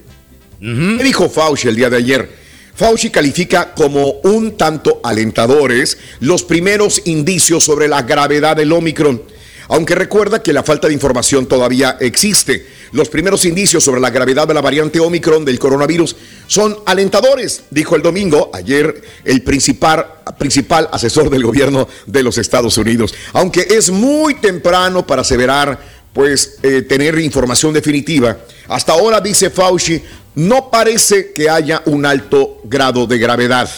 ¿Qué 0.60 1.04
dijo 1.04 1.30
Fauci 1.30 1.68
el 1.68 1.76
día 1.76 1.90
de 1.90 1.98
ayer? 1.98 2.30
Fauci 2.76 3.10
califica 3.10 3.74
como 3.74 4.20
un 4.24 4.58
tanto 4.58 5.02
alentadores 5.04 5.98
los 6.22 6.44
primeros 6.44 7.02
indicios 7.06 7.64
sobre 7.66 7.88
la 7.88 8.02
gravedad 8.04 8.56
del 8.56 8.72
Omicron, 8.72 9.22
aunque 9.70 9.96
recuerda 9.96 10.42
que 10.42 10.54
la 10.54 10.64
falta 10.64 10.88
de 10.88 10.94
información 10.94 11.46
todavía 11.46 11.98
existe. 12.00 12.66
Los 12.92 13.10
primeros 13.10 13.46
indicios 13.46 13.84
sobre 13.84 14.02
la 14.02 14.10
gravedad 14.10 14.48
de 14.48 14.54
la 14.54 14.62
variante 14.62 15.00
Omicron 15.00 15.46
del 15.46 15.60
coronavirus 15.60 16.16
son 16.48 16.78
alentadores, 16.86 17.64
dijo 17.72 17.96
el 17.96 18.02
domingo, 18.02 18.52
ayer, 18.54 19.02
el 19.24 19.42
principal, 19.42 20.06
principal 20.38 20.90
asesor 20.92 21.30
del 21.30 21.44
gobierno 21.44 21.88
de 22.06 22.24
los 22.24 22.38
Estados 22.38 22.78
Unidos. 22.78 23.14
Aunque 23.34 23.68
es 23.70 23.90
muy 23.90 24.36
temprano 24.36 25.08
para 25.08 25.22
aseverar 25.22 25.94
pues 26.14 26.60
eh, 26.62 26.84
tener 26.84 27.18
información 27.20 27.74
definitiva. 27.74 28.38
Hasta 28.68 28.94
ahora, 28.94 29.20
dice 29.20 29.50
Fauci, 29.50 30.02
no 30.36 30.70
parece 30.70 31.34
que 31.34 31.50
haya 31.50 31.82
un 31.86 32.06
alto 32.06 32.62
grado 32.64 33.08
de 33.08 33.18
gravedad. 33.18 33.70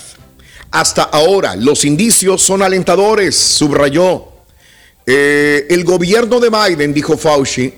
Hasta 0.71 1.03
ahora, 1.03 1.55
los 1.55 1.85
indicios 1.85 2.41
son 2.41 2.61
alentadores, 2.61 3.35
subrayó. 3.35 4.34
Eh, 5.05 5.67
el 5.69 5.83
gobierno 5.83 6.39
de 6.39 6.49
Biden, 6.49 6.93
dijo 6.93 7.17
Fauci, 7.17 7.73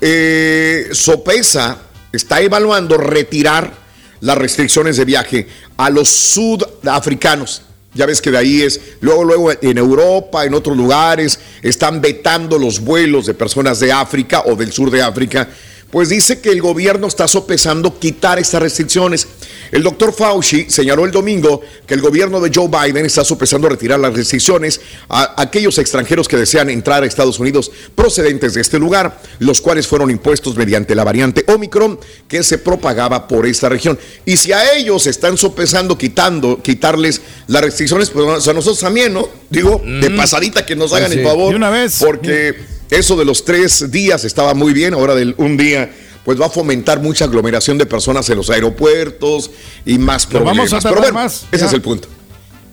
eh, 0.00 0.88
sopesa, 0.92 1.78
está 2.12 2.40
evaluando 2.40 2.96
retirar 2.96 3.72
las 4.20 4.38
restricciones 4.38 4.96
de 4.96 5.04
viaje 5.04 5.48
a 5.76 5.90
los 5.90 6.08
sudafricanos. 6.08 7.62
Ya 7.92 8.06
ves 8.06 8.20
que 8.20 8.30
de 8.30 8.38
ahí 8.38 8.62
es, 8.62 8.80
luego, 9.00 9.24
luego 9.24 9.52
en 9.52 9.78
Europa, 9.78 10.44
en 10.44 10.54
otros 10.54 10.76
lugares, 10.76 11.38
están 11.62 12.00
vetando 12.00 12.58
los 12.58 12.80
vuelos 12.80 13.26
de 13.26 13.34
personas 13.34 13.78
de 13.80 13.92
África 13.92 14.42
o 14.46 14.56
del 14.56 14.72
sur 14.72 14.90
de 14.90 15.02
África. 15.02 15.48
Pues 15.90 16.08
dice 16.08 16.40
que 16.40 16.50
el 16.50 16.60
gobierno 16.60 17.06
está 17.06 17.28
sopesando 17.28 17.98
quitar 17.98 18.38
estas 18.38 18.60
restricciones. 18.60 19.28
El 19.70 19.82
doctor 19.82 20.12
Fauci 20.12 20.66
señaló 20.68 21.04
el 21.04 21.10
domingo 21.10 21.60
que 21.86 21.94
el 21.94 22.00
gobierno 22.00 22.40
de 22.40 22.50
Joe 22.52 22.68
Biden 22.68 23.06
está 23.06 23.24
sopesando 23.24 23.68
retirar 23.68 23.98
las 24.00 24.14
restricciones 24.14 24.80
a 25.08 25.40
aquellos 25.40 25.78
extranjeros 25.78 26.28
que 26.28 26.36
desean 26.36 26.70
entrar 26.70 27.02
a 27.02 27.06
Estados 27.06 27.38
Unidos 27.38 27.70
procedentes 27.94 28.54
de 28.54 28.60
este 28.60 28.78
lugar, 28.78 29.20
los 29.38 29.60
cuales 29.60 29.86
fueron 29.86 30.10
impuestos 30.10 30.56
mediante 30.56 30.94
la 30.94 31.04
variante 31.04 31.44
Omicron 31.46 31.98
que 32.28 32.42
se 32.42 32.58
propagaba 32.58 33.28
por 33.28 33.46
esta 33.46 33.68
región. 33.68 33.98
Y 34.24 34.36
si 34.36 34.52
a 34.52 34.74
ellos 34.74 35.06
están 35.06 35.36
sopesando 35.36 35.96
quitando, 35.96 36.60
quitarles 36.62 37.20
las 37.46 37.62
restricciones, 37.62 38.10
pues 38.10 38.48
a 38.48 38.52
nosotros 38.52 38.80
también, 38.80 39.12
¿no? 39.14 39.28
Digo, 39.50 39.80
de 39.84 40.10
pasadita 40.10 40.66
que 40.66 40.76
nos 40.76 40.92
hagan 40.92 41.12
el 41.12 41.22
favor. 41.22 41.50
De 41.50 41.56
una 41.56 41.70
vez. 41.70 41.98
Porque 42.00 42.73
eso 42.98 43.16
de 43.16 43.24
los 43.24 43.44
tres 43.44 43.90
días 43.90 44.24
estaba 44.24 44.54
muy 44.54 44.72
bien, 44.72 44.94
ahora 44.94 45.14
del 45.14 45.34
un 45.38 45.56
día, 45.56 45.92
pues 46.24 46.40
va 46.40 46.46
a 46.46 46.50
fomentar 46.50 47.00
mucha 47.00 47.24
aglomeración 47.26 47.78
de 47.78 47.86
personas 47.86 48.28
en 48.30 48.36
los 48.36 48.50
aeropuertos 48.50 49.50
y 49.84 49.98
más 49.98 50.26
Lo 50.32 50.40
vamos 50.44 50.70
problemas. 50.70 50.84
a 50.84 50.88
Pero 50.88 51.00
bueno, 51.00 51.14
más, 51.14 51.46
ese 51.52 51.58
ya. 51.62 51.66
es 51.66 51.72
el 51.72 51.82
punto. 51.82 52.08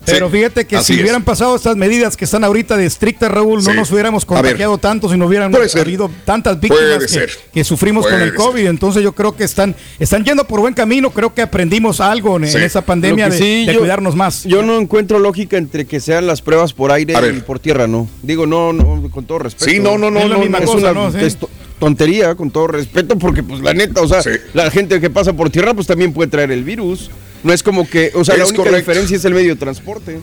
Pero 0.04 0.28
Sí, 0.30 0.36
fíjate 0.36 0.64
que 0.66 0.82
si 0.82 0.94
es. 0.94 1.00
hubieran 1.00 1.22
pasado 1.22 1.54
estas 1.54 1.76
medidas 1.76 2.16
que 2.16 2.24
están 2.24 2.42
ahorita 2.44 2.76
de 2.76 2.86
estrictas, 2.86 3.30
Raúl, 3.30 3.62
no 3.62 3.70
Sí. 3.70 3.76
nos 3.76 3.90
hubiéramos 3.92 4.24
A 4.24 4.34
ver. 4.34 4.42
contagiado 4.44 4.78
tanto 4.78 5.08
si 5.08 5.16
no 5.16 5.26
hubieran 5.26 5.54
habido 5.54 6.10
tantas 6.24 6.58
víctimas 6.60 7.06
que, 7.52 7.64
sufrimos 7.64 8.06
con 8.06 8.20
el 8.20 8.34
COVID. 8.34 8.66
Entonces 8.66 9.02
yo 9.02 9.12
creo 9.12 9.36
que 9.36 9.44
están, 9.44 9.76
están 9.98 10.24
yendo 10.24 10.44
por 10.46 10.60
buen 10.60 10.74
camino. 10.74 11.10
Creo 11.10 11.32
que 11.34 11.42
aprendimos 11.42 12.00
algo 12.00 12.36
en, 12.36 12.44
esa 12.44 12.82
pandemia 12.82 13.28
de, 13.28 13.38
de 13.38 13.72
yo- 13.74 13.78
cuidarnos 13.78 14.16
más. 14.16 14.44
Yo 14.44 14.62
no 14.62 14.78
encuentro 14.78 15.18
lógica 15.18 15.56
entre 15.56 15.84
que 15.86 16.00
sean 16.00 16.26
las 16.26 16.42
pruebas 16.42 16.72
por 16.72 16.90
aire 16.92 17.14
y 17.36 17.40
por 17.40 17.58
tierra, 17.60 17.86
no. 17.86 18.08
Digo, 18.22 18.46
no, 18.46 18.72
no, 18.72 19.08
con 19.10 19.24
todo 19.24 19.38
respeto. 19.40 19.70
Sí, 19.70 19.78
no, 19.78 19.98
no, 19.98 20.10
no, 20.10 20.20
Es 20.20 20.28
la 20.28 20.34
no, 20.34 20.40
misma 20.40 20.60
no. 20.60 20.66
cosa, 20.66 20.78
Es 20.78 20.82
una- 20.82 20.92
¿no? 20.92 21.12
sí. 21.12 21.18
Es 21.20 21.36
to- 21.36 21.50
tontería, 21.78 22.34
con 22.34 22.50
todo 22.50 22.66
respeto, 22.68 23.18
porque 23.18 23.42
pues 23.42 23.60
la 23.60 23.74
neta, 23.74 24.00
o 24.02 24.08
sea, 24.08 24.20
la 24.54 24.70
gente 24.70 25.00
que 25.00 25.10
pasa 25.10 25.32
por 25.32 25.50
tierra 25.50 25.74
pues 25.74 25.86
también 25.86 26.12
puede 26.12 26.30
traer 26.30 26.50
el 26.52 26.64
virus. 26.64 27.10
No 27.42 27.52
es 27.52 27.62
como 27.62 27.88
que, 27.88 28.12
o 28.14 28.24
sea, 28.24 28.36
la 28.36 28.44
Es 28.44 28.50
única 28.50 28.64
correcto. 28.64 28.90
diferencia 28.90 29.16
es 29.16 29.24
el 29.24 29.34
medio 29.34 29.50
de 29.54 29.56
transporte. 29.60 30.18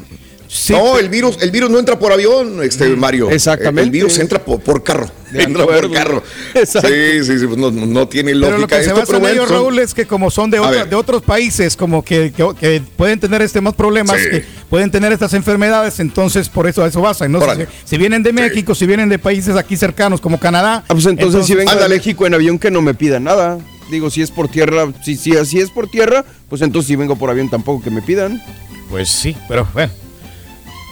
no, 0.69 0.97
el 0.97 1.09
virus, 1.09 1.37
el 1.41 1.51
virus 1.51 1.69
no 1.69 1.77
entra 1.77 1.99
por 1.99 2.11
avión, 2.11 2.63
este 2.63 2.87
Mario. 2.95 3.29
Exactamente. 3.29 3.83
El 3.83 3.91
virus 3.91 4.17
entra 4.17 4.39
por, 4.43 4.59
por 4.61 4.81
carro. 4.83 5.09
De 5.31 5.43
entra 5.43 5.65
por 5.65 5.91
carro. 5.91 6.23
Exacto. 6.55 6.87
Sí, 6.87 7.23
sí, 7.23 7.37
sí, 7.39 7.45
pues 7.45 7.57
no, 7.59 7.69
no 7.69 8.07
tiene 8.07 8.33
lógica 8.33 8.47
Pero 8.55 8.61
lo 8.61 8.67
que 8.67 8.75
se 8.75 8.81
esto, 8.89 9.19
basa 9.19 9.31
en 9.31 9.47
Raúl, 9.47 9.77
es 9.79 9.93
que 9.93 10.07
como 10.07 10.31
son 10.31 10.49
de, 10.49 10.57
A 10.57 10.61
otra- 10.63 10.85
de 10.85 10.95
otros 10.95 11.21
países, 11.21 11.75
como 11.75 12.03
que, 12.03 12.31
que- 12.31 12.53
que 12.59 12.81
pueden 12.97 13.19
tener 13.19 13.41
este 13.43 13.61
más 13.61 13.75
problemas, 13.75 14.17
Sí. 14.19 14.29
que 14.29 14.45
pueden 14.69 14.89
tener 14.89 15.11
estas 15.13 15.33
enfermedades, 15.35 15.99
entonces 15.99 16.49
por 16.49 16.67
eso 16.67 16.83
a 16.83 16.87
eso 16.87 16.99
basan. 17.01 17.31
¿no? 17.31 17.41
Si, 17.41 17.61
si 17.85 17.97
vienen 17.97 18.23
de 18.23 18.33
México, 18.33 18.73
si 18.73 18.87
vienen 18.87 19.07
de 19.09 19.19
países 19.19 19.55
aquí 19.55 19.77
cercanos 19.77 20.19
como 20.19 20.39
Canadá. 20.39 20.83
Ah, 20.87 20.93
pues 20.93 21.05
entonces, 21.05 21.45
si 21.45 21.53
vengo 21.53 21.75
de 21.75 21.89
México 21.89 22.25
en 22.25 22.33
avión 22.33 22.57
que 22.57 22.71
no 22.71 22.81
me 22.81 22.93
pidan 22.95 23.25
nada. 23.25 23.59
Digo, 23.89 24.09
si 24.09 24.21
es 24.21 24.31
por 24.31 24.47
tierra, 24.47 24.91
si, 25.03 25.15
si 25.15 25.31
es 25.31 25.71
por 25.71 25.89
tierra, 25.89 26.23
pues 26.47 26.61
entonces 26.61 26.87
si 26.87 26.95
vengo 26.95 27.15
por 27.15 27.29
avión 27.29 27.49
tampoco 27.49 27.83
que 27.83 27.89
me 27.89 28.01
pidan. 28.01 28.41
Pues 28.89 29.09
sí, 29.09 29.35
pero 29.47 29.67
bueno. 29.73 29.91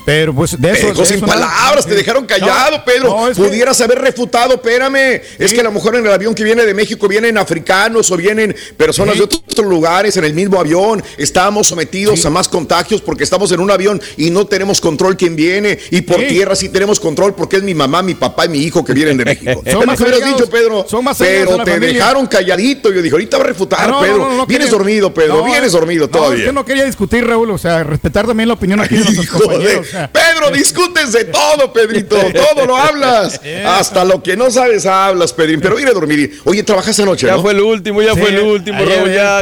Pero 0.08 0.34
pues 0.34 0.60
de 0.60 0.72
eso. 0.72 1.06
Sin 1.06 1.18
eso 1.18 1.26
palabras, 1.26 1.86
te 1.86 1.94
dejaron 1.94 2.26
callado, 2.26 2.78
No, 2.78 2.86
Pedro. 2.86 3.10
no, 3.10 3.28
es 3.28 3.36
que- 3.38 3.44
Pudieras 3.44 3.82
haber 3.82 4.00
refutado, 4.00 4.54
espérame. 4.54 5.22
Es 5.38 5.54
que 5.54 5.60
a 5.60 5.64
lo 5.64 5.72
mejor 5.74 5.96
en 5.98 6.06
el 6.06 6.12
avión 6.14 6.34
que 6.34 6.46
viene 6.46 6.66
de 6.66 6.74
México 6.74 7.10
vienen 7.10 7.38
africanos 7.38 8.10
o 8.10 8.16
vienen 8.16 8.56
personas 8.78 9.16
Sí. 9.16 9.20
de 9.20 9.26
otros 9.26 9.68
lugares 9.68 10.16
en 10.16 10.24
el 10.24 10.34
mismo 10.34 10.62
avión. 10.62 11.04
Estamos 11.18 11.68
sometidos 11.68 12.26
a 12.26 12.30
más 12.30 12.48
contagios 12.48 13.02
porque 13.02 13.26
estamos 13.26 13.52
en 13.52 13.60
un 13.60 13.70
avión 13.70 14.02
y 14.16 14.30
no 14.30 14.48
tenemos 14.48 14.80
control 14.80 15.18
quién 15.18 15.36
viene. 15.36 15.78
Y 15.92 16.00
por 16.04 16.22
tierra 16.26 16.56
sí 16.56 16.70
tenemos 16.70 17.02
control 17.02 17.36
porque 17.36 17.58
es 17.58 17.64
mi 17.64 17.74
mamá, 17.74 18.02
mi 18.02 18.14
papá 18.16 18.46
y 18.46 18.50
mi 18.50 18.60
hijo 18.60 18.86
que 18.86 18.94
vienen 18.94 19.18
de 19.18 19.26
México. 19.26 19.62
Son 19.70 19.86
más 19.86 20.00
hubieras 20.00 20.24
dicho, 20.24 20.50
Pedro. 20.50 20.86
son 20.88 21.04
más 21.04 21.18
pero 21.18 21.58
te 21.66 21.72
familia. 21.72 21.94
dejaron 21.96 22.28
calladito. 22.28 22.94
Yo 22.94 23.02
dije, 23.02 23.14
ahorita 23.14 23.38
va 23.40 23.44
a 23.44 23.48
refutar, 23.48 23.94
Pedro. 24.00 24.18
no, 24.20 24.30
no, 24.30 24.38
no 24.38 24.46
vienes 24.46 24.72
dormido, 24.72 25.14
Pedro. 25.14 25.44
Vienes 25.44 25.74
dormido 25.74 26.08
todavía. 26.08 26.46
yo 26.46 26.54
no 26.54 26.64
quería 26.64 26.86
discutir, 26.86 27.28
Raúl, 27.28 27.52
o 27.52 27.58
sea, 27.58 27.84
respetar 27.84 28.26
también 28.26 28.48
la 28.48 28.54
opinión 28.54 28.80
aquí 28.80 28.96
de 28.96 29.04
nuestros 29.04 29.26
de- 29.26 29.32
compañeros. 29.32 29.88
Pedro, 30.12 30.52
discutes 30.52 31.12
de 31.12 31.26
todo, 31.26 31.72
Pedrito. 31.74 32.16
Todo 32.18 32.66
lo 32.66 32.76
hablas. 32.78 33.40
Hasta 33.66 34.04
lo 34.06 34.22
que 34.22 34.36
no 34.38 34.50
sabes 34.52 34.86
hablas, 34.86 35.34
Pedrín. 35.34 35.60
Pero 35.62 35.76
vine 35.76 35.90
a 35.90 35.94
dormir. 35.94 36.40
Oye, 36.46 36.64
trabajaste 36.64 37.02
anoche, 37.04 37.28
Ya 37.28 37.34
¿no? 37.34 37.42
fue 37.42 37.52
el 37.52 37.62
último, 37.62 38.02
ya 38.02 38.14
Sí, 38.14 38.20
fue 38.20 38.30
el 38.30 38.40
último, 38.40 38.80
Raúl, 38.84 39.12
ya. 39.14 39.42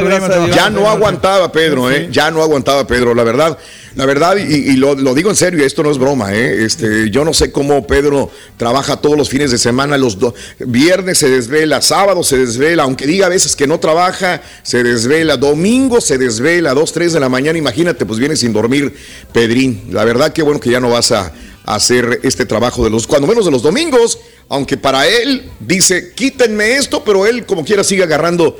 Ya 0.54 0.70
no 0.70 0.88
aguantaba 0.88 1.50
Pedro, 1.52 1.90
¿eh? 1.90 2.08
Ya 2.10 2.30
no 2.30 2.42
aguantaba 2.42 2.86
Pedro, 2.86 3.14
la 3.14 3.24
verdad. 3.24 3.58
La 3.96 4.04
verdad, 4.04 4.36
y, 4.36 4.76
lo, 4.76 4.94
digo 5.14 5.30
en 5.30 5.36
serio, 5.36 5.64
esto 5.64 5.82
no 5.82 5.90
es 5.90 5.96
broma, 5.96 6.34
¿eh? 6.34 6.66
Este, 6.66 7.08
yo 7.08 7.24
no 7.24 7.32
sé 7.32 7.50
cómo 7.50 7.86
Pedro 7.86 8.30
trabaja 8.58 8.98
todos 8.98 9.16
los 9.16 9.30
fines 9.30 9.50
de 9.50 9.56
semana, 9.56 9.96
los 9.96 10.18
viernes 10.58 11.16
se 11.16 11.30
desvela, 11.30 11.80
sábado 11.80 12.22
se 12.22 12.36
desvela, 12.36 12.82
aunque 12.82 13.06
diga 13.06 13.24
a 13.24 13.30
veces 13.30 13.56
que 13.56 13.66
no 13.66 13.80
trabaja, 13.80 14.42
se 14.62 14.82
desvela, 14.82 15.38
domingo 15.38 16.02
se 16.02 16.18
desvela, 16.18 16.74
2, 16.74 16.92
3 16.92 17.14
de 17.14 17.20
la 17.20 17.30
mañana, 17.30 17.56
imagínate, 17.56 18.04
pues 18.04 18.18
viene 18.18 18.36
sin 18.36 18.52
dormir 18.52 18.94
Pedrín. 19.32 19.88
La 19.90 20.04
verdad, 20.04 20.30
que 20.30 20.42
bueno 20.42 20.60
que 20.60 20.68
ya 20.68 20.78
no 20.78 20.90
vas 20.90 21.12
a, 21.12 21.32
a 21.64 21.74
hacer 21.74 22.20
este 22.22 22.44
trabajo 22.44 22.84
de 22.84 22.90
los, 22.90 23.06
cuando 23.06 23.26
menos 23.26 23.46
de 23.46 23.50
los 23.50 23.62
domingos, 23.62 24.18
aunque 24.50 24.76
para 24.76 25.06
él 25.08 25.50
dice, 25.58 26.12
quítenme 26.14 26.76
esto, 26.76 27.02
pero 27.02 27.26
él 27.26 27.46
como 27.46 27.64
quiera 27.64 27.82
sigue 27.82 28.02
agarrando. 28.02 28.58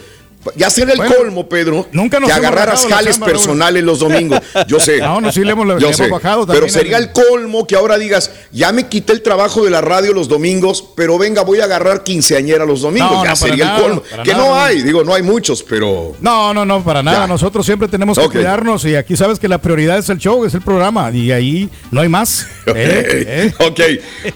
Ya 0.55 0.70
será 0.70 0.92
el 0.92 0.99
Bueno, 0.99 1.14
colmo, 1.16 1.49
Pedro, 1.49 1.86
nunca 1.92 2.20
nos 2.20 2.28
que 2.28 2.34
agarraras 2.36 2.86
jales 2.86 3.18
personales 3.18 3.82
los 3.82 3.99
domingos. 3.99 4.40
Yo 4.68 4.78
sé. 4.80 4.99
No, 5.07 5.20
no, 5.20 5.30
sí 5.32 5.44
le 5.44 5.53
hemos- 5.53 5.66
le 5.66 5.78
Yo 5.80 5.86
hemos 5.88 5.97
sé. 5.97 6.09
bajado 6.09 6.47
Pero 6.47 6.61
también 6.61 6.72
sería 6.72 6.97
el- 6.99 7.05
el 7.05 7.12
colmo 7.12 7.66
que 7.66 7.76
ahora 7.76 7.97
digas, 7.99 8.30
ya 8.53 8.72
me 8.72 8.88
quité 8.88 9.12
el 9.12 9.22
trabajo 9.22 9.64
de 9.64 9.70
la 9.70 9.80
radio 9.80 10.12
los 10.12 10.28
domingos, 10.28 10.84
pero 10.97 11.16
venga, 11.18 11.42
voy 11.42 11.61
a 11.61 11.64
agarrar 11.64 12.03
quinceañera 12.05 12.64
los 12.64 12.80
domingos. 12.82 13.12
No, 13.12 13.24
ya 13.24 13.30
no, 13.30 13.36
sería 13.36 13.64
nada, 13.66 13.76
el 13.78 13.82
colmo. 13.84 14.03
Que 14.03 14.32
nada, 14.32 14.44
no 14.44 14.49
no. 14.51 14.61
hay, 14.61 14.82
digo, 14.82 15.05
no 15.05 15.14
hay 15.14 15.22
muchos, 15.22 15.62
pero. 15.62 16.14
No, 16.20 16.53
no, 16.55 16.64
no, 16.64 16.82
para 16.84 17.03
nada. 17.03 17.20
Ya. 17.20 17.26
Nosotros 17.26 17.64
siempre 17.64 17.88
tenemos 17.88 18.18
que 18.18 18.24
Ok. 18.24 18.32
cuidarnos 18.32 18.84
y 18.84 18.97
aquí 18.97 19.16
sabes 19.16 19.38
que 19.38 19.49
la 19.49 19.59
prioridad 19.59 19.99
es 19.99 20.09
el 20.09 20.18
show, 20.18 20.44
es 20.44 20.55
el 20.55 20.62
programa 20.62 21.11
y 21.12 21.30
ahí 21.32 21.68
no 21.90 22.01
hay 22.01 22.09
más. 22.09 22.47
¿eh? 22.66 23.53
¿Eh? 23.59 23.64
Ok, 23.64 23.80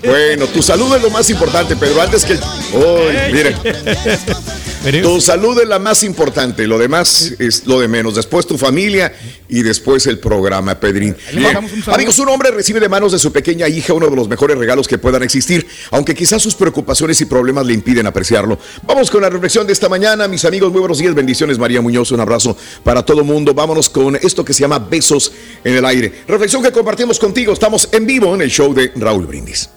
bueno, 0.04 0.46
tu 0.46 0.62
salud 0.62 0.94
es 0.94 1.02
lo 1.02 1.10
más 1.10 1.28
importante, 1.30 1.74
Pedro. 1.76 2.00
Antes 2.02 2.24
que. 2.24 2.34
Uy, 2.34 3.32
mire. 3.32 3.54
Tu 4.82 5.20
salud 5.20 5.60
es 5.60 5.68
la 5.68 5.78
más 5.78 6.02
importante, 6.02 6.66
lo 6.66 6.78
demás 6.78 7.34
es 7.38 7.66
lo 7.66 7.78
de 7.80 7.86
menos. 7.86 8.14
Después 8.14 8.46
tu 8.46 8.56
familia 8.56 9.12
y 9.46 9.62
después 9.62 10.06
el 10.06 10.18
programa, 10.18 10.80
Pedrín. 10.80 11.14
Bien. 11.34 11.54
un. 11.58 11.94
Amigos, 11.94 12.18
un 12.18 12.30
hombre 12.30 12.50
recibe 12.50 12.80
de 12.80 12.88
manos 12.88 13.12
de 13.12 13.18
su 13.18 13.30
pequeña 13.30 13.68
hija 13.68 13.92
uno 13.92 14.08
de 14.08 14.16
los 14.16 14.26
mejores 14.26 14.56
regalos 14.56 14.88
que 14.88 14.96
puedan 14.96 15.22
existir, 15.22 15.66
aunque 15.90 16.14
quizás 16.14 16.42
sus 16.42 16.54
preocupaciones 16.54 17.20
y 17.20 17.26
problemas 17.26 17.66
le 17.66 17.74
impiden 17.74 18.06
apreciarlo. 18.06 18.58
Vamos 18.84 19.10
con 19.10 19.20
la 19.20 19.28
reflexión 19.28 19.66
de 19.66 19.74
esta 19.74 19.90
mañana, 19.90 20.26
mis 20.28 20.46
amigos. 20.46 20.72
Muy 20.72 20.80
buenos 20.80 20.96
días, 20.96 21.14
bendiciones, 21.14 21.58
María 21.58 21.82
Muñoz. 21.82 22.10
Un 22.12 22.20
abrazo 22.20 22.56
para 22.82 23.04
todo 23.04 23.22
mundo. 23.22 23.52
Vámonos 23.52 23.90
con 23.90 24.16
esto 24.16 24.46
que 24.46 24.54
se 24.54 24.62
llama 24.62 24.78
Besos 24.78 25.30
en 25.62 25.76
el 25.76 25.84
Aire. 25.84 26.22
Reflexión 26.26 26.62
que 26.62 26.72
compartimos 26.72 27.18
contigo. 27.18 27.52
Estamos 27.52 27.86
en 27.92 28.06
vivo 28.06 28.34
en 28.34 28.40
el 28.40 28.50
show 28.50 28.72
de 28.72 28.92
Raúl 28.96 29.26
Brindis. 29.26 29.68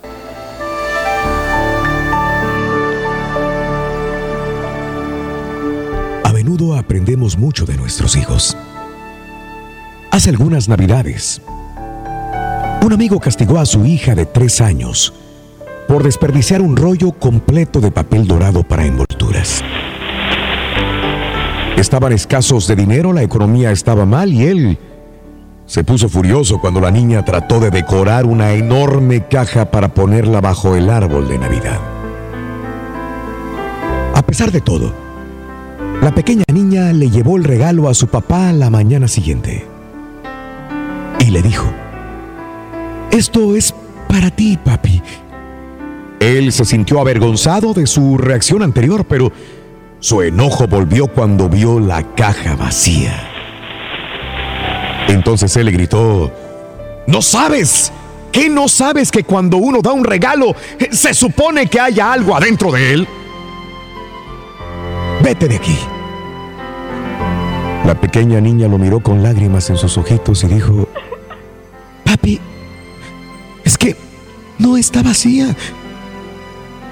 Menudo 6.44 6.76
aprendemos 6.76 7.38
mucho 7.38 7.64
de 7.64 7.78
nuestros 7.78 8.18
hijos. 8.18 8.58
Hace 10.12 10.30
algunas 10.30 10.68
navidades, 10.68 11.42
un 12.82 12.92
amigo 12.92 13.18
castigó 13.18 13.60
a 13.60 13.66
su 13.66 13.86
hija 13.86 14.14
de 14.14 14.26
tres 14.26 14.60
años 14.60 15.14
por 15.88 16.04
desperdiciar 16.04 16.62
un 16.62 16.76
rollo 16.76 17.14
completo 17.14 17.80
de 17.80 17.92
papel 17.92 18.28
dorado 18.28 18.62
para 18.64 18.86
envolturas. 18.86 19.64
Estaban 21.78 22.12
escasos 22.12 22.68
de 22.68 22.76
dinero, 22.76 23.14
la 23.14 23.24
economía 23.24 23.72
estaba 23.72 24.06
mal 24.06 24.34
y 24.34 24.44
él 24.44 24.78
se 25.66 25.86
puso 25.86 26.10
furioso 26.10 26.60
cuando 26.60 26.82
la 26.82 26.92
niña 26.92 27.24
trató 27.24 27.62
de 27.62 27.72
decorar 27.72 28.26
una 28.26 28.52
enorme 28.52 29.28
caja 29.30 29.72
para 29.72 29.94
ponerla 29.94 30.42
bajo 30.42 30.76
el 30.76 30.90
árbol 30.90 31.30
de 31.30 31.40
Navidad. 31.40 31.80
A 34.14 34.22
pesar 34.24 34.52
de 34.52 34.60
todo, 34.60 35.03
la 36.02 36.12
pequeña 36.14 36.44
niña 36.52 36.92
le 36.94 37.10
llevó 37.10 37.38
el 37.38 37.44
regalo 37.44 37.90
a 37.90 37.94
su 37.94 38.08
papá 38.08 38.52
la 38.52 38.70
mañana 38.70 39.08
siguiente 39.08 39.66
y 41.20 41.32
le 41.32 41.42
dijo, 41.42 41.66
esto 43.12 43.56
es 43.56 43.74
para 44.10 44.30
ti, 44.30 44.58
papi. 44.58 45.02
Él 46.20 46.52
se 46.52 46.66
sintió 46.66 47.00
avergonzado 47.00 47.74
de 47.74 47.88
su 47.88 48.18
reacción 48.18 48.64
anterior, 48.64 49.06
pero 49.06 49.32
su 50.00 50.22
enojo 50.22 50.68
volvió 50.68 51.08
cuando 51.08 51.48
vio 51.50 51.80
la 51.80 52.16
caja 52.16 52.56
vacía. 52.56 53.30
Entonces 55.08 55.56
él 55.58 55.66
le 55.66 55.72
gritó, 55.72 56.32
¿no 57.08 57.22
sabes? 57.22 57.92
¿Qué 58.32 58.50
no 58.50 58.68
sabes 58.68 59.12
que 59.12 59.24
cuando 59.24 59.58
uno 59.58 59.82
da 59.82 59.94
un 59.94 60.04
regalo 60.04 60.56
se 60.92 61.14
supone 61.14 61.68
que 61.68 61.80
haya 61.80 62.12
algo 62.12 62.36
adentro 62.36 62.72
de 62.72 62.94
él? 62.94 63.08
Vete 65.24 65.48
de 65.48 65.56
aquí. 65.56 65.78
La 67.86 67.96
pequeña 67.96 68.42
niña 68.42 68.68
lo 68.68 68.78
miró 68.78 69.00
con 69.00 69.24
lágrimas 69.24 69.70
en 69.70 69.78
sus 69.78 69.98
ojitos 69.98 70.44
y 70.44 70.48
dijo, 70.48 70.90
Papi, 72.04 72.42
es 73.64 73.78
que 73.78 73.96
no 74.60 74.76
está 74.76 75.02
vacía. 75.02 75.56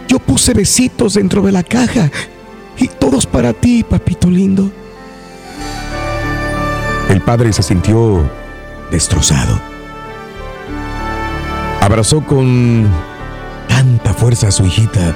Yo 0.08 0.18
puse 0.20 0.54
besitos 0.54 1.16
dentro 1.16 1.42
de 1.42 1.52
la 1.52 1.64
caja 1.64 2.10
y 2.78 2.88
todos 2.88 3.26
para 3.26 3.52
ti, 3.52 3.84
papito 3.84 4.30
lindo. 4.30 4.72
El 7.10 7.20
padre 7.20 7.52
se 7.52 7.64
sintió 7.64 8.24
destrozado. 8.92 9.60
Abrazó 11.82 12.22
con 12.22 12.88
tanta 13.68 14.14
fuerza 14.14 14.48
a 14.48 14.52
su 14.52 14.66
hijita 14.66 15.14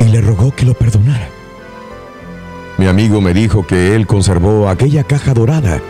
y 0.00 0.04
le 0.04 0.22
rogó 0.22 0.54
que 0.56 0.64
lo 0.64 0.72
perdonara. 0.72 1.33
Mi 2.76 2.86
amigo 2.86 3.20
me 3.20 3.32
dijo 3.32 3.66
que 3.66 3.94
él 3.94 4.06
conservó 4.06 4.68
aquella 4.68 5.04
caja 5.04 5.32
dorada 5.32 5.80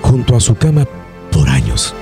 junto 0.00 0.34
a 0.34 0.40
su 0.40 0.54
cama 0.54 0.86
por 1.30 1.48
años. 1.48 1.94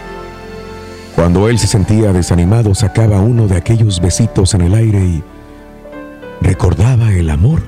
Cuando 1.16 1.48
él 1.48 1.58
se 1.58 1.66
sentía 1.66 2.12
desanimado, 2.12 2.74
sacaba 2.74 3.20
uno 3.20 3.48
de 3.48 3.56
aquellos 3.56 4.00
besitos 4.00 4.54
en 4.54 4.62
el 4.62 4.74
aire 4.74 5.00
y 5.00 5.22
recordaba 6.40 7.12
el 7.12 7.28
amor 7.28 7.60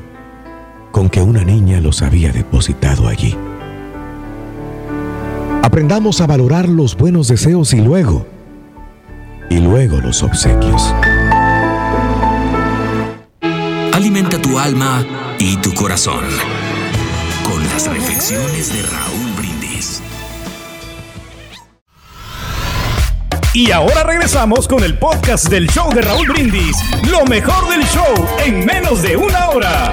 con 0.92 1.08
que 1.08 1.20
una 1.20 1.44
niña 1.44 1.80
los 1.80 2.02
había 2.02 2.32
depositado 2.32 3.08
allí. 3.08 3.36
Aprendamos 5.62 6.20
a 6.20 6.26
valorar 6.26 6.68
los 6.68 6.96
buenos 6.96 7.28
deseos 7.28 7.72
y 7.74 7.80
luego, 7.80 8.26
y 9.50 9.58
luego 9.58 10.00
los 10.00 10.22
obsequios. 10.22 10.94
Alimenta 13.92 14.40
tu 14.40 14.58
alma 14.58 15.04
y 15.44 15.56
tu 15.56 15.74
corazón 15.74 16.24
con 17.42 17.64
las 17.64 17.88
reflexiones 17.88 18.72
de 18.72 18.82
Raúl 18.82 19.32
Brindis. 19.36 20.00
Y 23.52 23.72
ahora 23.72 24.04
regresamos 24.04 24.68
con 24.68 24.84
el 24.84 24.96
podcast 24.96 25.48
del 25.48 25.68
show 25.68 25.92
de 25.92 26.02
Raúl 26.02 26.28
Brindis. 26.28 26.76
Lo 27.10 27.24
mejor 27.24 27.68
del 27.68 27.84
show 27.88 28.14
en 28.44 28.64
menos 28.64 29.02
de 29.02 29.16
una 29.16 29.48
hora. 29.48 29.92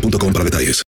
boostmobile.com 0.00 0.32
para 0.32 0.44
detalles. 0.44 0.82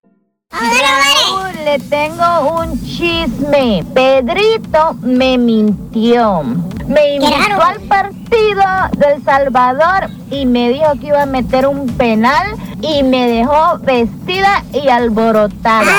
Le 1.63 1.79
tengo 1.79 2.61
un 2.61 2.79
chisme. 2.85 3.83
Pedrito 3.93 4.93
me 5.01 5.37
mintió. 5.37 6.43
Me 6.87 7.15
invitó 7.15 7.61
al 7.61 7.81
partido 7.81 8.63
del 8.97 9.21
Salvador 9.23 10.09
y 10.31 10.45
me 10.45 10.69
dijo 10.69 10.93
que 11.01 11.07
iba 11.07 11.23
a 11.23 11.25
meter 11.25 11.67
un 11.67 11.87
penal 11.97 12.55
y 12.81 13.03
me 13.03 13.27
dejó 13.27 13.79
vestida 13.79 14.63
y 14.71 14.87
alborotada. 14.87 15.91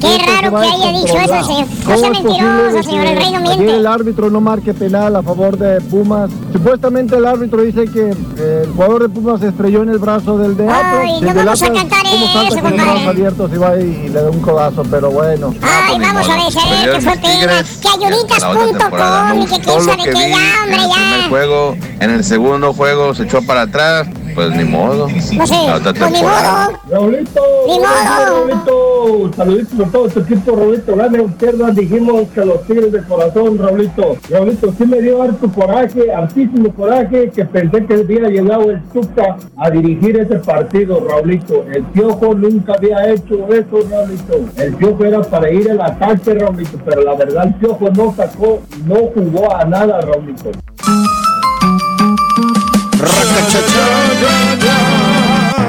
Qué 0.00 0.18
raro 0.18 0.60
que 0.60 0.66
haya 0.66 0.92
dicho 0.98 1.16
eso, 1.18 1.44
señor. 1.44 1.66
No 1.88 1.96
sea 1.98 2.10
mentiroso, 2.10 2.82
señor. 2.82 3.06
El 3.06 3.16
rey 3.16 3.32
no 3.32 3.40
miente. 3.40 3.76
el 3.76 3.86
árbitro 3.86 4.30
no 4.30 4.40
marque 4.40 4.74
penal 4.74 5.16
a 5.16 5.22
favor 5.22 5.56
de 5.56 5.80
Pumas. 5.82 6.30
Supuestamente 6.52 7.16
el 7.16 7.24
árbitro 7.26 7.62
dice 7.62 7.84
que 7.86 8.10
eh, 8.10 8.62
el 8.64 8.72
jugador 8.72 9.02
de 9.02 9.08
Pumas 9.08 9.40
se 9.40 9.48
estrelló 9.48 9.82
en 9.82 9.90
el 9.90 9.98
brazo 9.98 10.36
del 10.38 10.56
de 10.56 10.68
Atlas. 10.68 10.94
Ay, 11.04 11.20
no 11.20 11.34
del 11.34 11.44
vamos 11.46 11.62
a 11.62 11.72
cantar 11.72 12.02
¿cómo 12.04 12.26
salta 12.26 12.42
eso, 12.48 12.60
con 12.60 12.62
los 12.64 12.72
brazos 12.72 12.84
compadre? 12.86 13.08
abiertos 13.08 13.50
y 13.52 13.56
va 13.56 13.76
y, 13.78 13.82
y 13.82 14.08
le 14.08 14.22
da 14.22 14.30
un 14.30 14.40
codazo? 14.40 14.82
Pero 14.90 15.10
bueno. 15.10 15.54
Ay, 15.62 15.98
vamos 15.98 16.28
a 16.28 16.36
ver, 16.36 16.52
se 16.52 16.58
ve 16.58 16.92
que 16.94 17.00
fue 17.00 17.16
Tigres, 17.18 17.78
que 17.80 17.88
ayuditas.com 17.88 19.40
y 19.42 19.44
que 19.46 19.48
quién 19.48 19.62
Todo 19.62 19.78
lo 19.78 19.84
sabe 19.84 20.02
que 20.04 20.10
qué 20.10 20.30
ya, 20.30 20.36
hombre, 20.62 20.76
en 20.76 20.80
el 20.82 20.90
primer 20.90 21.20
ya. 21.20 21.28
juego, 21.28 21.76
en 22.00 22.10
el 22.10 22.24
segundo 22.24 22.72
juego 22.74 23.14
se 23.14 23.22
echó 23.24 23.42
para 23.46 23.62
atrás, 23.62 24.06
pues 24.34 24.56
ni 24.56 24.64
modo. 24.64 25.08
No 25.08 25.46
sé, 25.46 25.54
La 25.66 25.76
otra 25.76 25.92
pues 25.92 26.12
ni 26.12 26.22
modo. 26.22 26.80
Raulito, 26.90 27.40
Ni 27.66 27.78
modo. 27.78 28.24
Raulito, 28.26 29.30
saluditos 29.36 29.80
a 29.80 29.90
todo 29.90 30.08
tu 30.08 30.20
equipo, 30.20 30.56
Raulito. 30.56 30.96
Gane 30.96 31.20
o 31.20 31.26
pierda, 31.28 31.70
dijimos 31.70 32.28
que 32.34 32.44
los 32.44 32.62
tigres 32.66 32.92
de 32.92 33.02
corazón, 33.04 33.58
Raulito. 33.58 34.16
Raulito, 34.30 34.74
sí 34.76 34.86
me 34.86 35.00
dio 35.00 35.22
harto 35.22 35.50
coraje, 35.52 36.12
hartísimo 36.12 36.72
coraje, 36.74 37.30
que 37.30 37.44
pensé 37.44 37.86
que 37.86 37.94
había 37.94 38.28
llegado 38.28 38.70
el 38.70 38.82
Tuca 38.92 39.36
a 39.56 39.70
dirigir 39.70 40.18
ese 40.18 40.36
partido, 40.36 41.06
Raulito. 41.08 41.64
El 41.72 41.84
Piojo 41.84 42.34
nunca 42.34 42.74
había 42.74 43.10
hecho 43.10 43.46
eso, 43.52 43.88
Raulito. 43.90 44.40
El 44.56 44.74
Piojo 44.74 45.04
era 45.04 45.20
para 45.22 45.50
ir 45.50 45.70
al 45.70 45.80
ataque, 45.80 46.34
Raulito, 46.34 46.78
pero 46.84 47.02
la 47.02 47.14
verdad 47.14 47.46
el 47.46 47.54
Piojo 47.54 47.88
no 47.90 48.14
sacó, 48.14 48.60
no 48.86 48.96
jugó 49.14 49.54
a 49.54 49.64
nada, 49.64 50.00
Raulito. 50.00 50.50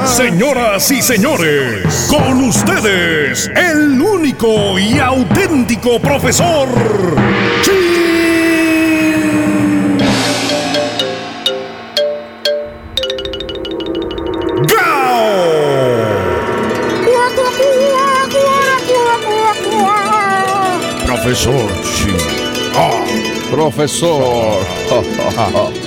Señoras 0.06 0.90
y 0.92 1.02
señores, 1.02 2.08
con 2.10 2.42
ustedes, 2.44 3.50
el 3.56 4.00
único 4.00 4.80
y 4.80 4.98
auténtico 5.00 6.00
profesor. 6.00 6.70
Profesor 21.06 21.70
Chi. 21.84 22.14
Ah, 22.76 23.04
profesor. 23.52 24.66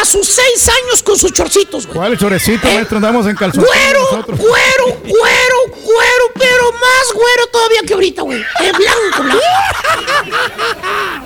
a 0.00 0.04
sus 0.04 0.26
seis 0.26 0.68
años 0.68 1.02
con 1.02 1.18
sus 1.18 1.32
chorcitos, 1.32 1.86
güey. 1.86 1.98
¿Cuál 1.98 2.18
chorecito, 2.18 2.66
maestro? 2.66 2.96
Andamos 2.96 3.26
en 3.26 3.36
calzón. 3.36 3.64
Güero, 3.64 4.24
güero, 4.26 5.00
güero, 5.02 5.56
güero, 5.82 6.24
pero 6.34 6.72
más 6.72 7.14
güero 7.14 7.46
todavía 7.52 7.80
que 7.86 7.94
ahorita, 7.94 8.22
güey. 8.22 8.40
Es 8.40 8.72
blanco, 8.72 9.22
blanco. 9.22 9.42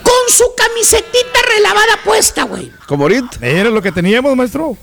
Con 0.02 0.34
su 0.34 0.54
camisetita 0.56 1.42
relavada 1.48 1.98
puesta, 2.04 2.44
güey. 2.44 2.70
¿Como 2.86 3.04
ahorita? 3.04 3.38
Era 3.40 3.70
lo 3.70 3.80
que 3.82 3.92
teníamos, 3.92 4.36
maestro. 4.36 4.76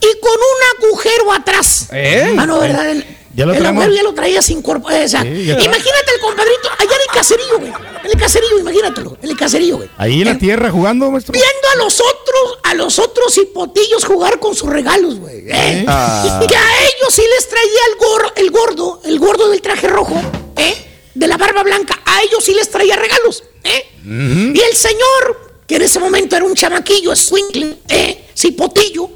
Y 0.00 0.20
con 0.20 0.32
un 0.32 0.86
agujero 0.86 1.32
atrás. 1.32 1.88
¿Eh? 1.92 2.34
Ah, 2.38 2.46
no, 2.46 2.60
¿verdad? 2.60 2.90
El, 2.90 3.06
Ya 3.34 3.46
lo 3.46 3.52
el 3.52 3.58
traemos. 3.60 3.82
agujero 3.84 3.96
ya 3.96 4.02
lo 4.08 4.14
traía 4.14 4.42
sin 4.42 4.60
cuerpo. 4.62 4.88
O 4.88 5.08
sea, 5.08 5.22
Sí, 5.22 5.28
imagínate 5.28 6.10
el 6.14 6.20
compadrito 6.20 6.68
allá 6.78 6.94
en 6.94 7.00
el 7.00 7.14
caserío, 7.14 7.58
güey. 7.58 7.72
En 8.04 8.10
el 8.10 8.16
caserío, 8.18 8.58
imagínatelo. 8.58 9.16
En 9.22 9.30
el 9.30 9.36
caserío, 9.36 9.76
güey. 9.78 9.88
Ahí 9.96 10.20
en 10.20 10.26
la 10.28 10.38
tierra 10.38 10.70
jugando, 10.70 11.10
maestro. 11.10 11.32
Viendo 11.32 11.68
a 11.74 11.84
los 11.84 12.00
otros, 12.00 12.58
a 12.64 12.74
los 12.74 12.98
otros 12.98 13.36
hipotillos 13.38 14.04
jugar 14.04 14.38
con 14.38 14.54
sus 14.54 14.68
regalos, 14.68 15.18
güey. 15.18 15.44
¿eh? 15.48 15.84
Ah. 15.88 16.40
Que 16.48 16.56
a 16.56 16.82
ellos 16.84 17.14
sí 17.14 17.22
les 17.34 17.48
traía 17.48 17.80
el, 17.92 17.98
gor- 17.98 18.32
el 18.36 18.50
gordo, 18.50 19.00
el 19.04 19.18
gordo 19.18 19.48
del 19.48 19.62
traje 19.62 19.86
rojo, 19.88 20.20
¿eh? 20.56 20.74
De 21.14 21.26
la 21.26 21.36
barba 21.36 21.62
blanca. 21.62 22.00
A 22.04 22.22
ellos 22.22 22.44
sí 22.44 22.52
les 22.54 22.68
traía 22.70 22.96
regalos, 22.96 23.44
¿eh? 23.64 23.86
Y 24.04 24.60
el 24.60 24.76
señor, 24.76 25.62
que 25.66 25.76
en 25.76 25.82
ese 25.82 26.00
momento 26.00 26.36
era 26.36 26.44
un 26.44 26.54
chamaquillo, 26.54 27.12
escuincle, 27.12 27.78
¿eh? 27.88 28.26
Cipotillo, 28.36 29.08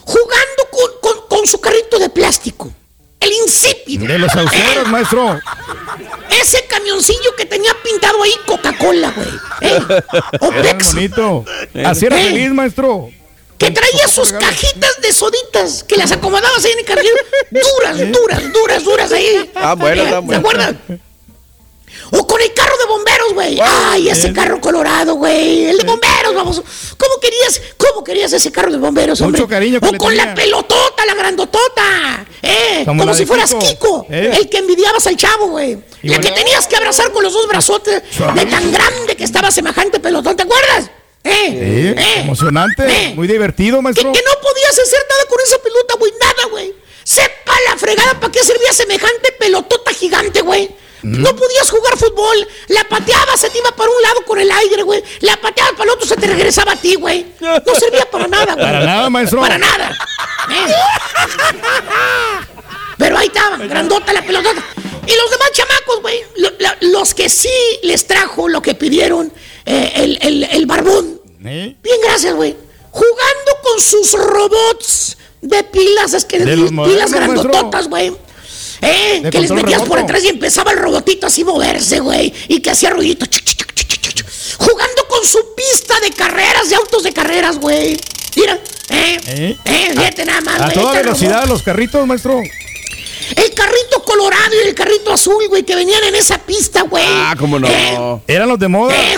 jugando 0.00 0.62
con, 0.70 0.90
con- 1.00 1.28
con 1.28 1.46
su 1.46 1.60
carrito 1.60 1.98
de 1.98 2.08
plástico. 2.10 2.72
El 3.22 3.32
insípido. 3.44 4.06
De 4.06 4.18
los 4.18 4.32
sauceros, 4.32 4.86
¿eh? 4.86 4.90
maestro. 4.90 5.40
Ese 6.40 6.64
camioncillo 6.66 7.34
que 7.36 7.46
tenía 7.46 7.72
pintado 7.82 8.22
ahí 8.22 8.32
Coca-Cola, 8.46 9.12
güey. 9.14 9.28
¿eh? 9.60 9.78
O 10.40 10.52
Era 10.52 10.74
bonito. 10.74 11.44
Así 11.84 12.06
era 12.06 12.20
Eh. 12.20 12.24
feliz, 12.24 12.50
maestro. 12.50 13.10
Que 13.58 13.70
traía 13.70 14.08
sus 14.08 14.32
cajitas 14.32 15.00
de 15.00 15.12
soditas 15.12 15.84
que 15.84 15.96
las 15.96 16.10
acomodabas 16.10 16.64
ahí 16.64 16.72
en 16.72 16.78
el 16.80 16.84
carril. 16.84 17.12
Duras, 17.50 17.98
duras, 18.12 18.52
duras, 18.52 18.84
duras 18.84 19.12
ahí. 19.12 19.50
Ah, 19.54 19.74
bueno, 19.74 20.02
está 20.02 20.16
¿Se 20.16 20.20
bueno. 20.20 20.38
acuerdan? 20.40 20.80
O 22.14 22.26
con 22.26 22.40
el 22.42 22.52
carro 22.52 22.76
de 22.76 22.84
bomberos, 22.86 23.32
güey. 23.32 23.58
Ay, 23.62 24.08
ese 24.10 24.32
carro 24.34 24.60
colorado, 24.60 25.14
güey. 25.14 25.64
El 25.66 25.78
de 25.78 25.84
bomberos, 25.84 26.34
vamos. 26.34 26.62
¿Cómo 26.98 27.18
querías, 27.20 27.60
cómo 27.78 28.04
querías 28.04 28.32
ese 28.34 28.52
carro 28.52 28.70
de 28.70 28.76
bomberos, 28.78 29.20
hombre? 29.22 29.40
Mucho 29.40 29.48
cariño 29.48 29.80
que 29.80 29.88
O 29.88 29.92
le 29.92 29.98
con 29.98 30.08
tenía. 30.10 30.26
la 30.26 30.34
pelotota, 30.34 31.06
la 31.06 31.14
grandotota. 31.14 32.26
Eh, 32.42 32.82
Como 32.84 33.14
si 33.14 33.24
fueras 33.24 33.54
Kiko. 33.54 33.60
Kiko. 33.66 34.06
Eh. 34.10 34.36
El 34.40 34.48
que 34.50 34.58
envidiabas 34.58 35.06
al 35.06 35.16
chavo, 35.16 35.48
güey. 35.48 35.78
La 36.02 36.18
que 36.20 36.30
tenías 36.32 36.66
que 36.66 36.76
abrazar 36.76 37.12
con 37.12 37.22
los 37.22 37.32
dos 37.32 37.46
brazotes 37.48 38.02
de 38.34 38.46
tan 38.46 38.70
grande 38.72 39.16
que 39.16 39.24
estaba 39.24 39.50
semejante 39.50 39.98
pelotón. 40.00 40.36
¿Te 40.36 40.42
acuerdas? 40.42 40.90
Eh, 41.24 41.94
Sí, 41.96 42.00
eh. 42.02 42.20
emocionante, 42.20 42.82
Eh. 42.84 43.12
muy 43.14 43.26
divertido, 43.28 43.78
Que, 43.78 43.82
maestro. 43.82 44.12
que 44.12 44.20
no 44.22 44.32
podías 44.42 44.78
hacer 44.78 45.00
nada 45.08 45.24
con 45.30 45.38
esa 45.46 45.58
pelota, 45.58 45.94
güey. 45.98 46.12
Nada, 46.20 46.48
güey. 46.50 46.74
Sepa 47.04 47.54
la 47.70 47.78
fregada 47.78 48.20
para 48.20 48.30
qué 48.32 48.40
servía 48.44 48.72
semejante 48.72 49.32
pelotota 49.38 49.92
gigante, 49.92 50.40
güey. 50.42 50.68
No 51.02 51.34
podías 51.34 51.68
jugar 51.70 51.96
fútbol. 51.98 52.46
La 52.68 52.84
pateabas, 52.84 53.40
se 53.40 53.50
te 53.50 53.58
iba 53.58 53.70
para 53.74 53.90
un 53.90 54.02
lado 54.02 54.24
con 54.24 54.38
el 54.38 54.50
aire, 54.50 54.82
güey. 54.82 55.02
La 55.20 55.36
pateabas 55.36 55.72
para 55.72 55.84
el 55.84 55.90
otro, 55.90 56.06
se 56.06 56.16
te 56.16 56.26
regresaba 56.26 56.72
a 56.72 56.76
ti, 56.76 56.94
güey. 56.94 57.26
No 57.40 57.74
servía 57.74 58.08
para 58.10 58.28
nada, 58.28 58.54
güey. 58.54 58.64
Para 58.66 58.80
nada, 58.84 59.10
maestro. 59.10 59.40
Para 59.40 59.58
nada. 59.58 59.96
Eh. 60.50 60.72
Pero 62.98 63.18
ahí 63.18 63.26
estaba, 63.26 63.56
grandota 63.56 64.12
la 64.12 64.22
pelotota. 64.22 64.62
Y 65.06 65.10
los 65.16 65.30
demás 65.30 65.50
chamacos, 65.52 66.00
güey, 66.02 66.20
los 66.82 67.14
que 67.14 67.28
sí 67.28 67.48
les 67.82 68.06
trajo 68.06 68.48
lo 68.48 68.62
que 68.62 68.74
pidieron, 68.74 69.32
eh, 69.66 69.92
el, 69.96 70.18
el- 70.22 70.44
el 70.44 70.66
barbón. 70.66 71.20
¿Eh? 71.44 71.74
Bien, 71.82 71.96
gracias, 72.04 72.34
güey. 72.34 72.56
Jugando 72.92 73.52
con 73.64 73.80
sus 73.80 74.12
robots 74.12 75.16
de 75.40 75.64
pilas, 75.64 76.12
es 76.14 76.24
que 76.24 76.38
De 76.38 76.44
pilas 76.90 77.10
grandototas, 77.12 77.88
güey. 77.88 78.16
Eh, 78.82 79.22
que 79.30 79.40
les 79.40 79.50
metías 79.52 79.82
por 79.82 79.98
atrás 79.98 80.22
y 80.24 80.28
empezaba 80.28 80.72
el 80.72 80.78
robotito 80.78 81.26
así 81.28 81.42
a 81.42 81.44
moverse, 81.44 82.00
güey. 82.00 82.32
Y 82.48 82.60
que 82.60 82.70
hacía 82.70 82.90
ruidito. 82.90 83.26
chuc, 83.26 83.44
chuc, 83.44 83.58
chuc, 83.58 83.74
chuc, 83.88 84.00
chuc, 84.00 84.14
chuc. 84.14 84.26
Jugando 84.58 85.06
con 85.08 85.24
su 85.24 85.38
pista 85.54 85.98
de 86.00 86.10
carreras, 86.10 86.68
de 86.68 86.74
autos 86.76 87.02
de 87.04 87.12
carreras, 87.12 87.58
güey. 87.58 87.96
Mira, 88.36 88.58
eh, 88.90 89.20
¿Eh? 89.26 89.56
eh, 89.64 89.90
fíjate 89.96 90.24
nada 90.24 90.40
más. 90.40 90.60
A 90.60 90.64
güey, 90.64 90.74
toda 90.74 90.92
velocidad 90.94 91.36
robot. 91.42 91.48
los 91.50 91.62
carritos, 91.62 92.06
maestro. 92.06 92.40
El 92.40 93.54
carrito 93.54 94.02
colorado 94.04 94.54
y 94.64 94.68
el 94.68 94.74
carrito 94.74 95.12
azul, 95.12 95.46
güey, 95.48 95.62
que 95.62 95.74
venían 95.76 96.02
en 96.04 96.16
esa 96.16 96.38
pista, 96.38 96.82
güey. 96.82 97.04
Ah, 97.06 97.34
cómo 97.38 97.58
no. 97.58 97.68
Eh, 97.68 98.18
Eran 98.26 98.48
los 98.48 98.58
de 98.58 98.68
moda. 98.68 98.94
eh, 98.94 99.16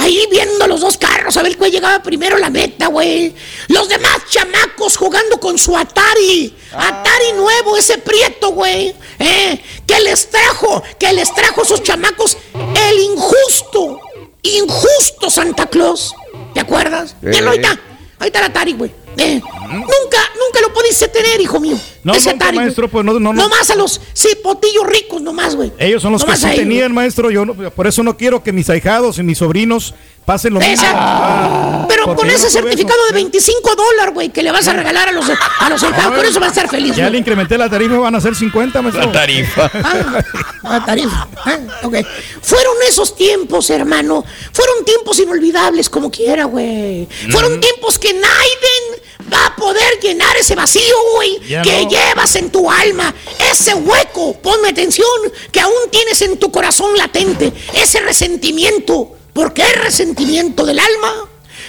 Ahí 0.00 0.28
viendo 0.30 0.68
los 0.68 0.80
dos 0.80 0.96
carros, 0.96 1.36
a 1.36 1.42
ver 1.42 1.58
cuál 1.58 1.72
llegaba 1.72 2.00
primero 2.02 2.36
a 2.36 2.38
la 2.38 2.50
meta, 2.50 2.86
güey. 2.86 3.34
Los 3.66 3.88
demás 3.88 4.18
chamacos 4.30 4.96
jugando 4.96 5.40
con 5.40 5.58
su 5.58 5.76
Atari. 5.76 6.56
Atari 6.72 7.32
nuevo, 7.34 7.76
ese 7.76 7.98
prieto, 7.98 8.50
güey. 8.50 8.94
Eh, 9.18 9.60
que 9.84 10.00
les 10.00 10.30
trajo, 10.30 10.84
que 11.00 11.12
les 11.12 11.34
trajo 11.34 11.62
a 11.62 11.64
esos 11.64 11.82
chamacos 11.82 12.36
el 12.54 12.98
injusto, 13.00 14.00
injusto 14.42 15.30
Santa 15.30 15.66
Claus. 15.66 16.14
¿Te 16.54 16.60
acuerdas? 16.60 17.16
Eh. 17.22 17.32
Ya 17.32 17.40
no, 17.40 17.50
ahí 17.50 17.56
está. 17.56 17.80
Ahí 18.20 18.28
está 18.28 18.38
el 18.38 18.44
Atari, 18.46 18.72
güey. 18.74 18.92
Eh, 19.16 19.40
Nunca, 19.72 20.18
nunca 20.38 20.60
lo 20.62 20.72
pudiste 20.72 21.08
tener, 21.08 21.40
hijo 21.40 21.60
mío. 21.60 21.76
No, 22.04 22.14
ese 22.14 22.30
nunca, 22.32 22.52
maestro, 22.52 22.88
pues 22.88 23.04
no, 23.04 23.12
no, 23.14 23.20
no. 23.20 23.32
Nomás 23.32 23.70
a 23.70 23.74
los 23.76 24.00
cipotillos 24.16 24.86
ricos, 24.86 25.20
nomás, 25.20 25.54
güey. 25.56 25.72
Ellos 25.78 26.02
son 26.02 26.12
los 26.12 26.22
que 26.22 26.26
Nomás 26.26 26.40
sí 26.40 26.46
a 26.46 26.52
ellos, 26.52 26.62
tenían, 26.64 26.92
maestro. 26.92 27.30
Yo 27.30 27.44
no, 27.44 27.54
por 27.54 27.86
eso 27.86 28.02
no 28.02 28.16
quiero 28.16 28.42
que 28.42 28.52
mis 28.52 28.68
ahijados 28.70 29.18
y 29.18 29.22
mis 29.22 29.38
sobrinos 29.38 29.94
pasen 30.24 30.52
lo 30.54 30.60
mismo. 30.60 30.86
Ah, 30.90 31.86
Pero 31.88 32.14
con 32.14 32.28
ese 32.28 32.50
certificado 32.50 32.98
eso. 33.06 33.14
de 33.14 33.20
25 33.22 33.74
dólares, 33.74 34.14
güey, 34.14 34.28
que 34.30 34.42
le 34.42 34.52
vas 34.52 34.68
a 34.68 34.74
regalar 34.74 35.08
a 35.08 35.12
los, 35.12 35.24
a 35.28 35.70
los 35.70 35.82
hijados, 35.82 36.16
con 36.16 36.24
eso 36.26 36.38
va 36.40 36.46
a 36.46 36.50
estar 36.50 36.68
feliz, 36.68 36.94
Ya 36.96 37.08
le 37.08 37.18
incrementé 37.18 37.56
la 37.56 37.68
tarifa, 37.70 37.96
van 37.98 38.14
a 38.14 38.20
ser 38.20 38.34
50, 38.34 38.82
maestro. 38.82 39.10
tarifa. 39.10 39.70
Ah, 39.74 40.22
la 40.62 40.84
tarifa. 40.84 41.28
Ah, 41.44 41.58
ok. 41.82 41.96
Fueron 42.42 42.74
esos 42.86 43.16
tiempos, 43.16 43.70
hermano. 43.70 44.24
Fueron 44.52 44.84
tiempos 44.84 45.18
inolvidables, 45.18 45.88
como 45.88 46.10
quiera, 46.10 46.44
güey. 46.44 47.08
Fueron 47.30 47.58
tiempos 47.60 47.98
que 47.98 48.12
Naiden 48.12 49.02
va 49.32 49.46
a 49.46 49.56
poder 49.56 49.98
llenar 50.00 50.36
ese 50.36 50.54
vacío, 50.54 50.94
güey, 51.14 51.40
Ya 51.48 51.62
que 51.62 51.82
no. 51.84 51.90
llevas 51.90 52.36
en 52.36 52.50
tu 52.50 52.70
alma. 52.70 53.14
Ese 53.50 53.74
hueco, 53.74 54.34
ponme 54.40 54.68
atención, 54.70 55.06
que 55.52 55.60
aún 55.60 55.74
tienes 55.90 56.20
en 56.22 56.38
tu 56.38 56.50
corazón 56.50 56.96
latente. 56.96 57.52
Ese 57.74 58.00
resentimiento. 58.00 59.12
¿Por 59.32 59.52
qué 59.54 59.64
resentimiento 59.74 60.64
del 60.66 60.78
alma? 60.80 61.12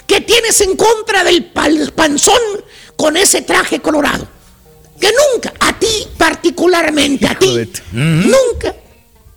Que 0.07 0.21
tienes 0.21 0.59
en 0.61 0.75
contra 0.75 1.23
del 1.23 1.45
panzón 1.91 2.41
con 2.95 3.15
ese 3.17 3.41
traje 3.43 3.79
colorado 3.79 4.27
que 4.99 5.11
nunca, 5.33 5.53
a 5.61 5.79
ti 5.79 6.07
particularmente, 6.17 7.25
a 7.25 7.35
ti, 7.39 7.47
nunca 7.93 8.75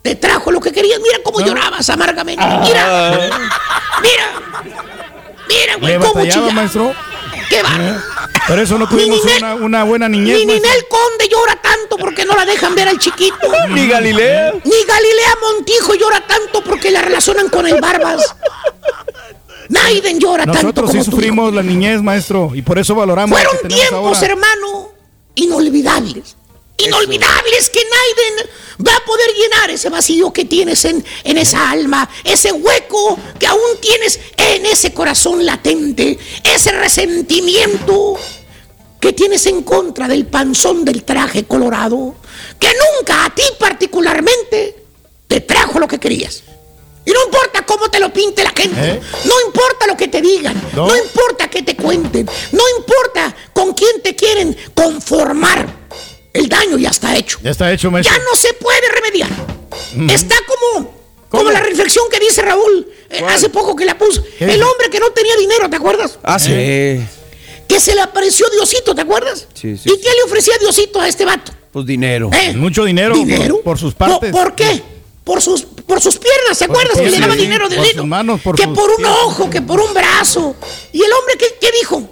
te 0.01 0.15
trajo 0.15 0.51
lo 0.51 0.59
que 0.59 0.73
querías. 0.73 0.99
Mira 0.99 1.19
cómo 1.23 1.39
llorabas 1.39 1.89
amargamente. 1.89 2.43
Mira, 2.43 3.29
mira, 4.01 4.25
mira, 5.47 5.75
güey, 5.77 5.93
¿Le 5.93 5.99
cómo 5.99 6.13
batallaba, 6.15 6.31
chillaba. 6.33 6.51
maestro? 6.51 6.93
¿Qué 7.53 7.61
va? 7.63 8.03
Por 8.47 8.59
eso 8.59 8.77
no 8.77 8.87
tuvimos 8.89 9.19
Ninel- 9.23 9.37
una, 9.37 9.55
una 9.55 9.83
buena 9.83 10.09
niñez. 10.09 10.39
Ni 10.39 10.45
maestro. 10.45 10.69
Ninel 10.69 10.87
Conde 10.87 11.29
llora 11.29 11.55
tanto 11.61 11.97
porque 11.97 12.25
no 12.25 12.35
la 12.35 12.45
dejan 12.45 12.73
ver 12.75 12.87
al 12.87 12.97
chiquito. 12.99 13.35
Ni 13.69 13.87
Galilea. 13.87 14.51
Ni 14.63 14.83
Galilea 14.87 15.35
Montijo 15.41 15.93
llora 15.95 16.25
tanto 16.25 16.63
porque 16.63 16.89
la 16.91 17.01
relacionan 17.01 17.49
con 17.49 17.67
el 17.67 17.79
Barbas. 17.79 18.35
Naiden 19.69 20.19
llora 20.19 20.43
tanto 20.45 20.61
Nosotros 20.61 20.91
sí 20.91 20.97
tú. 20.99 21.03
sufrimos 21.11 21.53
la 21.53 21.63
niñez, 21.63 22.01
maestro, 22.01 22.51
y 22.53 22.61
por 22.61 22.77
eso 22.79 22.95
valoramos 22.95 23.39
lo 23.41 23.49
Fueron 23.49 23.67
tiempos, 23.69 24.17
ahora. 24.17 24.27
hermano, 24.31 24.89
inolvidables. 25.35 26.35
Inolvidables 26.87 27.69
que 27.69 27.79
Naiden 27.79 28.49
va 28.87 28.95
a 28.95 29.05
poder 29.05 29.29
llenar 29.35 29.69
ese 29.69 29.89
vacío 29.89 30.33
que 30.33 30.45
tienes 30.45 30.83
en, 30.85 31.03
en 31.23 31.37
esa 31.37 31.69
alma, 31.71 32.09
ese 32.23 32.51
hueco 32.51 33.17
que 33.39 33.47
aún 33.47 33.61
tienes 33.81 34.19
en 34.37 34.65
ese 34.65 34.93
corazón 34.93 35.45
latente, 35.45 36.17
ese 36.43 36.71
resentimiento 36.71 38.17
que 38.99 39.13
tienes 39.13 39.45
en 39.47 39.63
contra 39.63 40.07
del 40.07 40.25
panzón 40.27 40.85
del 40.85 41.03
traje 41.03 41.43
colorado, 41.45 42.15
que 42.59 42.69
nunca 42.69 43.25
a 43.25 43.35
ti 43.35 43.43
particularmente 43.59 44.83
te 45.27 45.41
trajo 45.41 45.79
lo 45.79 45.87
que 45.87 45.99
querías. 45.99 46.43
Y 47.05 47.11
no 47.11 47.21
importa 47.25 47.65
cómo 47.65 47.89
te 47.89 47.99
lo 47.99 48.13
pinte 48.13 48.43
la 48.45 48.53
gente, 48.55 48.79
¿Eh? 48.81 49.01
no 49.25 49.33
importa 49.45 49.87
lo 49.87 49.97
que 49.97 50.07
te 50.07 50.21
digan, 50.21 50.55
No. 50.73 50.87
no 50.87 50.95
importa 50.95 51.49
que 51.49 51.61
te 51.63 51.75
cuenten, 51.75 52.25
no 52.53 52.63
importa 52.79 53.35
con 53.51 53.73
quién 53.73 54.01
te 54.01 54.15
quieren 54.15 54.55
conformar, 54.73 55.67
el 56.33 56.49
daño 56.49 56.77
ya 56.77 56.89
está 56.89 57.15
hecho. 57.15 57.39
Ya 57.43 57.51
está 57.51 57.71
hecho, 57.71 57.89
maestro. 57.91 58.15
Ya 58.15 58.23
no 58.23 58.35
se 58.35 58.53
puede 58.53 58.81
remediar. 58.89 59.29
Está 60.11 60.35
como, 60.47 60.93
como 61.29 61.51
la 61.51 61.59
reflexión 61.61 62.05
que 62.11 62.19
dice 62.19 62.41
Raúl 62.41 62.87
eh, 63.09 63.23
hace 63.29 63.49
poco 63.49 63.75
que 63.75 63.85
la 63.85 63.97
puso. 63.97 64.23
¿Qué 64.37 64.45
El 64.45 64.61
hombre 64.63 64.89
que 64.89 64.99
no 64.99 65.09
tenía 65.11 65.35
dinero, 65.37 65.69
¿te 65.69 65.75
acuerdas? 65.75 66.17
Ah, 66.23 66.39
sí. 66.39 66.51
Que 67.67 67.79
se 67.79 67.95
le 67.95 68.01
apareció 68.01 68.45
Diosito, 68.49 68.93
¿te 68.93 69.01
acuerdas? 69.01 69.47
Sí, 69.53 69.77
sí, 69.77 69.89
¿Y 69.89 69.99
qué 70.01 70.09
le 70.09 70.23
ofrecía 70.25 70.53
Diosito 70.59 70.99
a 70.99 71.07
este 71.07 71.25
vato? 71.25 71.51
Pues 71.71 71.85
dinero. 71.85 72.29
¿Eh? 72.33 72.53
Mucho 72.53 72.83
dinero, 72.83 73.15
¿Dinero? 73.15 73.55
Por, 73.55 73.63
por 73.63 73.79
sus 73.79 73.93
¿Por, 73.95 74.09
partes. 74.09 74.31
por 74.31 74.53
qué? 74.55 74.83
Por 75.23 75.41
sus, 75.41 75.63
por 75.63 76.01
sus 76.01 76.17
piernas, 76.17 76.57
¿se 76.57 76.65
acuerdas? 76.65 76.97
Que 76.99 77.09
le 77.09 77.19
daba 77.19 77.33
sí, 77.33 77.39
dinero, 77.41 77.65
por 77.67 77.71
dinero. 77.77 77.99
sus 78.01 78.05
manos, 78.05 78.41
por 78.41 78.55
que 78.57 78.63
sus 78.65 78.77
por 78.77 78.89
un 78.91 78.97
piernas. 78.97 79.17
ojo, 79.23 79.49
que 79.49 79.61
por 79.61 79.79
un 79.79 79.93
brazo. 79.93 80.55
¿Y 80.91 81.01
el 81.01 81.11
hombre 81.13 81.35
qué, 81.39 81.45
qué 81.61 81.71
dijo? 81.79 82.03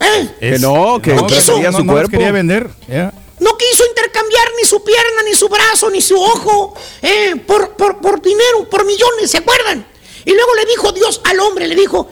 ¿Eh? 0.00 0.28
Que 0.40 0.58
no, 0.58 1.00
que 1.00 1.14
No 1.14 1.26
quiso. 1.26 1.52
prefería 1.54 1.70
no, 1.70 1.78
su 1.78 1.84
no 1.84 1.92
cuerpo. 1.92 2.10
quería 2.10 2.32
vender. 2.32 2.68
ya. 2.88 3.12
No 3.40 3.56
quiso 3.56 3.84
intercambiar 3.86 4.48
ni 4.60 4.66
su 4.68 4.82
pierna, 4.82 5.22
ni 5.24 5.34
su 5.34 5.48
brazo, 5.48 5.90
ni 5.90 6.00
su 6.00 6.20
ojo 6.20 6.74
eh, 7.02 7.36
por, 7.46 7.70
por, 7.76 8.00
por 8.00 8.20
dinero, 8.20 8.68
por 8.68 8.84
millones, 8.84 9.30
¿se 9.30 9.38
acuerdan? 9.38 9.86
Y 10.24 10.32
luego 10.32 10.54
le 10.56 10.64
dijo 10.66 10.92
Dios 10.92 11.20
al 11.24 11.38
hombre, 11.40 11.68
le 11.68 11.74
dijo, 11.74 12.08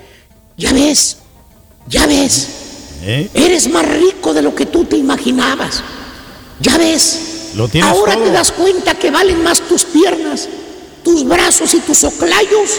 ya 0.57 0.73
ves, 0.73 1.19
ya 1.89 2.07
ves, 2.07 2.49
¿Eh? 3.03 3.29
eres 3.35 3.69
más 3.69 3.87
rico 3.87 4.33
de 4.33 4.43
lo 4.43 4.55
que 4.55 4.67
tú 4.67 4.85
te 4.85 4.97
imaginabas. 4.97 5.83
Ya 6.61 6.79
ves, 6.79 7.51
Lo 7.55 7.69
ahora 7.83 8.15
todo. 8.15 8.25
te 8.25 8.31
das 8.31 8.53
cuenta 8.53 8.95
que 8.95 9.11
valen 9.11 9.43
más 9.43 9.61
tus 9.61 9.85
piernas, 9.85 10.49
tus 11.05 11.25
brazos 11.27 11.75
y 11.75 11.81
tus 11.81 12.05
oclayos 12.05 12.71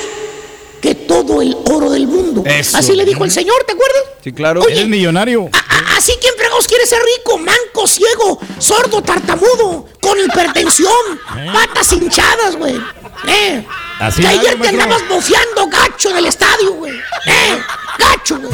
que 0.82 0.96
todo 0.96 1.42
el 1.42 1.56
oro 1.72 1.90
del 1.90 2.08
mundo. 2.08 2.44
Eso. 2.46 2.78
Así 2.78 2.94
le 2.94 3.06
dijo 3.06 3.24
el 3.24 3.32
Señor, 3.32 3.64
¿te 3.66 3.74
acuerdas? 3.74 4.04
Sí, 4.24 4.32
claro. 4.32 4.62
Oye, 4.62 4.74
Eres 4.74 4.88
millonario. 4.88 5.50
Así 5.96 6.14
quien 6.20 6.34
fregados 6.36 6.68
quiere 6.68 6.86
ser 6.86 7.02
rico, 7.18 7.38
manco, 7.38 7.88
ciego, 7.88 8.40
sordo, 8.60 9.02
tartamudo, 9.02 9.86
con 10.02 10.20
hipertensión, 10.20 11.20
patas 11.54 11.92
hinchadas, 11.94 12.56
güey. 12.56 12.80
Eh. 13.28 13.66
Así 14.00 14.22
que 14.22 14.28
ayer 14.28 14.60
te 14.62 14.68
andabas 14.68 15.08
bofeando 15.10 15.68
gacho 15.68 16.10
del 16.14 16.28
estadio, 16.28 16.74
güey. 16.74 16.94
Eh. 17.26 17.60
Gacho, 17.98 18.38
güey. 18.38 18.54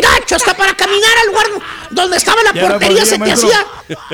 Gacho, 0.00 0.36
hasta 0.36 0.54
para 0.56 0.74
caminar 0.74 1.10
al 1.20 1.26
lugar 1.26 1.46
donde 1.90 2.16
estaba 2.16 2.42
la 2.42 2.52
Ya 2.54 2.62
no 2.62 2.68
portería 2.68 3.02
podía, 3.02 3.04
se 3.06 3.18
te 3.18 3.32
hacía 3.32 3.66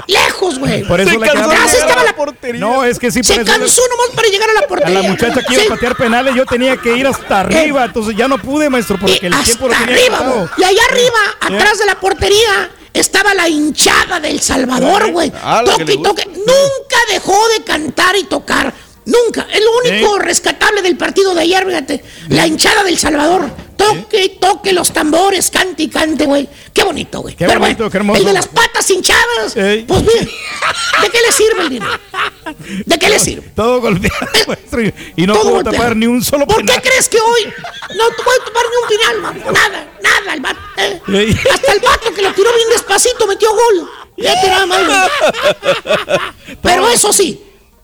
lejos, 0.09 0.59
güey. 0.59 0.83
Por 0.89 1.01
eso 1.01 1.11
Se 1.11 1.19
cansó 1.21 1.49
de 1.51 1.79
estaba 1.79 2.03
la 2.03 2.17
portería. 2.17 2.61
No, 2.61 2.83
es 2.85 2.99
que 2.99 3.13
sí, 3.13 3.21
por 3.21 3.27
Se 3.27 3.33
eso 3.35 3.43
le- 3.45 3.59
cansó 3.59 3.83
nomás 3.91 4.09
para 4.17 4.29
llegar 4.29 4.51
a 4.51 4.53
la 4.55 4.61
A 4.61 4.67
portería. 4.67 5.03
la 5.03 5.09
muchacha 5.09 5.41
que 5.47 5.55
iba 5.55 5.63
Sí. 5.63 5.69
a 5.69 5.75
patear 5.75 5.97
penales, 5.97 6.35
yo 6.35 6.45
tenía 6.47 6.77
que 6.77 6.97
ir 6.97 7.07
hasta 7.07 7.41
arriba, 7.41 7.85
entonces 7.85 8.17
ya 8.17 8.27
no 8.27 8.39
pude, 8.39 8.69
maestro, 8.69 8.99
porque 8.99 9.21
Y 9.23 9.27
el 9.27 9.41
tiempo 9.45 9.69
lo 9.69 9.75
tenía 9.75 9.95
arriba. 9.95 10.51
Y 10.57 10.65
allá 10.65 10.83
arriba, 10.91 11.19
atrás 11.43 11.79
de 11.79 11.87
la 11.87 11.95
portería, 12.01 12.71
estaba 12.93 13.35
la 13.35 13.49
hinchada 13.49 14.19
del 14.19 14.41
Salvador, 14.41 15.13
güey. 15.13 15.33
Ah, 15.45 15.63
Toque 15.65 15.93
y 15.93 16.03
toque. 16.03 16.27
Nunca 16.27 16.97
dejó 17.09 17.39
de 17.57 17.63
cantar 17.63 18.17
y 18.17 18.25
tocar. 18.25 18.75
Nunca. 19.07 19.47
Es 19.53 19.61
lo 19.61 19.71
único 19.91 20.19
rescatable 20.19 20.83
del 20.83 20.97
partido 20.97 21.35
de 21.35 21.43
ayer, 21.43 21.65
fíjate. 21.67 22.05
La 22.29 22.47
hinchada 22.47 22.85
del 22.85 22.99
Salvador. 22.99 23.51
Toque 23.77 24.23
y 24.25 24.29
toque 24.39 24.75
los 24.75 24.93
tambores, 24.93 25.51
cante 25.51 25.85
y 25.85 25.89
cante, 25.89 26.27
güey. 26.27 26.47
Qué 26.75 26.85
bonito, 26.85 27.21
güey. 27.23 27.35
Qué 27.35 27.47
Pero 27.47 27.61
bonito, 27.61 27.89
qué 27.91 27.97
hermoso. 27.97 28.21
El 28.21 28.27
de 28.27 28.33
las 28.35 28.47
patas 28.47 28.89
hinchadas. 28.91 29.55
Pues 29.55 29.87
bien, 29.87 30.29
¿de 31.03 31.09
qué 31.11 31.19
le 31.27 31.33
sirve 31.33 31.63
el 31.63 31.69
dinero? 31.71 31.93
¿De 32.85 32.99
qué 32.99 33.09
le 33.09 33.19
sirve? 33.19 33.49
Todo 33.57 33.81
golpeado, 33.81 34.17
maestro, 34.49 34.83
y- 35.17 35.27
no 35.27 35.35
pudo 35.35 35.63
tapar 35.65 35.97
ni 35.97 36.07
un 36.07 36.23
solo 36.23 36.47
¿Por 36.47 36.57
penal. 36.59 36.77
qué 36.83 36.89
crees 36.91 37.09
que 37.09 37.19
hoy 37.21 37.45
no 37.97 38.09
te 38.11 38.23
voy 38.23 38.35
a 38.39 38.45
tomar 38.45 38.65
ni 38.71 38.77
un 38.83 39.33
final? 39.33 39.53
Nada, 39.55 39.89
nada, 40.03 40.35
el 40.35 40.41
vato. 40.43 40.61
eh. 40.77 41.01
Hasta 41.51 41.73
el 41.73 41.81
vato 41.81 42.13
que 42.15 42.21
lo 42.21 42.35
tiró 42.35 42.53
bien 42.55 42.69
despacito 42.69 43.27
metió 43.27 43.49
gol. 43.51 43.89
Ya 44.19 44.67
más, 44.67 44.87
güey. 44.87 46.57
Pero 46.63 46.89
eso 46.91 47.13
sí, 47.15 47.43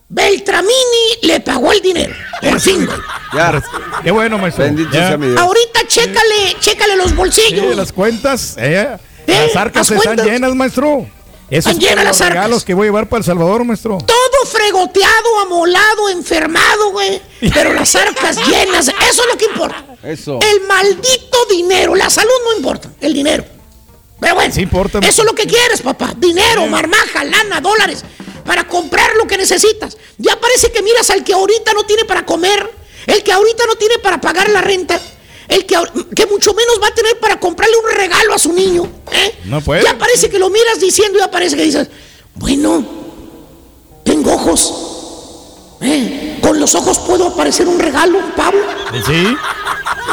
Beltramini 0.08 1.18
le 1.22 1.40
pagó 1.40 1.72
el 1.72 1.80
dinero. 1.80 2.14
Por 2.40 2.60
fin. 2.60 2.88
Ya. 3.34 3.62
Qué 4.04 4.10
bueno, 4.10 4.38
maestro. 4.38 4.64
Bendito 4.64 4.90
Ya. 4.92 5.08
sea 5.08 5.18
mi 5.18 5.26
Dios. 5.28 5.40
Ahorita 5.40 5.80
chécale, 5.86 6.56
chécale 6.60 6.96
los 6.96 7.08
Sí, 7.08 7.14
bolsillos. 7.14 7.76
las 7.76 7.92
cuentas, 7.92 8.54
eh, 8.58 8.96
Eh, 9.26 9.46
las 9.48 9.56
arcas 9.56 9.90
las 9.90 9.98
están 10.04 10.24
llenas, 10.24 10.54
maestro. 10.54 11.06
Esos 11.50 11.72
Están 11.72 11.80
llenas 11.80 12.04
las 12.04 12.06
los 12.06 12.20
arcas. 12.22 12.34
regalos 12.34 12.64
que 12.64 12.74
voy 12.74 12.86
a 12.86 12.88
llevar 12.88 13.08
para 13.08 13.18
El 13.18 13.24
Salvador, 13.24 13.64
maestro. 13.64 13.98
Todo 13.98 14.46
fregoteado, 14.46 15.40
amolado, 15.42 16.08
enfermado, 16.10 16.90
güey. 16.92 17.20
Pero 17.52 17.72
las 17.72 17.94
arcas 17.96 18.36
llenas, 18.48 18.88
eso 18.88 19.22
es 19.22 19.28
lo 19.30 19.36
que 19.36 19.44
importa. 19.46 19.84
Eso. 20.04 20.38
El 20.40 20.60
maldito 20.68 21.38
dinero. 21.50 21.94
La 21.96 22.08
salud 22.10 22.30
no 22.44 22.56
importa, 22.56 22.88
el 23.00 23.12
dinero. 23.12 23.44
Pero 24.20 24.34
bueno, 24.36 24.54
Sí 24.54 24.62
importa, 24.62 24.98
eso 25.00 25.22
es 25.22 25.26
lo 25.26 25.34
que 25.34 25.46
quieres, 25.46 25.82
papá. 25.82 26.14
Dinero, 26.16 26.66
marmaja, 26.68 27.22
lana, 27.24 27.60
dólares. 27.60 28.04
Para 28.46 28.66
comprar 28.66 29.14
lo 29.16 29.26
que 29.26 29.36
necesitas. 29.36 29.96
Ya 30.18 30.38
parece 30.38 30.70
que 30.70 30.82
miras 30.82 31.10
al 31.10 31.24
que 31.24 31.32
ahorita 31.32 31.72
no 31.72 31.84
tiene 31.84 32.04
para 32.04 32.24
comer. 32.24 32.70
El 33.06 33.22
que 33.22 33.32
ahorita 33.32 33.64
no 33.66 33.76
tiene 33.76 33.98
para 33.98 34.20
pagar 34.20 34.48
la 34.50 34.60
renta. 34.60 35.00
El 35.48 35.64
que, 35.64 35.76
que 36.14 36.26
mucho 36.26 36.54
menos 36.54 36.80
va 36.82 36.88
a 36.88 36.94
tener 36.94 37.18
para 37.18 37.38
comprarle 37.38 37.76
un 37.76 37.90
regalo 37.96 38.34
a 38.34 38.38
su 38.38 38.52
niño. 38.52 38.90
¿eh? 39.12 39.34
No 39.44 39.60
puede. 39.60 39.82
Ya 39.84 39.96
parece 39.98 40.28
que 40.28 40.38
lo 40.38 40.50
miras 40.50 40.80
diciendo, 40.80 41.18
ya 41.18 41.30
parece 41.30 41.56
que 41.56 41.62
dices, 41.62 41.88
bueno, 42.34 42.84
tengo 44.04 44.34
ojos. 44.34 45.76
¿eh? 45.82 46.38
Con 46.40 46.58
los 46.58 46.74
ojos 46.74 46.98
puedo 47.00 47.28
aparecer 47.28 47.68
un 47.68 47.78
regalo, 47.78 48.18
un 48.18 48.32
pavo. 48.32 48.58
Sí. 49.06 49.36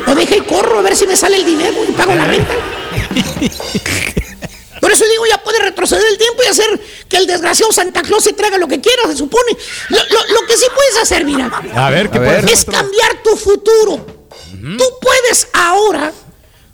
Lo 0.05 0.15
deja 0.15 0.35
y 0.35 0.41
corro 0.41 0.79
a 0.79 0.81
ver 0.81 0.95
si 0.95 1.07
me 1.07 1.15
sale 1.15 1.37
el 1.37 1.45
dinero 1.45 1.83
y 1.87 1.91
pago 1.93 2.13
la 2.13 2.25
renta. 2.25 2.53
Por 4.83 4.91
eso 4.91 5.05
digo, 5.05 5.25
ya 5.25 5.41
puede 5.41 5.59
retroceder 5.59 6.05
el 6.05 6.17
tiempo 6.17 6.43
y 6.43 6.47
hacer 6.47 6.81
que 7.07 7.15
el 7.15 7.25
desgraciado 7.25 7.71
Santa 7.71 8.01
Claus 8.01 8.21
se 8.25 8.33
traiga 8.33 8.57
lo 8.57 8.67
que 8.67 8.81
quiera, 8.81 9.03
se 9.07 9.15
supone. 9.15 9.55
Lo, 9.87 9.97
lo- 9.97 10.41
lo 10.41 10.45
que 10.45 10.57
sí 10.57 10.65
puedes 10.75 10.97
hacer, 11.01 11.23
mira, 11.23 11.49
A 11.73 11.89
ver, 11.89 12.09
¿qué 12.09 12.17
A 12.17 12.21
puede 12.21 12.31
ver. 12.41 12.45
hacer, 12.45 12.51
es 12.51 12.65
cambiar 12.65 13.23
tu 13.23 13.37
futuro. 13.37 14.05
Tú 14.77 14.83
puedes 15.01 15.47
ahora 15.53 16.11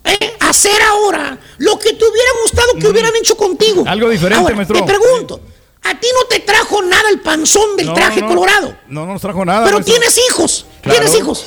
eh, 0.06 0.34
hacer 0.40 0.82
ahora 0.82 1.38
lo 1.60 1.78
que 1.78 1.94
te 1.94 2.04
hubiera 2.04 2.30
gustado 2.42 2.74
que 2.80 2.88
hubieran 2.88 3.16
hecho 3.16 3.38
contigo. 3.38 3.84
Algo 3.86 4.10
diferente, 4.10 4.42
Ahora, 4.42 4.56
maestro. 4.56 4.80
Te 4.84 4.92
pregunto, 4.92 5.42
a 5.84 6.00
ti 6.00 6.08
no 6.20 6.26
te 6.28 6.40
trajo 6.40 6.82
nada 6.82 7.10
el 7.12 7.20
panzón 7.20 7.76
del 7.78 7.86
No, 7.88 7.94
traje 7.94 8.22
no. 8.22 8.28
colorado, 8.28 8.76
No, 8.88 9.06
no 9.06 9.14
nos 9.14 9.22
trajo 9.22 9.46
nada. 9.46 9.66
pero 9.66 9.78
maestro. 9.78 9.94
tienes 9.96 10.20
hijos, 10.30 10.66
Claro. 10.82 11.00
tienes 11.00 11.20
hijos, 11.20 11.46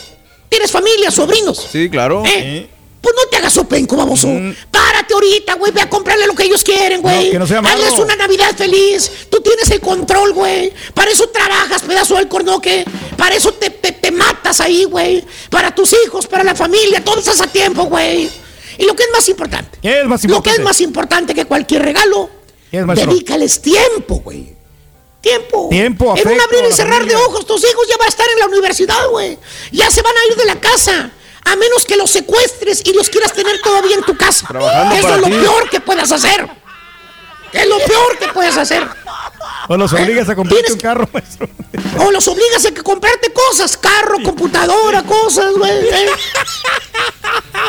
tienes 0.49 0.71
familia, 0.71 1.11
sobrinos. 1.11 1.69
Sí, 1.73 1.91
claro. 1.91 2.23
¿Eh? 2.25 2.69
Pues 3.01 3.17
no 3.17 3.27
te 3.29 3.37
hagas 3.39 3.53
sopenco, 3.53 3.97
baboso. 3.97 4.29
Ahorita, 5.11 5.55
güey. 5.55 5.73
Ve 5.73 5.81
a 5.81 5.89
comprarle 5.89 6.27
lo 6.27 6.35
que 6.35 6.45
ellos 6.45 6.63
quieren, 6.63 7.03
güey. 7.03 7.27
No, 7.27 7.31
que 7.33 7.39
no 7.39 7.47
sea 7.47 7.63
malo. 7.63 7.83
Hazles 7.83 8.01
una 8.01 8.17
Navidad 8.17 8.55
feliz. 8.57 9.11
Tú 9.31 9.41
tienes 9.41 9.71
el 9.71 9.81
control, 9.81 10.33
güey. 10.33 10.73
Para 10.95 11.11
eso 11.11 11.29
trabajas, 11.29 11.83
pedazo 11.83 12.17
del 12.17 12.29
cornoque. 12.29 12.85
Para 13.17 13.35
eso 13.35 13.53
te, 13.55 13.71
te, 13.71 13.93
te 13.93 14.11
matas 14.11 14.61
ahí, 14.61 14.85
güey. 14.85 15.25
Para 15.51 15.75
tus 15.75 15.95
hijos, 16.05 16.27
para 16.27 16.45
la 16.45 16.55
familia. 16.55 17.03
Todo 17.05 17.19
estás 17.19 17.41
a 17.41 17.47
tiempo, 17.47 17.85
güey. 17.85 18.31
Y 18.79 18.85
lo 18.85 18.97
que 18.97 19.05
es 19.05 19.11
más 19.13 19.29
importante. 19.29 19.79
¿Qué 19.81 20.01
es 20.01 20.07
más 20.07 20.25
Lo 20.25 20.43
que 20.43 20.51
es 20.51 20.61
más 20.61 20.81
importante 20.81 21.35
que 21.35 21.45
cualquier 21.45 21.83
regalo. 21.83 22.31
Dedícales 22.71 23.61
tiempo, 23.61 24.17
güey. 24.25 24.57
Tiempo. 25.21 25.69
Tiempo, 25.71 26.05
En 26.17 26.27
un 26.27 26.35
afecto, 26.35 26.45
abrir 26.45 26.71
y 26.71 26.73
cerrar 26.75 27.05
de 27.07 27.15
ojos, 27.15 27.47
tus 27.47 27.63
hijos 27.63 27.87
ya 27.89 27.97
van 27.97 28.07
a 28.07 28.09
estar 28.09 28.27
en 28.29 28.41
la 28.41 28.47
universidad, 28.47 29.09
güey. 29.09 29.39
Ya 29.71 29.89
se 29.89 30.03
van 30.03 30.15
a 30.17 30.33
ir 30.33 30.37
de 30.37 30.45
la 30.47 30.61
casa. 30.61 31.13
A 31.45 31.57
menos 31.57 31.85
que 31.85 31.97
los 31.97 32.11
secuestres 32.11 32.83
y 32.85 32.93
los 32.95 33.09
quieras 33.09 33.33
tener 33.33 33.61
todavía 33.63 33.97
en 33.97 34.03
tu 34.03 34.17
casa. 34.17 34.47
Trabajando 34.47 34.95
Eso 34.95 35.15
es 35.15 35.21
lo 35.21 35.27
ti. 35.27 35.33
peor 35.33 35.71
que 35.71 35.81
puedas 35.81 36.11
hacer. 36.13 36.49
Es 37.53 37.69
lo 37.69 37.79
peor 37.79 38.19
que 38.19 38.29
puedes 38.29 38.57
hacer. 38.57 38.89
O 39.69 39.77
los 39.77 39.93
obligas 39.93 40.29
a 40.29 40.35
comprarte 40.35 40.63
Tienes 40.65 40.73
un 40.73 40.81
carro, 40.81 41.09
maestro. 41.13 41.49
O 41.99 42.11
los 42.11 42.27
obligas 42.27 42.65
a 42.67 42.71
que 42.73 42.83
comprarte 42.83 43.33
cosas, 43.33 43.77
carro, 43.77 44.23
computadora, 44.25 45.03
cosas, 45.03 45.53
güey. 45.55 45.89
¿eh? 45.89 46.07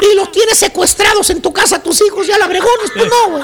Y 0.02 0.16
los 0.16 0.32
tienes 0.32 0.58
secuestrados 0.58 1.30
en 1.30 1.42
tu 1.42 1.52
casa, 1.54 1.82
tus 1.82 2.02
hijos 2.06 2.26
ya 2.26 2.38
la 2.38 2.48
bregones, 2.48 2.92
pues 2.96 3.10
no, 3.10 3.32
güey. 3.32 3.44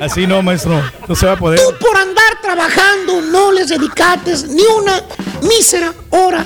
Así 0.00 0.26
no, 0.26 0.42
maestro. 0.42 0.82
No 1.06 1.14
se 1.14 1.26
va 1.26 1.32
a 1.32 1.36
poder. 1.36 1.60
Tú 1.60 1.74
por 1.78 1.96
andar 1.96 2.40
trabajando 2.42 3.20
no 3.20 3.52
les 3.52 3.68
dedicates 3.68 4.44
ni 4.48 4.62
una 4.62 5.02
mísera 5.42 5.92
hora 6.10 6.44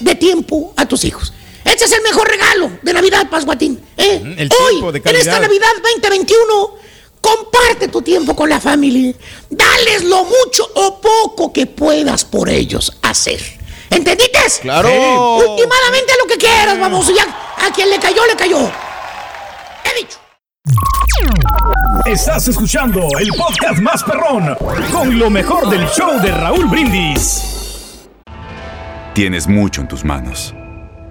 de 0.00 0.14
tiempo 0.14 0.72
a 0.76 0.86
tus 0.86 1.04
hijos. 1.04 1.32
Este 1.64 1.84
es 1.84 1.92
el 1.92 2.02
mejor 2.02 2.28
regalo 2.28 2.70
de 2.82 2.92
Navidad, 2.92 3.28
Pasguatín. 3.30 3.80
¿eh? 3.96 4.22
El 4.38 4.48
Hoy, 4.50 4.70
tiempo 4.70 4.92
de 4.92 5.02
en 5.04 5.16
esta. 5.16 5.40
Navidad 5.40 5.68
2021, 5.82 6.80
Comparte 7.20 7.88
tu 7.88 8.00
tiempo 8.00 8.34
con 8.34 8.48
la 8.48 8.60
familia. 8.60 9.12
Dales 9.50 10.04
lo 10.04 10.24
mucho 10.24 10.66
o 10.74 11.00
poco 11.00 11.52
que 11.52 11.66
puedas 11.66 12.24
por 12.24 12.48
ellos 12.48 12.98
hacer. 13.02 13.40
¿Entendiste? 13.90 14.30
Claro. 14.62 14.88
Sí. 14.88 15.48
Últimamente 15.50 16.12
lo 16.20 16.26
que 16.26 16.36
quieras, 16.38 16.78
vamos. 16.78 17.06
Ya 17.14 17.24
a 17.58 17.72
quien 17.72 17.90
le 17.90 17.98
cayó, 17.98 18.24
le 18.24 18.36
cayó. 18.36 18.70
He 19.84 20.00
dicho. 20.00 20.18
Estás 22.06 22.48
escuchando 22.48 23.08
el 23.18 23.28
podcast 23.30 23.80
más 23.80 24.02
perrón 24.02 24.56
con 24.90 25.18
lo 25.18 25.28
mejor 25.28 25.68
del 25.68 25.86
show 25.88 26.20
de 26.20 26.30
Raúl 26.32 26.66
Brindis. 26.66 27.42
Tienes 29.14 29.46
mucho 29.46 29.82
en 29.82 29.88
tus 29.88 30.04
manos, 30.04 30.54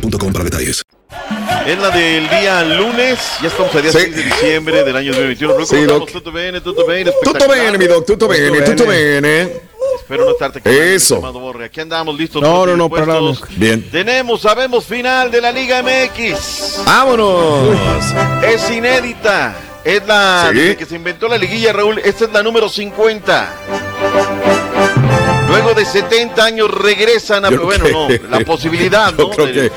boostmobile.com 0.00 0.32
para 0.32 0.44
detalles. 0.44 0.82
Es 1.66 1.78
la 1.78 1.90
del 1.90 2.28
día 2.28 2.62
lunes, 2.64 3.18
ya 3.40 3.48
estamos 3.48 3.74
a 3.74 3.80
día 3.80 3.92
Sí. 3.92 3.98
6 4.00 4.16
de 4.16 4.22
diciembre 4.24 4.84
del 4.84 4.96
año 4.96 5.12
2021. 5.12 5.54
¿Cómo 5.54 5.66
Sí, 5.66 5.76
estamos? 5.76 6.00
Doc. 6.00 6.10
Tutto 6.12 6.32
bene, 6.32 6.60
tutto 6.60 6.86
bene, 6.86 7.12
Tutto 7.22 7.48
bene, 7.48 7.78
mi 7.78 7.86
doc, 7.86 8.04
tutto 8.06 8.28
bene, 8.28 8.60
tutto 8.62 8.86
bene. 8.86 9.50
Espero 9.96 10.24
no 10.26 10.32
estarte 10.32 10.60
Eso. 10.94 11.20
Borre. 11.20 11.66
Aquí 11.66 11.80
andamos 11.80 12.16
listos. 12.18 12.42
No, 12.42 12.66
no, 12.66 12.76
no, 12.76 12.84
dispuestos. 12.88 13.08
para 13.08 13.20
nada. 13.20 13.56
Bien. 13.56 13.90
Tenemos, 13.90 14.42
sabemos, 14.42 14.84
final 14.84 15.30
de 15.30 15.40
la 15.40 15.50
Liga 15.52 15.82
MX. 15.82 16.82
¡Vámonos! 16.84 17.74
Es 18.46 18.70
inédita. 18.70 19.54
Es 19.84 20.06
la 20.06 20.48
Sí. 20.50 20.58
desde 20.58 20.76
que 20.76 20.86
se 20.86 20.96
inventó 20.96 21.28
la 21.28 21.38
liguilla, 21.38 21.72
Raúl. 21.72 21.98
Esta 22.00 22.24
es 22.24 22.32
la 22.32 22.42
número 22.42 22.68
50. 22.68 23.52
Luego 25.62 25.74
de 25.74 25.84
70 25.84 26.44
años 26.44 26.70
regresan 26.70 27.44
a. 27.44 27.50
Yo 27.50 27.62
Bueno, 27.62 27.84
no, 27.90 28.08
la 28.30 28.40
posibilidad, 28.40 29.12
Yo 29.16 29.24
¿no? 29.24 29.30
creo 29.30 29.46
De- 29.46 29.52
que 29.52 29.72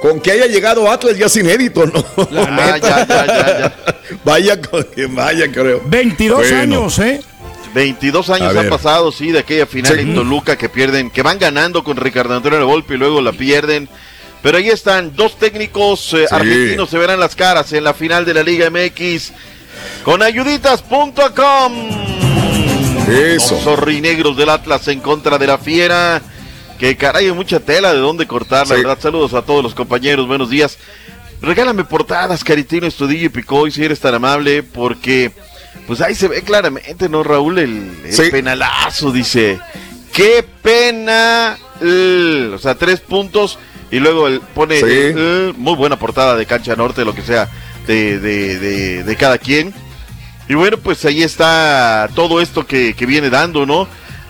con 0.00 0.20
que 0.20 0.30
haya 0.32 0.46
llegado 0.46 0.88
Atlas 0.90 1.16
ya 1.18 1.26
es 1.26 1.36
inédito, 1.36 1.84
¿no? 1.86 2.04
Ah, 2.36 2.78
ya, 2.80 3.06
ya, 3.06 3.26
ya, 3.26 3.26
ya. 3.58 3.76
Vaya 4.24 4.60
con 4.60 4.84
que 4.84 5.06
vaya, 5.06 5.50
creo. 5.52 5.82
22 5.84 6.38
Bueno. 6.38 6.58
años, 6.60 6.98
¿eh? 7.00 7.20
22 7.74 8.30
años 8.30 8.56
han 8.56 8.68
pasado, 8.70 9.10
sí, 9.12 9.30
de 9.32 9.40
aquella 9.40 9.66
final 9.66 9.94
Sí. 9.94 10.00
en 10.00 10.14
Toluca 10.14 10.56
que 10.56 10.68
pierden, 10.68 11.10
que 11.10 11.22
van 11.22 11.38
ganando 11.38 11.82
con 11.84 11.96
Ricardo 11.96 12.34
Antonio 12.36 12.64
Volpi 12.66 12.94
y 12.94 12.96
luego 12.96 13.20
la 13.20 13.32
pierden. 13.32 13.88
Pero 14.40 14.56
ahí 14.58 14.68
están, 14.70 15.14
dos 15.16 15.36
técnicos 15.38 16.14
eh, 16.14 16.26
Sí. 16.28 16.34
argentinos 16.34 16.88
se 16.88 16.96
verán 16.96 17.18
las 17.20 17.34
caras 17.34 17.72
en 17.72 17.82
la 17.84 17.92
final 17.92 18.24
de 18.24 18.34
la 18.34 18.42
Liga 18.44 18.70
MX 18.70 19.32
con 20.04 20.22
ayuditas.com. 20.22 21.72
Eso. 23.10 23.54
Los 23.54 23.64
zorrinegros 23.64 24.36
del 24.36 24.48
Atlas 24.50 24.86
en 24.88 25.00
contra 25.00 25.38
de 25.38 25.46
la 25.46 25.58
Fiera. 25.58 26.20
Que 26.78 26.96
caray, 26.96 27.26
hay 27.26 27.32
mucha 27.32 27.58
tela 27.60 27.92
de 27.92 27.98
dónde 27.98 28.26
cortar, 28.26 28.68
la 28.68 28.76
Sí. 28.76 28.82
verdad. 28.82 28.98
Saludos 29.00 29.34
a 29.34 29.42
todos 29.42 29.62
los 29.62 29.74
compañeros, 29.74 30.28
buenos 30.28 30.48
días. 30.50 30.78
Regálame 31.42 31.84
portadas, 31.84 32.44
Caritino, 32.44 32.86
Estudillo 32.86 33.26
y 33.26 33.28
Picoy, 33.30 33.70
si 33.70 33.84
eres 33.84 34.00
tan 34.00 34.14
amable, 34.14 34.62
porque 34.62 35.32
pues 35.86 36.00
ahí 36.00 36.14
se 36.14 36.28
ve 36.28 36.42
claramente, 36.42 37.08
¿no, 37.08 37.22
Raúl? 37.22 37.58
El, 37.58 37.92
el 38.04 38.12
Sí. 38.12 38.30
penalazo, 38.30 39.10
dice. 39.12 39.58
¡Qué 40.12 40.44
pena! 40.62 41.56
el", 41.80 42.52
o 42.54 42.58
sea, 42.58 42.74
tres 42.74 42.98
puntos 43.00 43.58
y 43.90 44.00
luego 44.00 44.26
el, 44.26 44.40
pone 44.40 44.80
Sí. 44.80 45.54
muy 45.56 45.74
buena 45.76 45.96
portada 45.98 46.36
de 46.36 46.44
Cancha 46.46 46.74
Norte, 46.76 47.04
lo 47.04 47.14
que 47.14 47.22
sea, 47.22 47.48
de, 47.86 48.18
de, 48.18 48.58
de, 48.58 49.04
de 49.04 49.16
cada 49.16 49.38
quien. 49.38 49.72
Y 50.48 50.54
bueno, 50.54 50.78
pues 50.78 51.04
ahí 51.04 51.22
está 51.22 52.08
todo 52.14 52.40
esto 52.40 52.66
que, 52.66 52.94
que 52.94 53.06
viene 53.06 53.28
dando, 53.30 53.66
¿no? 53.66 53.86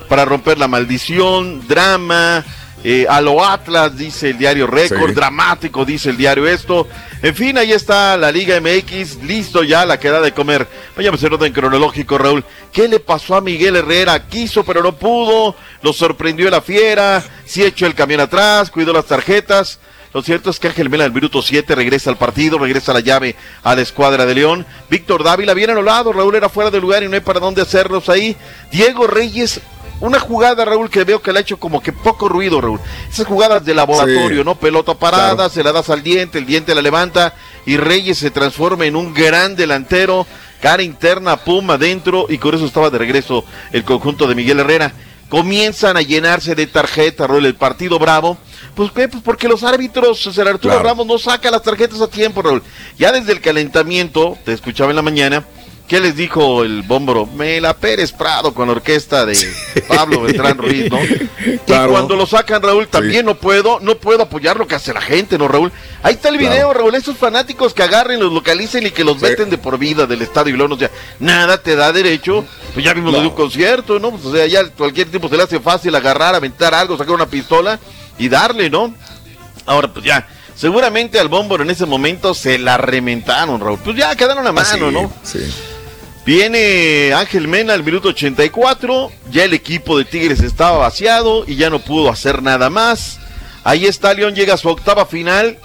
Para 0.09 0.25
romper 0.25 0.59
la 0.59 0.67
maldición, 0.69 1.67
drama, 1.69 2.45
eh, 2.83 3.07
a 3.09 3.21
lo 3.21 3.45
Atlas, 3.45 3.97
dice 3.97 4.31
el 4.31 4.39
diario 4.39 4.67
Récord, 4.67 5.11
Sí. 5.11 5.15
dramático, 5.15 5.85
dice 5.85 6.11
el 6.11 6.17
diario 6.17 6.47
esto. 6.47 6.89
En 7.23 7.35
fin, 7.35 7.59
ahí 7.59 7.73
está 7.73 8.17
la 8.17 8.33
Liga 8.33 8.57
MX, 8.61 9.23
listo 9.25 9.63
ya 9.63 9.85
la 9.85 9.99
queda 9.99 10.21
de 10.21 10.33
comer. 10.33 10.67
Vayamos 10.97 11.23
en 11.23 11.33
orden 11.35 11.53
cronológico, 11.53 12.19
Raúl. 12.19 12.45
¿Qué 12.73 12.89
le 12.89 13.01
pasó 13.01 13.35
a 13.37 13.41
Miguel 13.41 13.77
Herrera? 13.77 14.27
Quiso, 14.29 14.65
pero 14.65 14.83
no 14.83 14.97
pudo. 14.97 15.55
Lo 15.83 15.93
sorprendió 15.93 16.49
la 16.51 16.61
fiera. 16.63 17.23
Sí 17.45 17.63
echó 17.65 17.87
el 17.87 17.95
camión 17.95 18.21
atrás, 18.21 18.71
cuidó 18.71 18.93
las 18.93 19.07
tarjetas. 19.07 19.79
Lo 20.15 20.23
cierto 20.23 20.51
es 20.51 20.59
que 20.59 20.69
Ángel 20.69 20.89
Mela, 20.89 21.05
el 21.05 21.13
minuto 21.13 21.43
7, 21.43 21.75
regresa 21.75 22.11
al 22.11 22.17
partido, 22.17 22.59
regresa 22.59 22.93
la 22.93 23.01
llave 23.01 23.37
a 23.63 23.75
la 23.75 23.83
escuadra 23.83 24.25
de 24.27 24.35
León. 24.35 24.67
Víctor 24.89 25.23
Dávila 25.23 25.55
viene 25.55 25.73
anulado, 25.75 26.13
Raúl 26.13 26.35
era 26.35 26.49
fuera 26.49 26.71
de 26.71 26.81
lugar 26.81 27.03
y 27.03 27.09
no 27.09 27.15
hay 27.15 27.21
para 27.21 27.41
dónde 27.41 27.61
hacerlos 27.63 28.09
ahí. 28.09 28.35
Diego 28.73 29.07
Reyes, 29.07 29.61
una 30.01 30.19
jugada, 30.19 30.65
Raúl, 30.65 30.89
que 30.89 31.05
veo 31.05 31.21
que 31.21 31.33
le 31.33 31.41
ha 31.41 31.43
hecho 31.43 31.59
como 31.59 31.83
que 31.83 31.93
poco 31.93 32.29
ruido, 32.29 32.61
Raúl. 32.61 32.81
Esas 33.11 33.27
jugadas 33.27 33.65
de 33.65 33.75
laboratorio, 33.75 34.39
Sí. 34.43 34.45
¿no? 34.45 34.55
Pelota 34.55 34.95
parada, 34.95 35.35
Claro. 35.35 35.51
se 35.51 35.63
la 35.63 35.73
das 35.73 35.91
al 35.91 36.03
diente, 36.03 36.39
el 36.39 36.47
diente 36.47 36.75
la 36.75 36.83
levanta 36.83 37.35
y 37.67 37.77
Reyes 37.77 38.19
se 38.19 38.31
transforma 38.31 38.87
en 38.87 38.97
un 38.97 39.13
gran 39.13 39.57
delantero. 39.57 40.27
Cara 40.63 40.83
interna, 40.83 41.37
pum, 41.37 41.71
adentro 41.71 42.27
y 42.29 42.39
con 42.39 42.55
eso 42.55 42.65
estaba 42.67 42.91
de 42.91 42.99
regreso 42.99 43.45
el 43.73 43.85
conjunto 43.85 44.27
de 44.27 44.35
Miguel 44.35 44.59
Herrera. 44.59 44.93
Comienzan 45.29 45.97
a 45.97 46.03
llenarse 46.03 46.55
de 46.55 46.67
tarjetas, 46.67 47.29
Raúl, 47.29 47.47
el 47.47 47.55
partido 47.55 47.99
bravo. 47.99 48.39
Pues, 48.75 48.91
¿qué? 48.93 49.09
Pues 49.09 49.23
porque 49.23 49.49
los 49.49 49.63
árbitros, 49.63 50.23
César 50.23 50.49
Arturo 50.49 50.75
Claro. 50.75 50.89
Ramos 50.89 51.07
no 51.07 51.19
saca 51.19 51.51
las 51.51 51.63
tarjetas 51.63 52.01
a 52.01 52.09
tiempo, 52.09 52.43
Raúl. 52.43 52.63
Ya 52.99 53.13
desde 53.13 53.33
el 53.33 53.41
calentamiento, 53.41 54.39
te 54.45 54.53
escuchaba 54.53 54.91
en 54.91 54.97
la 54.97 55.03
mañana, 55.03 55.45
¿Qué 55.89 56.01
les 56.01 56.15
dijo 56.15 56.65
el 56.65 56.83
bómboro? 56.83 57.25
Mela 57.25 57.75
Pérez 57.75 58.13
Prado 58.13 58.53
con 58.53 58.67
la 58.69 58.73
orquesta 58.73 59.25
de 59.25 59.35
Pablo 59.89 60.21
Beltrán 60.21 60.59
Ruiz, 60.59 60.91
¿no? 60.91 60.99
Claro. 61.67 61.89
Y 61.89 61.93
cuando 61.93 62.15
lo 62.15 62.27
sacan, 62.27 62.63
Raúl, 62.63 62.89
también 62.89 63.25
no 63.25 63.37
puedo, 63.37 63.81
no 63.81 63.95
puedo 63.97 64.23
apoyar 64.25 64.59
lo 64.59 64.67
que 64.67 64.75
hace 64.75 64.93
la 64.93 65.01
gente, 65.01 65.39
¿no, 65.39 65.49
Raúl? 65.49 65.73
Ahí 66.03 66.15
está 66.15 66.29
el 66.29 66.37
video, 66.37 66.75
Raúl, 66.75 66.95
esos 66.95 67.17
fanáticos 67.17 67.73
que 67.73 67.83
agarren, 67.83 68.21
los 68.21 68.31
localicen 68.33 68.87
y 68.87 68.91
que 68.91 69.03
los 69.03 69.19
veten 69.19 69.49
de 69.49 69.57
por 69.57 69.79
vida 69.79 70.07
del 70.07 70.21
estadio 70.21 70.55
y 70.55 70.59
luego, 70.59 70.75
o 70.75 70.79
sea, 70.79 70.91
nada 71.21 71.63
te 71.63 71.75
da 71.75 71.91
derecho, 71.91 72.45
pues 72.75 72.85
ya 72.85 72.93
vimos 72.93 73.13
lo 73.13 73.21
de 73.23 73.29
un 73.29 73.35
concierto, 73.35 73.99
¿no? 73.99 74.11
Pues, 74.11 74.25
o 74.27 74.33
sea, 74.35 74.47
ya 74.47 74.69
cualquier 74.69 75.11
tipo 75.11 75.29
se 75.31 75.37
le 75.39 75.43
hace 75.45 75.59
fácil 75.59 75.95
agarrar, 75.95 76.35
aventar 76.35 76.75
algo, 76.75 76.99
sacar 76.99 77.15
una 77.15 77.27
pistola 77.27 77.79
y 78.19 78.29
darle, 78.29 78.69
¿no? 78.69 78.95
Ahora, 79.65 79.89
pues 79.93 80.05
ya, 80.05 80.27
seguramente 80.55 81.19
al 81.19 81.29
bómboro 81.29 81.63
en 81.63 81.71
ese 81.71 81.87
momento 81.87 82.35
se 82.35 82.59
la 82.59 82.77
rementaron, 82.77 83.59
Raúl. 83.61 83.79
Pues 83.83 83.97
ya 83.97 84.15
quedaron 84.17 84.47
a 84.47 84.53
mano, 84.53 84.69
Ah, 84.71 84.75
sí, 84.75 84.81
¿no? 84.81 85.13
Sí. 85.23 85.39
Viene 86.29 87.15
Ángel 87.15 87.49
Mena 87.49 87.73
al 87.73 87.83
minuto 87.83 88.09
84, 88.11 89.11
ya 89.31 89.45
el 89.45 89.55
equipo 89.55 89.97
de 89.97 90.05
Tigres 90.05 90.41
estaba 90.41 90.77
vaciado 90.77 91.45
y 91.47 91.57
ya 91.57 91.71
no 91.71 91.79
pudo 91.79 92.11
hacer 92.11 92.43
nada 92.43 92.69
más. 92.69 93.19
Ahí 93.65 93.87
está 93.87 94.13
León, 94.13 94.35
llega 94.35 94.53
a 94.53 94.59
su 94.59 94.69
octava 94.69 95.07
final, 95.07 95.57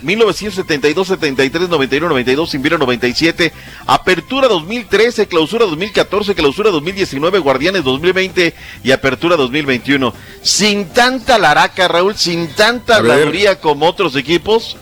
1972, 0.00 1.08
73, 1.08 1.68
91, 1.68 2.08
92, 2.08 2.54
Invierno 2.54 2.78
97, 2.78 3.52
Apertura 3.86 4.48
2013, 4.48 5.26
Clausura 5.28 5.66
2014, 5.66 6.34
Clausura 6.34 6.70
2019, 6.70 7.38
Guardianes 7.40 7.84
2020 7.84 8.54
y 8.84 8.92
Apertura 8.92 9.36
2021. 9.36 10.14
Sin 10.40 10.86
tanta 10.86 11.36
laraca, 11.36 11.86
Raúl, 11.86 12.16
sin 12.16 12.48
tanta 12.54 12.96
habladuría 12.96 13.60
como 13.60 13.86
otros 13.86 14.16
equipos. 14.16 14.74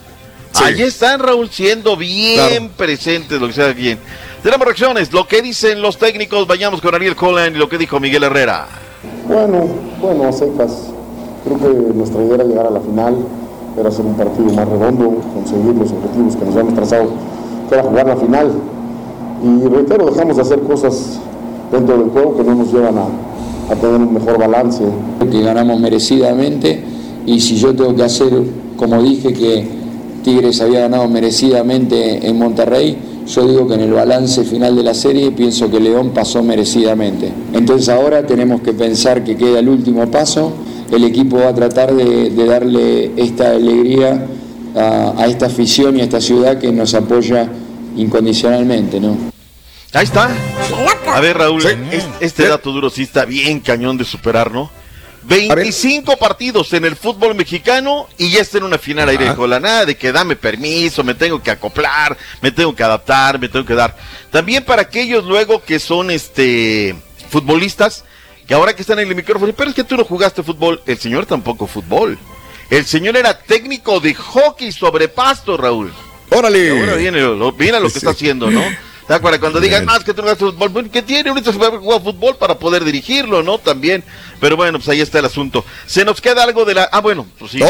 Sí. 0.53 0.63
Allí 0.63 0.85
están, 0.85 1.19
Raúl, 1.19 1.51
siendo 1.51 1.97
bien 1.97 2.37
Claro. 2.37 2.71
presentes, 2.77 3.41
lo 3.41 3.49
que 3.49 3.55
sea 3.55 3.73
bien. 3.73 3.99
Tenemos 4.47 4.65
reacciones, 4.65 5.13
lo 5.13 5.27
que 5.27 5.43
dicen 5.43 5.83
los 5.83 5.99
técnicos, 5.99 6.47
vayamos 6.47 6.81
con 6.81 6.95
Ariel 6.95 7.17
Colan 7.17 7.57
y 7.57 7.59
lo 7.59 7.69
que 7.69 7.79
dijo 7.79 7.99
Miguel 7.99 8.23
Herrera. 8.23 8.69
Bueno, 9.27 9.67
bueno, 10.01 10.33
secas. 10.33 10.93
Creo 11.43 11.59
que 11.59 11.93
nuestra 11.93 12.23
idea 12.23 12.37
era 12.37 12.45
llegar 12.45 12.67
a 12.69 12.71
la 12.71 12.79
final, 12.79 13.17
era 13.77 13.89
hacer 13.89 14.07
un 14.07 14.15
partido 14.15 14.45
más 14.53 14.69
redondo, 14.69 15.17
conseguir 15.35 15.75
los 15.75 15.91
objetivos 15.91 16.37
que 16.37 16.45
nos 16.45 16.55
habíamos 16.55 16.75
trazado, 16.75 17.09
que 17.69 17.75
era 17.75 17.83
jugar 17.83 18.07
la 18.07 18.17
final. 18.17 18.53
Y 19.43 19.67
reitero, 19.67 20.07
dejamos 20.07 20.37
de 20.37 20.43
hacer 20.43 20.61
cosas 20.61 21.19
dentro 21.73 21.99
del 21.99 22.11
juego 22.11 22.37
que 22.37 22.45
no 22.45 22.55
nos 22.55 22.73
llevan 22.73 22.99
a, 22.99 23.73
a 23.73 23.75
tener 23.75 23.97
un 23.97 24.15
mejor 24.15 24.39
balance. 24.39 24.85
que 25.29 25.43
ganamos 25.43 25.81
merecidamente 25.81 26.85
y 27.27 27.41
si 27.41 27.57
yo 27.57 27.75
tengo 27.75 27.97
que 27.97 28.05
hacer, 28.05 28.33
como 28.77 29.03
dije 29.03 29.33
que 29.33 29.67
Tigres 30.23 30.61
había 30.61 30.83
ganado 30.83 31.09
merecidamente 31.09 32.29
en 32.29 32.39
Monterrey, 32.39 33.16
yo 33.27 33.47
digo 33.49 33.67
que 33.69 33.75
en 33.75 33.81
el 33.81 33.93
balance 33.93 34.45
final 34.45 34.77
de 34.77 34.83
la 34.83 34.95
serie 34.95 35.31
pienso 35.33 35.71
que 35.71 35.81
León 35.81 36.11
pasó 36.11 36.43
merecidamente. 36.43 37.33
Entonces 37.53 37.89
ahora 37.89 38.27
tenemos 38.27 38.61
que 38.61 38.73
pensar 38.73 39.25
que 39.25 39.37
queda 39.37 39.59
el 39.59 39.69
último 39.69 40.11
paso, 40.11 40.53
el 40.91 41.03
equipo 41.05 41.39
va 41.39 41.49
a 41.49 41.55
tratar 41.55 41.93
de, 41.95 42.31
de 42.31 42.45
darle 42.47 43.11
esta 43.17 43.51
alegría 43.51 44.27
a, 44.77 45.15
a 45.17 45.27
esta 45.27 45.47
afición 45.47 45.97
y 45.97 46.01
a 46.01 46.05
esta 46.05 46.21
ciudad 46.21 46.59
que 46.59 46.71
nos 46.71 46.95
apoya 46.95 47.49
incondicionalmente, 47.97 49.01
¿no? 49.01 49.17
Ahí 49.93 50.05
está. 50.05 50.29
A 51.15 51.21
ver, 51.21 51.39
Raúl, 51.39 51.63
es- 51.91 52.05
este 52.21 52.47
dato 52.49 52.71
duro 52.73 52.91
sí 52.91 53.03
está 53.03 53.25
bien 53.25 53.61
cañón 53.61 53.97
de 53.97 54.05
superar, 54.05 54.53
¿no? 54.53 54.71
25 55.27 56.17
partidos 56.17 56.73
en 56.73 56.85
el 56.85 56.95
fútbol 56.95 57.35
mexicano 57.35 58.09
y 58.17 58.31
ya 58.31 58.41
está 58.41 58.59
en 58.59 58.65
una 58.65 58.79
final 58.79 59.09
aire 59.09 59.35
con 59.35 59.51
la 59.51 59.59
nada 59.59 59.85
de 59.85 59.97
que 59.97 60.13
dame 60.13 60.37
permiso, 60.37 61.03
me 61.03 61.15
tengo 61.15 61.43
que 61.43 61.51
acoplar, 61.51 62.17
me 62.41 62.53
tengo 62.53 62.75
que 62.75 62.85
adaptar, 62.85 63.39
me 63.39 63.49
tengo 63.49 63.67
que 63.67 63.75
dar. 63.75 63.97
También 64.31 64.65
para 64.65 64.83
aquellos 64.83 65.25
luego 65.25 65.63
que 65.63 65.81
son 65.81 66.11
este 66.11 66.95
futbolistas, 67.29 68.05
que 68.47 68.55
ahora 68.55 68.75
que 68.75 68.83
están 68.83 69.01
en 69.01 69.09
el 69.09 69.17
micrófono, 69.17 69.53
pero 69.53 69.71
es 69.71 69.77
que 69.77 69.85
tú 69.85 69.97
no 69.97 70.05
jugaste 70.05 70.43
fútbol, 70.43 70.81
el 70.87 70.99
señor 70.99 71.27
tampoco 71.27 71.67
fútbol. 71.67 72.19
El 72.71 72.85
señor 72.85 73.17
era 73.17 73.39
técnico 73.39 74.01
de 74.01 74.15
hockey 74.15 74.73
sobre 74.73 75.09
pasto, 75.09 75.57
Raúl. 75.57 75.93
Órale. 76.31 76.71
Ahora 76.71 76.95
viene 76.95 77.21
lo, 77.21 77.53
viene 77.53 77.81
lo 77.81 77.91
que 77.91 77.99
está 77.99 78.11
haciendo, 78.11 78.51
¿no? 78.51 78.63
¿Te 79.07 79.15
acuerdas? 79.15 79.41
Cuando 79.41 79.61
digan 79.61 79.85
más 79.85 80.03
que 80.03 80.13
tú 80.13 80.23
no 80.23 80.35
jugaste 80.35 80.45
fútbol, 80.45 80.91
¿qué 80.91 81.03
tiene? 81.03 81.31
Ahorita 81.31 81.53
se 81.53 81.59
va 81.59 81.69
a 81.69 81.79
jugar 81.79 82.03
fútbol 82.03 82.37
para 82.37 82.59
poder 82.59 82.85
dirigirlo, 82.85 83.43
¿no? 83.43 83.59
También. 83.59 84.03
Pero 84.41 84.57
bueno, 84.57 84.79
pues 84.79 84.89
ahí 84.89 85.01
está 85.01 85.21
el 85.21 85.27
asunto. 85.27 85.65
Se 85.87 86.05
nos 86.05 86.21
queda 86.21 86.43
algo 86.43 86.65
de 86.65 86.75
la. 86.75 86.89
Ah, 86.91 87.01
bueno, 87.01 87.27
pues 87.39 87.53
sí. 87.53 87.61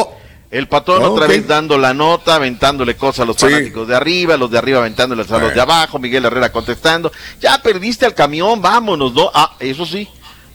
El 0.51 0.69
patón 0.69 1.03
No, 1.03 1.13
otra 1.13 1.27
vez 1.27 1.47
dando 1.47 1.77
la 1.77 1.93
nota, 1.93 2.37
aventándole 2.37 2.97
cosas 2.97 3.21
a 3.21 3.25
los 3.27 3.37
Sí. 3.37 3.47
fanáticos 3.47 3.89
de 3.89 3.97
arriba, 3.97 4.37
los 4.37 4.51
de 4.51 4.57
arriba 4.59 4.79
aventándoles 4.79 5.31
a 5.31 5.39
los 5.39 5.53
de 5.53 5.61
abajo, 5.61 5.99
Miguel 5.99 6.25
Herrera 6.25 6.53
contestando. 6.53 7.11
Ya 7.41 7.61
perdiste 7.61 8.07
al 8.07 8.15
camión, 8.15 8.63
vámonos, 8.63 9.13
¿no? 9.13 9.31
Ah, 9.35 9.57
eso 9.59 9.85
sí. 9.85 10.09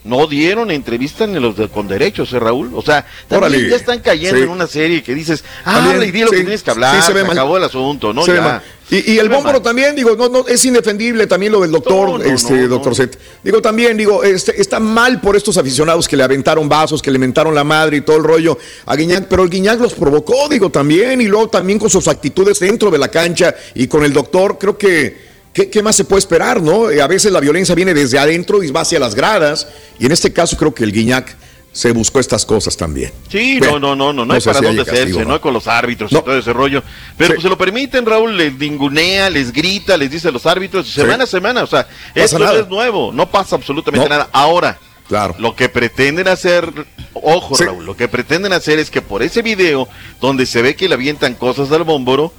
No 0.03 0.25
dieron 0.25 0.71
entrevista 0.71 1.27
ni 1.27 1.39
los 1.39 1.55
de, 1.55 1.69
con 1.69 1.87
derechos, 1.87 2.33
¿eh, 2.33 2.39
Raúl? 2.39 2.71
O 2.73 2.81
sea, 2.81 3.05
también 3.27 3.51
Órale. 3.53 3.69
ya 3.69 3.75
están 3.75 3.99
cayendo 3.99 4.37
Sí. 4.37 4.43
en 4.43 4.49
una 4.49 4.65
serie 4.65 5.03
que 5.03 5.13
dices, 5.13 5.43
ah, 5.63 5.93
y 6.03 6.09
di 6.11 6.21
lo 6.21 6.27
sí, 6.29 6.37
que 6.37 6.41
tienes 6.41 6.63
que 6.63 6.71
hablar, 6.71 6.95
sí, 6.99 7.05
se 7.05 7.13
ve 7.13 7.19
se 7.21 7.27
mal. 7.27 7.37
acabó 7.37 7.57
el 7.57 7.63
asunto, 7.63 8.11
¿no? 8.11 8.25
Se 8.25 8.31
ve 8.31 8.37
Ya. 8.37 8.43
mal. 8.43 8.61
Y, 8.89 9.11
y 9.13 9.19
el 9.19 9.29
bómboro 9.29 9.61
también, 9.61 9.95
digo, 9.95 10.15
no, 10.17 10.27
no, 10.27 10.47
es 10.47 10.65
indefendible 10.65 11.25
también 11.27 11.51
lo 11.53 11.61
del 11.61 11.69
doctor, 11.71 12.09
No, 12.09 12.17
no, 12.17 12.23
este, 12.25 12.53
no, 12.63 12.67
doctor 12.67 12.95
Zet. 12.95 13.17
Digo, 13.43 13.61
también, 13.61 13.95
digo, 13.95 14.23
este, 14.23 14.59
está 14.59 14.79
mal 14.81 15.21
por 15.21 15.35
estos 15.37 15.55
aficionados 15.57 16.07
que 16.07 16.17
le 16.17 16.23
aventaron 16.23 16.67
vasos, 16.67 16.99
que 17.01 17.11
le 17.11 17.19
mentaron 17.19 17.53
la 17.55 17.63
madre 17.63 17.97
y 17.97 18.01
todo 18.01 18.17
el 18.17 18.23
rollo 18.23 18.57
a 18.87 18.95
Guiñac, 18.95 19.27
pero 19.29 19.43
el 19.43 19.49
Guiñac 19.51 19.79
los 19.79 19.93
provocó, 19.93 20.49
digo, 20.49 20.71
también, 20.71 21.21
y 21.21 21.25
luego 21.27 21.47
también 21.47 21.77
con 21.79 21.89
sus 21.91 22.07
actitudes 22.07 22.59
dentro 22.59 22.89
de 22.91 22.97
la 22.97 23.07
cancha 23.09 23.55
y 23.75 23.87
con 23.87 24.03
el 24.03 24.11
doctor, 24.11 24.57
creo 24.59 24.77
que, 24.77 25.30
¿qué, 25.53 25.69
qué 25.69 25.81
más 25.83 25.95
se 25.95 26.03
puede 26.03 26.19
esperar, 26.19 26.61
no? 26.61 26.89
Eh, 26.89 27.01
A 27.01 27.07
veces 27.07 27.31
la 27.31 27.39
violencia 27.39 27.75
viene 27.75 27.93
desde 27.93 28.19
adentro 28.19 28.63
y 28.63 28.71
va 28.71 28.81
hacia 28.81 28.99
las 28.99 29.15
gradas, 29.15 29.67
y 29.99 30.05
en 30.05 30.11
este 30.11 30.31
caso 30.33 30.57
creo 30.57 30.73
que 30.73 30.83
el 30.83 30.91
Guiñac 30.91 31.35
se 31.73 31.91
buscó 31.93 32.19
estas 32.19 32.45
cosas 32.45 32.75
también. 32.75 33.13
Sí, 33.29 33.57
Bueno, 33.59 33.79
no, 33.79 33.95
no, 33.95 34.07
no, 34.07 34.13
no, 34.13 34.25
no, 34.25 34.33
hay 34.33 34.41
para 34.41 34.59
si 34.59 34.65
dónde 34.65 34.83
castigo, 34.83 35.03
hacerse, 35.19 35.25
¿no? 35.25 35.39
Con 35.39 35.53
los 35.53 35.67
árbitros 35.67 36.11
y 36.11 36.15
No. 36.15 36.21
todo 36.21 36.37
ese 36.37 36.51
rollo. 36.51 36.83
Pero 37.17 37.27
Sí. 37.29 37.33
pues 37.35 37.43
se 37.43 37.49
lo 37.49 37.57
permiten, 37.57 38.05
Raúl, 38.05 38.35
les 38.35 38.53
ningunea, 38.57 39.29
les 39.29 39.53
grita, 39.53 39.95
les 39.95 40.11
dice 40.11 40.27
a 40.27 40.31
los 40.31 40.45
árbitros, 40.45 40.89
semana 40.89 41.23
a 41.23 41.27
semana, 41.27 41.63
o 41.63 41.67
sea, 41.67 41.87
Pasa 41.87 42.25
esto 42.25 42.39
nada. 42.39 42.53
no 42.55 42.59
es 42.59 42.67
nuevo, 42.67 43.11
no 43.13 43.29
pasa 43.31 43.55
absolutamente 43.55 44.03
No. 44.09 44.09
nada. 44.09 44.29
Ahora, 44.33 44.77
Claro. 45.07 45.33
lo 45.39 45.55
que 45.55 45.69
pretenden 45.69 46.27
hacer, 46.27 46.69
ojo, 47.13 47.55
Sí. 47.55 47.63
Raúl, 47.63 47.85
lo 47.85 47.95
que 47.95 48.09
pretenden 48.09 48.51
hacer 48.51 48.77
es 48.77 48.89
que 48.89 49.01
por 49.01 49.23
ese 49.23 49.41
video, 49.41 49.87
donde 50.19 50.45
se 50.45 50.61
ve 50.61 50.75
que 50.75 50.89
le 50.89 50.95
avientan 50.95 51.35
cosas 51.35 51.71
al 51.71 51.83
bómboro, 51.83 52.33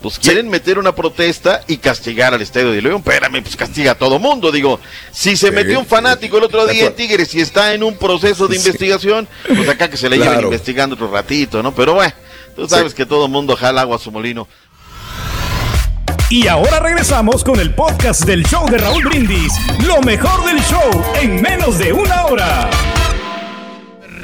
pues 0.00 0.18
quieren 0.18 0.48
meter 0.48 0.78
una 0.78 0.94
protesta 0.94 1.62
y 1.66 1.78
castigar 1.78 2.32
al 2.32 2.40
Estadio 2.42 2.70
de 2.70 2.80
León. 2.80 2.98
Espérame, 2.98 3.42
pues 3.42 3.56
castiga 3.56 3.92
a 3.92 3.94
todo 3.96 4.18
mundo. 4.18 4.52
Digo, 4.52 4.78
si 5.12 5.36
se 5.36 5.48
Sí, 5.48 5.52
metió 5.52 5.78
un 5.80 5.86
fanático 5.86 6.38
el 6.38 6.44
otro 6.44 6.66
día 6.66 6.86
en. 6.86 6.94
Tigres 6.94 7.34
y 7.34 7.40
está 7.40 7.74
en 7.74 7.82
un 7.82 7.96
proceso 7.96 8.46
de 8.46 8.56
Sí. 8.58 8.66
investigación, 8.66 9.26
pues 9.46 9.68
acá 9.68 9.88
que 9.90 9.96
se 9.96 10.08
le 10.08 10.18
lleven 10.18 10.40
investigando 10.42 10.94
otro 10.94 11.10
ratito, 11.10 11.62
¿no? 11.62 11.74
Pero 11.74 11.94
bueno, 11.94 12.12
tú 12.54 12.68
sabes 12.68 12.94
que 12.94 13.06
todo 13.06 13.26
mundo 13.28 13.56
jala 13.56 13.80
agua 13.80 13.96
a 13.96 13.98
su 13.98 14.12
molino. 14.12 14.46
Y 16.30 16.46
ahora 16.46 16.78
regresamos 16.80 17.42
con 17.42 17.58
el 17.58 17.74
podcast 17.74 18.24
del 18.24 18.44
show 18.44 18.68
de 18.68 18.76
Raúl 18.78 19.02
Brindis. 19.04 19.52
Lo 19.86 20.00
mejor 20.02 20.44
del 20.44 20.62
show 20.62 20.90
en 21.22 21.40
menos 21.40 21.78
de 21.78 21.92
una 21.92 22.26
hora. 22.26 22.70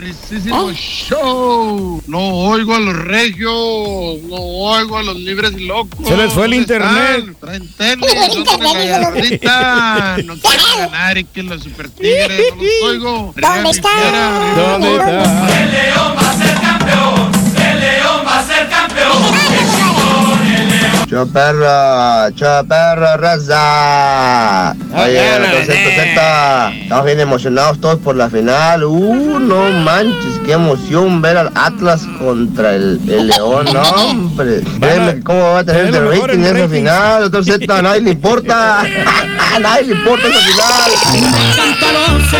Perrísimo 0.05 0.71
show. 0.75 2.03
No 2.07 2.19
oigo 2.19 2.75
a 2.75 2.79
los 2.79 2.95
regios, 2.95 4.21
no 4.29 4.37
oigo 4.37 4.99
a 4.99 5.03
los 5.03 5.17
libres 5.17 5.53
y 5.57 5.65
locos. 5.67 6.07
Se 6.07 6.15
les 6.15 6.31
fue 6.31 6.45
el 6.45 6.51
¿Dónde 6.51 6.57
internet. 6.57 7.37
Traen 7.41 7.69
tenis, 7.73 8.07
¿dónde 8.45 8.65
la 8.65 8.73
gallardita? 8.85 10.17
No 10.25 10.35
quieren 10.37 10.67
ganar 10.79 11.17
y 11.19 11.25
que 11.25 11.43
los 11.43 11.63
super 11.63 11.89
tigres, 11.89 12.53
no 12.55 12.63
los 12.63 12.83
oigo. 12.91 13.35
¿Dónde 13.35 13.71
están? 13.71 14.57
¿Dónde 14.57 14.93
está? 14.97 15.63
El 15.63 15.73
león 15.73 16.15
va 16.19 16.31
a 16.31 16.37
ser 16.37 16.55
campeón. 16.61 17.33
El 17.57 17.81
león 17.81 18.27
va 18.27 18.39
a 18.41 18.47
ser 18.47 18.69
campeón. 18.69 19.74
Cho 21.15 21.25
perro, 21.29 22.29
cho 22.35 22.67
perro, 22.67 23.17
raza. 23.19 24.75
Oye, 24.97 25.21
Z, 25.65 25.73
Z, 25.73 26.73
estamos 26.83 27.05
bien 27.05 27.21
emocionados 27.21 27.81
todos 27.81 28.01
por 28.01 28.17
la 28.17 28.29
final. 28.29 28.83
Uh, 28.83 29.39
no 29.39 29.71
manches, 29.71 30.41
qué 30.45 30.55
emoción 30.55 31.23
ver 31.23 31.37
al 31.37 31.53
Atlas 31.55 32.03
contra 32.19 32.75
el, 32.75 33.01
el 33.09 33.29
León, 33.29 33.69
no, 33.73 33.83
hombre. 33.83 34.63
Créeme, 34.81 35.23
¿cómo 35.23 35.53
va 35.53 35.61
a 35.61 35.65
tener 35.65 35.95
el 35.95 36.21
rating 36.21 36.41
en 36.41 36.57
esa 36.57 36.69
final? 36.69 37.31
Doctor 37.31 37.45
Z, 37.45 37.79
a 37.79 37.83
nadie 37.83 38.01
le 38.01 38.11
importa. 38.11 38.81
A 38.81 39.59
nadie 39.61 39.85
le 39.85 39.93
importa 39.93 40.27
esa 40.27 40.41
final. 40.41 40.91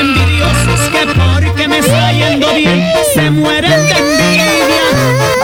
Envidiosos 0.01 0.81
que 0.91 1.07
porque 1.15 1.69
me 1.69 1.79
está 1.79 2.11
yendo 2.11 2.53
bien 2.55 2.85
se 3.15 3.31
mueren 3.31 3.87
de 3.87 3.93
envidia. 3.93 4.94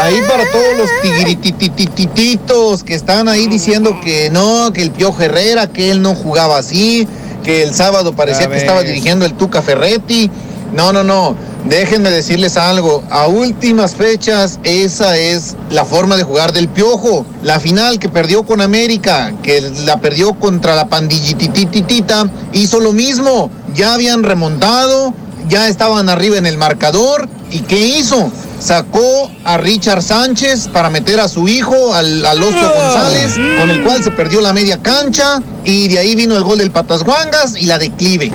Ahí 0.01 0.23
para 0.27 0.51
todos 0.51 0.79
los 0.79 0.89
tigritititititos 1.03 2.83
que 2.85 2.95
están 2.95 3.29
ahí 3.29 3.47
diciendo 3.47 4.01
que 4.03 4.31
no, 4.31 4.73
que 4.73 4.81
el 4.81 4.93
Piojo 4.93 5.21
Herrera, 5.23 5.67
que 5.67 5.91
él 5.91 6.01
no 6.01 6.15
jugaba 6.15 6.57
así, 6.57 7.07
que 7.45 7.63
el 7.63 7.75
sábado 7.75 8.15
parecía 8.15 8.49
que 8.49 8.57
estaba 8.57 8.83
dirigiendo 8.83 9.27
el 9.27 9.35
Tuca 9.35 9.61
Ferretti. 9.61 10.31
No, 10.73 10.93
no, 10.93 11.05
no. 11.05 11.37
Déjenme 11.65 12.11
decirles 12.11 12.57
algo, 12.57 13.05
a 13.11 13.27
últimas 13.27 13.95
fechas 13.95 14.59
esa 14.65 15.19
es 15.19 15.57
la 15.69 15.85
forma 15.85 16.17
de 16.17 16.23
jugar 16.23 16.53
del 16.53 16.69
Piojo. 16.69 17.27
La 17.43 17.61
final 17.61 17.99
que 17.99 18.09
perdió 18.09 18.45
con 18.45 18.63
América, 18.63 19.35
que 19.43 19.61
la 19.61 20.01
perdió 20.01 20.33
contra 20.33 20.75
la 20.75 20.89
pandillitititita, 20.89 22.31
hizo 22.55 22.81
lo 22.81 22.95
mismo. 22.95 23.51
Ya 23.75 23.93
habían 23.93 24.23
remontado, 24.23 25.13
ya 25.49 25.69
estaban 25.69 26.09
arriba 26.09 26.39
en 26.39 26.47
el 26.47 26.59
marcador. 26.59 27.29
¿Y 27.51 27.61
qué 27.61 27.79
hizo? 27.79 28.31
Sacó 28.61 29.31
a 29.45 29.57
Richard 29.57 30.03
Sánchez 30.03 30.69
para 30.69 30.91
meter 30.91 31.19
a 31.21 31.29
su 31.29 31.49
hijo, 31.49 31.95
al, 31.95 32.25
al 32.25 32.43
Oso 32.43 32.73
González, 32.75 33.35
con 33.59 33.71
el 33.71 33.83
cual 33.83 34.05
se 34.05 34.11
perdió 34.11 34.41
la 34.41 34.53
media 34.53 34.81
cancha. 34.83 35.43
Y 35.65 35.89
de 35.89 35.99
ahí 35.99 36.15
vino 36.15 36.37
el 36.37 36.45
gol 36.45 36.59
del 36.59 36.71
Patas 36.71 37.03
Guangas 37.03 37.57
y 37.57 37.67
la 37.67 37.79
declive. 37.79 38.33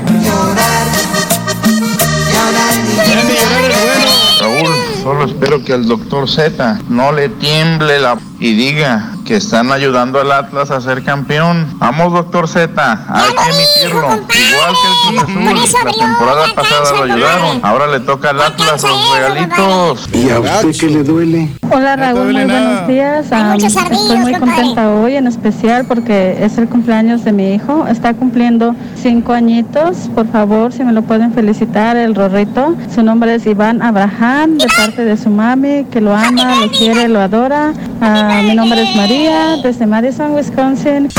Raúl, 4.40 4.76
solo 5.02 5.26
espero 5.26 5.64
que 5.64 5.74
al 5.74 5.88
doctor 5.88 6.30
Z 6.30 6.80
no 6.90 7.12
le 7.12 7.30
tiemble 7.30 8.00
la 8.00 8.18
y 8.40 8.54
diga 8.54 9.15
que 9.26 9.36
están 9.36 9.72
ayudando 9.72 10.22
al 10.22 10.32
Atlas 10.32 10.70
a 10.70 10.80
ser 10.80 11.04
campeón. 11.04 11.68
Vamos, 11.80 12.14
doctor 12.14 12.48
Z, 12.48 12.70
hay 13.10 13.34
que 13.34 13.88
emitirlo. 13.88 14.08
Igual 14.08 14.76
que 14.82 14.88
el 14.88 15.18
Cruz 15.18 15.24
Azul, 15.24 15.86
la 15.86 15.92
temporada 15.92 16.46
pasada 16.56 16.92
lo 16.92 17.04
ayudaron. 17.12 17.60
Ahora 17.64 17.88
le 17.88 18.00
toca 18.02 18.30
al 18.30 18.40
Atlas 18.40 18.84
los 18.84 19.16
regalitos. 19.16 20.10
¿Y 20.14 20.30
a 20.30 20.40
usted 20.40 20.76
qué 20.80 20.90
le 20.90 21.04
duele? 21.04 21.50
Hola 21.72 21.96
Raúl, 21.96 22.34
muy 22.34 22.46
buenos 22.46 22.88
días. 22.88 23.32
Am, 23.32 23.58
estoy 23.60 24.18
muy 24.18 24.34
contenta 24.36 24.92
hoy 24.92 25.16
en 25.16 25.26
especial 25.26 25.86
porque 25.86 26.38
es 26.46 26.60
el 26.60 26.70
cumpleaños 26.70 27.24
de 27.26 27.32
mi 27.32 27.56
hijo. 27.56 27.88
Está 27.88 28.14
cumpliendo 28.14 28.76
cinco 29.02 29.34
añitos. 29.34 30.10
Por 30.14 30.28
favor, 30.32 30.72
si 30.72 30.84
me 30.84 30.94
lo 30.94 31.02
pueden 31.02 31.34
felicitar, 31.34 31.98
el 31.98 32.14
Rorrito. 32.14 32.76
Su 32.94 33.02
nombre 33.02 33.34
es 33.34 33.46
Iván 33.48 33.82
Abraham, 33.82 34.60
de 34.60 34.68
parte 34.68 35.04
de 35.04 35.18
su 35.18 35.32
mami, 35.32 35.86
que 35.86 36.00
lo 36.00 36.16
ama, 36.16 36.56
lo 36.62 36.70
quiere, 36.70 37.08
lo 37.08 37.20
adora. 37.20 37.74
Ah, 38.02 38.42
mi 38.44 38.54
nombre 38.54 38.84
es 38.84 38.96
María, 38.96 39.15
desde 39.64 39.86
Madison, 39.86 40.34
Wisconsin. 40.34 41.10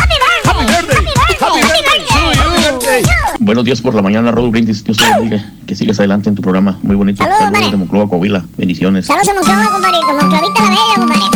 Buenos 3.40 3.64
días 3.64 3.80
por 3.80 3.94
la 3.94 4.02
mañana, 4.02 4.30
Raúl 4.32 4.50
Brindis. 4.50 4.84
Dios 4.84 4.98
te 4.98 5.04
bendiga. 5.04 5.44
Que 5.66 5.74
sigas 5.74 5.98
adelante 5.98 6.28
en 6.28 6.34
tu 6.34 6.42
programa. 6.42 6.78
Muy 6.82 6.96
bonito. 6.96 7.22
Saludos, 7.22 7.40
Saludos 7.40 7.70
de 7.70 7.76
Monclova, 7.76 8.08
Coahuila. 8.08 8.44
Bendiciones. 8.56 9.06
Saludos 9.06 9.28
a 9.28 9.34
Monclova, 9.34 9.70
compadrito. 9.72 10.12
Monclovita 10.12 10.62
la 10.62 10.68
bella, 10.70 10.94
compadre. 10.96 11.26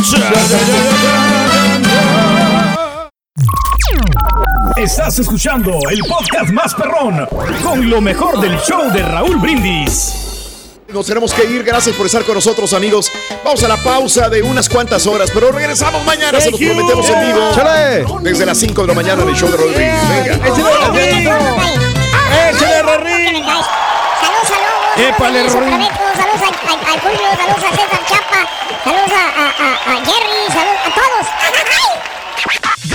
Estás 4.77 5.19
escuchando 5.19 5.78
el 5.91 6.01
podcast 6.01 6.51
más 6.53 6.74
perrón 6.74 7.27
con 7.62 7.91
lo 7.91 8.01
mejor 8.01 8.41
del 8.41 8.59
show 8.61 8.91
de 8.93 9.03
Raúl 9.03 9.37
Brindis. 9.37 10.30
Nos 10.93 11.07
tenemos 11.07 11.33
que 11.33 11.45
ir, 11.45 11.62
gracias 11.62 11.95
por 11.95 12.07
estar 12.07 12.25
con 12.25 12.35
nosotros 12.35 12.73
amigos. 12.73 13.11
Vamos 13.45 13.62
a 13.62 13.69
la 13.69 13.77
pausa 13.77 14.29
de 14.29 14.43
unas 14.43 14.69
cuantas 14.69 15.07
horas, 15.07 15.31
pero 15.33 15.53
regresamos 15.53 16.05
mañana, 16.05 16.41
se 16.41 16.51
los 16.51 16.59
Thank 16.59 16.69
you. 16.69 16.75
prometemos 16.75 17.09
en 17.11 17.27
vivo. 17.27 17.51
Chale. 17.55 18.05
Desde 18.23 18.45
las 18.47 18.59
5 18.59 18.81
de 18.83 18.89
la 18.89 18.95
mañana 18.95 19.23
en 19.23 19.29
el 19.29 19.35
show 19.37 19.49
de 19.51 19.57
Rodríguez. 19.57 19.95
Venga. 20.09 20.35
¡Échale, 22.51 22.83
Rorín! 22.83 23.45
Saludos, 23.45 23.67
saludos. 24.49 24.97
Épale, 24.97 25.39
Saludos 25.49 25.55
a 25.55 25.59
Rorín. 25.61 25.71
Prometo, 25.71 25.95
Saludos 26.17 26.43
al 26.93 27.01
Julio, 27.01 27.29
saludos 27.37 27.65
a 27.65 27.71
César 27.71 28.03
Chapa, 28.07 28.41
saludos 28.85 29.11
a, 29.12 29.15
a- 29.41 29.55
a- 29.65 29.93
a 29.93 30.05
Jerry, 30.05 30.43
saludos. 30.53 30.69